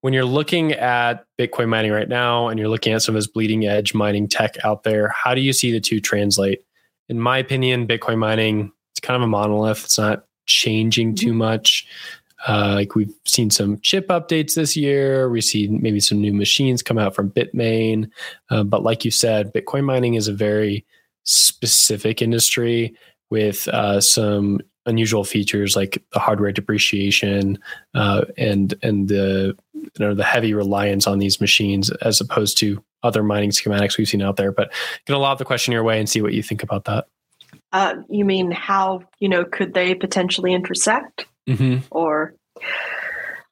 when 0.01 0.12
you're 0.12 0.24
looking 0.24 0.72
at 0.72 1.26
Bitcoin 1.38 1.68
mining 1.68 1.90
right 1.90 2.09
now 2.09 2.49
and 2.49 2.59
you're 2.59 2.68
looking 2.68 2.92
at 2.92 3.03
some 3.03 3.14
of 3.14 3.18
this 3.18 3.26
bleeding 3.26 3.66
edge 3.66 3.94
mining 3.94 4.28
tech 4.28 4.57
out 4.64 4.84
there, 4.84 5.09
how 5.09 5.34
do 5.34 5.40
you 5.40 5.53
see 5.53 5.72
the 5.72 5.80
two 5.80 6.01
translate? 6.01 6.64
In 7.09 7.18
my 7.18 7.38
opinion, 7.38 7.86
Bitcoin 7.86 8.18
mining 8.18 8.72
it's 8.92 9.07
kind 9.07 9.16
of 9.16 9.22
a 9.22 9.30
monolith. 9.30 9.84
It's 9.84 9.99
not 9.99 10.24
changing 10.46 11.14
too 11.14 11.28
mm-hmm. 11.28 11.38
much. 11.38 11.86
Uh, 12.47 12.74
like 12.74 12.95
we've 12.95 13.14
seen 13.26 13.51
some 13.51 13.78
chip 13.80 14.09
updates 14.09 14.55
this 14.55 14.76
year. 14.76 15.28
We 15.28 15.41
see 15.41 15.68
maybe 15.68 16.01
some 16.01 16.20
new 16.20 16.32
machines 16.32 16.82
come 16.82 16.99
out 16.99 17.14
from 17.14 17.30
Bitmain. 17.30 18.11
Uh, 18.51 18.62
but 18.62 18.82
like 18.82 19.05
you 19.05 19.11
said, 19.11 19.53
Bitcoin 19.53 19.84
mining 19.84 20.14
is 20.14 20.28
a 20.28 20.32
very 20.32 20.84
specific 21.24 22.22
industry 22.22 22.95
with 23.30 23.68
uh, 23.68 24.01
some 24.01 24.61
unusual 24.86 25.22
features 25.22 25.76
like 25.76 26.03
the 26.12 26.18
hardware 26.18 26.51
depreciation 26.51 27.59
uh, 27.95 28.24
and 28.39 28.74
and 28.82 29.09
the 29.09 29.55
you 29.74 29.91
know 29.99 30.14
the 30.14 30.24
heavy 30.24 30.55
reliance 30.55 31.07
on 31.07 31.18
these 31.18 31.41
machines 31.41 31.91
as 32.01 32.20
opposed 32.20 32.57
to 32.59 32.82
other 33.03 33.22
mining 33.22 33.51
schematics 33.51 33.99
we've 33.99 34.09
seen 34.09 34.22
out 34.22 34.36
there. 34.36 34.51
But 34.51 34.72
gonna 35.07 35.20
lob 35.20 35.39
the 35.39 35.45
question 35.45 35.72
your 35.72 35.84
way 35.84 35.99
and 35.99 36.09
see 36.09 36.22
what 36.22 36.32
you 36.32 36.43
think 36.43 36.62
about 36.62 36.86
that. 36.86 37.07
Uh, 37.72 37.97
you 38.09 38.24
mean 38.24 38.51
how 38.51 39.03
you 39.20 39.28
know 39.28 39.45
could 39.45 39.74
they 39.74 39.95
potentially 39.95 40.55
intersect 40.55 41.26
mm-hmm. 41.49 41.78
or? 41.90 42.34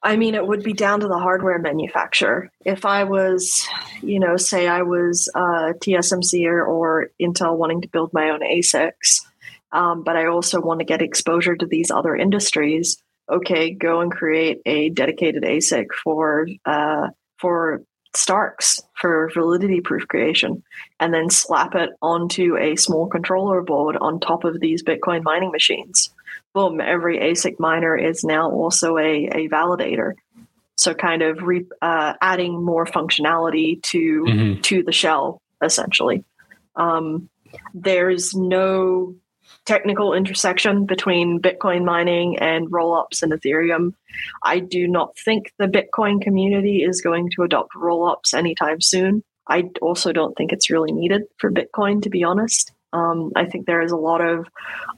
I 0.03 0.15
mean, 0.15 0.35
it 0.35 0.45
would 0.45 0.63
be 0.63 0.73
down 0.73 0.99
to 1.01 1.07
the 1.07 1.17
hardware 1.17 1.59
manufacturer. 1.59 2.51
If 2.63 2.85
I 2.85 3.03
was, 3.03 3.67
you 4.01 4.19
know, 4.19 4.37
say 4.37 4.67
I 4.67 4.83
was 4.83 5.29
uh, 5.33 5.73
TSMC 5.83 6.45
or, 6.45 6.63
or 6.63 7.09
Intel 7.19 7.57
wanting 7.57 7.81
to 7.81 7.89
build 7.89 8.13
my 8.13 8.29
own 8.29 8.41
ASICs, 8.41 9.21
um, 9.71 10.03
but 10.03 10.15
I 10.15 10.27
also 10.27 10.61
want 10.61 10.79
to 10.79 10.85
get 10.85 11.01
exposure 11.01 11.55
to 11.55 11.65
these 11.65 11.91
other 11.91 12.15
industries. 12.15 13.01
Okay, 13.29 13.71
go 13.71 13.99
and 13.99 14.11
create 14.11 14.61
a 14.65 14.89
dedicated 14.89 15.43
ASIC 15.43 15.87
for 16.03 16.47
uh, 16.65 17.07
for 17.37 17.83
Starks 18.15 18.81
for 18.95 19.29
validity 19.33 19.81
proof 19.81 20.07
creation, 20.07 20.63
and 20.99 21.13
then 21.13 21.29
slap 21.29 21.75
it 21.75 21.89
onto 22.01 22.57
a 22.57 22.75
small 22.75 23.07
controller 23.07 23.61
board 23.61 23.97
on 23.97 24.19
top 24.19 24.43
of 24.43 24.59
these 24.59 24.83
Bitcoin 24.83 25.23
mining 25.23 25.51
machines. 25.51 26.09
Boom! 26.53 26.81
Every 26.81 27.19
ASIC 27.19 27.59
miner 27.59 27.95
is 27.95 28.23
now 28.23 28.49
also 28.51 28.97
a, 28.97 29.27
a 29.27 29.49
validator. 29.49 30.13
So, 30.77 30.93
kind 30.93 31.21
of 31.21 31.41
re, 31.41 31.65
uh, 31.81 32.13
adding 32.21 32.63
more 32.63 32.85
functionality 32.85 33.81
to 33.83 34.23
mm-hmm. 34.23 34.61
to 34.61 34.83
the 34.83 34.91
shell, 34.91 35.41
essentially. 35.61 36.23
Um, 36.75 37.29
there's 37.73 38.35
no 38.35 39.15
technical 39.65 40.13
intersection 40.13 40.85
between 40.85 41.39
Bitcoin 41.41 41.83
mining 41.83 42.37
and 42.39 42.69
rollups 42.69 43.21
and 43.21 43.31
Ethereum. 43.33 43.93
I 44.43 44.59
do 44.59 44.87
not 44.87 45.17
think 45.17 45.51
the 45.57 45.67
Bitcoin 45.67 46.21
community 46.21 46.83
is 46.83 47.01
going 47.01 47.29
to 47.35 47.43
adopt 47.43 47.73
rollups 47.73 48.33
anytime 48.33 48.81
soon. 48.81 49.23
I 49.47 49.69
also 49.81 50.11
don't 50.11 50.35
think 50.35 50.51
it's 50.51 50.69
really 50.69 50.91
needed 50.91 51.23
for 51.37 51.51
Bitcoin, 51.51 52.01
to 52.03 52.09
be 52.09 52.23
honest. 52.23 52.71
Um, 52.93 53.31
I 53.35 53.45
think 53.45 53.65
there 53.65 53.81
is 53.81 53.91
a 53.91 53.97
lot 53.97 54.21
of 54.21 54.47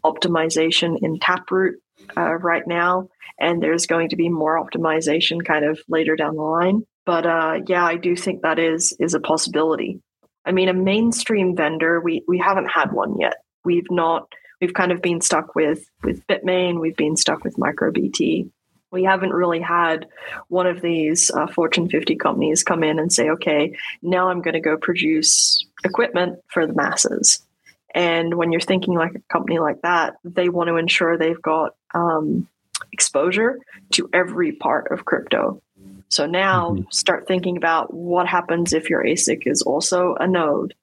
optimization 0.04 1.00
in 1.02 1.20
Taproot 1.20 1.82
uh, 2.16 2.36
right 2.36 2.66
now, 2.66 3.10
and 3.40 3.62
there's 3.62 3.88
going 3.88 4.10
to 4.10 4.16
be 4.16 4.30
more 4.30 4.64
optimization 4.64 5.44
kind 5.44 5.66
of 5.66 5.80
later 5.88 6.16
down 6.16 6.36
the 6.36 6.42
line. 6.42 6.84
But 7.06 7.26
uh, 7.26 7.60
yeah, 7.68 7.84
I 7.84 7.98
do 7.98 8.16
think 8.16 8.42
that 8.42 8.60
is 8.60 8.96
is 9.00 9.14
a 9.14 9.20
possibility. 9.20 10.02
I 10.46 10.52
mean, 10.52 10.70
a 10.70 10.74
mainstream 10.74 11.56
vendor, 11.56 12.00
we 12.00 12.24
we 12.28 12.38
haven't 12.38 12.68
had 12.68 12.92
one 12.92 13.20
yet. 13.20 13.38
We've 13.66 13.90
not 13.90 14.32
we've 14.62 14.74
kind 14.74 14.92
of 14.92 15.02
been 15.02 15.22
stuck 15.22 15.56
with 15.56 15.90
with 16.04 16.26
Bitmain, 16.28 16.80
we've 16.80 16.98
been 16.98 17.18
stuck 17.18 17.44
with 17.44 17.58
MicroBT. 17.58 18.50
We 18.92 19.04
haven't 19.04 19.34
really 19.34 19.60
had 19.60 20.08
one 20.48 20.66
of 20.66 20.82
these 20.82 21.30
uh, 21.30 21.46
Fortune 21.46 21.90
50 21.90 22.16
companies 22.16 22.64
come 22.64 22.84
in 22.84 22.98
and 22.98 23.14
say, 23.14 23.30
okay, 23.30 23.76
now 24.02 24.30
I'm 24.30 24.42
going 24.42 24.56
to 24.56 24.60
go 24.60 24.78
produce 24.78 25.64
equipment 25.84 26.40
for 26.48 26.66
the 26.66 26.74
masses. 26.74 27.46
And 27.94 28.36
when 28.36 28.52
you're 28.52 28.62
thinking 28.62 28.94
like 28.94 29.16
a 29.16 29.34
company 29.34 29.60
like 29.60 29.82
that, 29.82 30.16
they 30.24 30.50
want 30.50 30.68
to 30.68 30.78
ensure 30.78 31.18
they've 31.18 31.42
got 31.42 31.76
um, 31.94 32.48
exposure 32.92 33.60
to 33.94 34.10
every 34.14 34.52
part 34.52 34.92
of 34.92 35.06
crypto. 35.06 35.62
So 36.10 36.26
now 36.26 36.72
mm-hmm. 36.72 36.84
start 36.92 37.28
thinking 37.28 37.58
about 37.58 37.94
what 37.94 38.28
happens 38.28 38.74
if 38.74 38.90
your 38.90 39.04
ASIC 39.04 39.44
is 39.46 39.62
also 39.62 40.16
a 40.20 40.28
node 40.28 40.74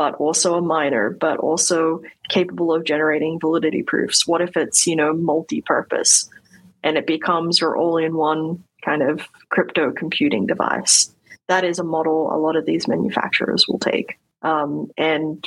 but 0.00 0.14
also 0.14 0.54
a 0.54 0.62
miner, 0.62 1.10
but 1.10 1.36
also 1.36 2.00
capable 2.30 2.72
of 2.72 2.84
generating 2.84 3.38
validity 3.38 3.82
proofs? 3.82 4.26
What 4.26 4.40
if 4.40 4.56
it's, 4.56 4.86
you 4.86 4.96
know, 4.96 5.12
multi-purpose 5.12 6.30
and 6.82 6.96
it 6.96 7.06
becomes 7.06 7.60
your 7.60 7.76
all-in-one 7.76 8.64
kind 8.82 9.02
of 9.02 9.28
crypto 9.50 9.92
computing 9.92 10.46
device? 10.46 11.14
That 11.48 11.64
is 11.64 11.78
a 11.78 11.84
model 11.84 12.34
a 12.34 12.40
lot 12.40 12.56
of 12.56 12.64
these 12.64 12.88
manufacturers 12.88 13.68
will 13.68 13.78
take. 13.78 14.18
Um, 14.40 14.90
and 14.96 15.46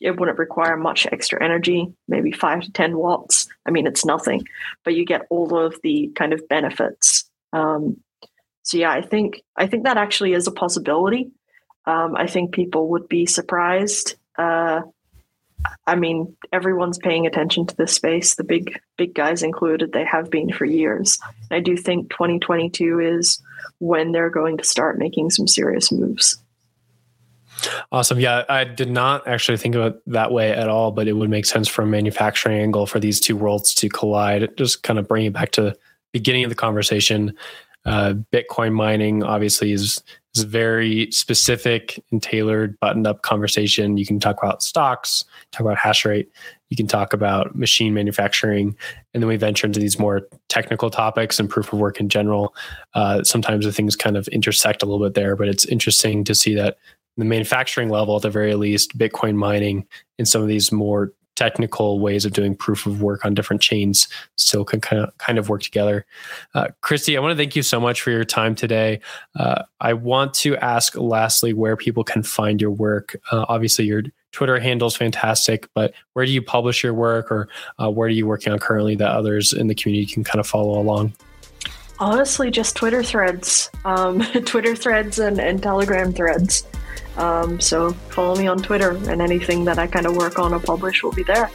it 0.00 0.18
wouldn't 0.18 0.38
require 0.38 0.76
much 0.76 1.06
extra 1.10 1.42
energy, 1.42 1.92
maybe 2.08 2.32
five 2.32 2.62
to 2.62 2.72
10 2.72 2.96
watts. 2.96 3.48
I 3.64 3.70
mean, 3.70 3.86
it's 3.86 4.04
nothing, 4.04 4.46
but 4.84 4.94
you 4.94 5.04
get 5.04 5.26
all 5.30 5.58
of 5.58 5.80
the 5.82 6.12
kind 6.14 6.32
of 6.32 6.48
benefits. 6.48 7.28
Um, 7.52 7.98
so 8.62 8.78
yeah, 8.78 8.90
I 8.90 9.00
think 9.00 9.42
I 9.56 9.66
think 9.66 9.84
that 9.84 9.96
actually 9.96 10.32
is 10.32 10.46
a 10.46 10.52
possibility. 10.52 11.30
Um, 11.86 12.16
I 12.16 12.26
think 12.26 12.52
people 12.52 12.88
would 12.88 13.08
be 13.08 13.26
surprised 13.26 14.16
uh, 14.36 14.82
I 15.86 15.94
mean, 15.94 16.36
everyone's 16.52 16.98
paying 16.98 17.26
attention 17.26 17.66
to 17.66 17.76
this 17.76 17.92
space, 17.92 18.34
the 18.34 18.44
big 18.44 18.78
big 18.96 19.14
guys 19.14 19.42
included. 19.42 19.92
They 19.92 20.04
have 20.04 20.30
been 20.30 20.52
for 20.52 20.64
years. 20.64 21.18
I 21.50 21.60
do 21.60 21.76
think 21.76 22.10
2022 22.10 23.00
is 23.00 23.42
when 23.78 24.12
they're 24.12 24.30
going 24.30 24.58
to 24.58 24.64
start 24.64 24.98
making 24.98 25.30
some 25.30 25.46
serious 25.46 25.92
moves. 25.92 26.42
Awesome. 27.92 28.20
Yeah, 28.20 28.44
I 28.48 28.64
did 28.64 28.90
not 28.90 29.26
actually 29.26 29.58
think 29.58 29.74
of 29.74 29.86
it 29.86 30.02
that 30.06 30.32
way 30.32 30.52
at 30.52 30.68
all, 30.68 30.92
but 30.92 31.08
it 31.08 31.14
would 31.14 31.30
make 31.30 31.46
sense 31.46 31.68
from 31.68 31.88
a 31.88 31.90
manufacturing 31.90 32.60
angle 32.60 32.86
for 32.86 33.00
these 33.00 33.20
two 33.20 33.36
worlds 33.36 33.74
to 33.74 33.88
collide. 33.88 34.56
Just 34.56 34.82
kind 34.82 34.98
of 34.98 35.08
bringing 35.08 35.28
it 35.28 35.34
back 35.34 35.52
to 35.52 35.62
the 35.62 35.76
beginning 36.12 36.44
of 36.44 36.50
the 36.50 36.56
conversation. 36.56 37.34
Uh, 37.84 38.14
Bitcoin 38.32 38.72
mining 38.72 39.22
obviously 39.22 39.72
is 39.72 40.02
is 40.34 40.42
very 40.42 41.10
specific 41.10 42.02
and 42.10 42.22
tailored, 42.22 42.78
buttoned 42.80 43.06
up 43.06 43.22
conversation. 43.22 43.96
You 43.96 44.04
can 44.04 44.20
talk 44.20 44.42
about 44.42 44.62
stocks, 44.62 45.24
talk 45.50 45.62
about 45.62 45.78
hash 45.78 46.04
rate, 46.04 46.30
you 46.68 46.76
can 46.76 46.86
talk 46.86 47.12
about 47.12 47.56
machine 47.56 47.94
manufacturing, 47.94 48.76
and 49.14 49.22
then 49.22 49.28
we 49.28 49.36
venture 49.36 49.66
into 49.66 49.80
these 49.80 49.98
more 49.98 50.28
technical 50.48 50.90
topics 50.90 51.38
and 51.38 51.48
proof 51.48 51.72
of 51.72 51.78
work 51.78 52.00
in 52.00 52.08
general. 52.08 52.54
Uh, 52.94 53.22
sometimes 53.22 53.64
the 53.64 53.72
things 53.72 53.96
kind 53.96 54.16
of 54.16 54.28
intersect 54.28 54.82
a 54.82 54.86
little 54.86 55.04
bit 55.04 55.14
there, 55.14 55.36
but 55.36 55.48
it's 55.48 55.64
interesting 55.64 56.24
to 56.24 56.34
see 56.34 56.54
that 56.54 56.76
the 57.16 57.24
manufacturing 57.24 57.88
level, 57.88 58.16
at 58.16 58.22
the 58.22 58.30
very 58.30 58.54
least, 58.54 58.96
Bitcoin 58.96 59.36
mining 59.36 59.86
and 60.18 60.28
some 60.28 60.42
of 60.42 60.48
these 60.48 60.70
more 60.70 61.12
technical 61.36 62.00
ways 62.00 62.24
of 62.24 62.32
doing 62.32 62.56
proof 62.56 62.86
of 62.86 63.02
work 63.02 63.24
on 63.24 63.34
different 63.34 63.62
chains 63.62 64.08
still 64.36 64.64
can 64.64 64.80
kind 64.80 65.02
of 65.02 65.16
kind 65.18 65.38
of 65.38 65.48
work 65.48 65.62
together. 65.62 66.04
Uh, 66.54 66.68
Christy, 66.80 67.16
I 67.16 67.20
want 67.20 67.32
to 67.32 67.36
thank 67.36 67.54
you 67.54 67.62
so 67.62 67.78
much 67.78 68.00
for 68.00 68.10
your 68.10 68.24
time 68.24 68.54
today. 68.54 69.00
Uh, 69.38 69.62
I 69.80 69.92
want 69.92 70.34
to 70.34 70.56
ask 70.56 70.96
lastly 70.96 71.52
where 71.52 71.76
people 71.76 72.02
can 72.02 72.22
find 72.22 72.60
your 72.60 72.70
work. 72.70 73.16
Uh, 73.30 73.44
obviously, 73.48 73.84
your 73.84 74.02
Twitter 74.32 74.58
handle 74.58 74.88
is 74.88 74.96
fantastic, 74.96 75.68
but 75.74 75.94
where 76.14 76.26
do 76.26 76.32
you 76.32 76.42
publish 76.42 76.82
your 76.82 76.94
work, 76.94 77.30
or 77.30 77.48
uh, 77.78 77.90
where 77.90 78.06
are 78.06 78.10
you 78.10 78.26
working 78.26 78.52
on 78.52 78.58
currently 78.58 78.96
that 78.96 79.10
others 79.10 79.52
in 79.52 79.68
the 79.68 79.74
community 79.74 80.10
can 80.10 80.24
kind 80.24 80.40
of 80.40 80.46
follow 80.46 80.80
along? 80.80 81.12
Honestly, 81.98 82.50
just 82.50 82.76
Twitter 82.76 83.02
threads, 83.02 83.70
um, 83.86 84.20
Twitter 84.44 84.76
threads, 84.76 85.18
and, 85.18 85.38
and 85.38 85.62
Telegram 85.62 86.12
threads. 86.12 86.66
Um, 87.16 87.60
so 87.60 87.92
follow 88.10 88.36
me 88.36 88.46
on 88.46 88.58
Twitter, 88.58 88.90
and 89.08 89.22
anything 89.22 89.64
that 89.64 89.78
I 89.78 89.86
kind 89.86 90.06
of 90.06 90.16
work 90.16 90.38
on 90.38 90.52
or 90.52 90.60
publish 90.60 91.02
will 91.02 91.12
be 91.12 91.22
there. 91.22 91.50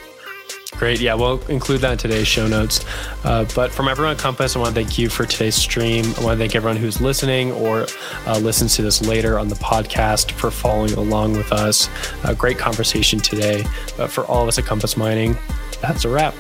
Great. 0.77 0.99
Yeah, 1.01 1.13
we'll 1.13 1.45
include 1.47 1.81
that 1.81 1.91
in 1.91 1.97
today's 1.97 2.27
show 2.27 2.47
notes. 2.47 2.85
Uh, 3.23 3.45
but 3.53 3.71
from 3.71 3.87
everyone 3.87 4.13
at 4.13 4.19
Compass, 4.19 4.55
I 4.55 4.59
want 4.59 4.73
to 4.73 4.81
thank 4.81 4.97
you 4.97 5.09
for 5.09 5.25
today's 5.25 5.53
stream. 5.53 6.05
I 6.17 6.23
want 6.23 6.33
to 6.33 6.37
thank 6.37 6.55
everyone 6.55 6.77
who's 6.77 7.01
listening 7.01 7.51
or 7.51 7.85
uh, 8.25 8.39
listens 8.39 8.75
to 8.77 8.81
this 8.81 9.05
later 9.05 9.37
on 9.37 9.47
the 9.47 9.55
podcast 9.55 10.31
for 10.31 10.49
following 10.49 10.93
along 10.93 11.33
with 11.33 11.51
us. 11.51 11.89
A 12.23 12.33
great 12.33 12.57
conversation 12.57 13.19
today. 13.19 13.63
But 13.97 14.09
for 14.09 14.25
all 14.25 14.43
of 14.43 14.47
us 14.47 14.57
at 14.57 14.65
Compass 14.65 14.97
Mining, 14.97 15.37
that's 15.81 16.05
a 16.05 16.09
wrap. 16.09 16.33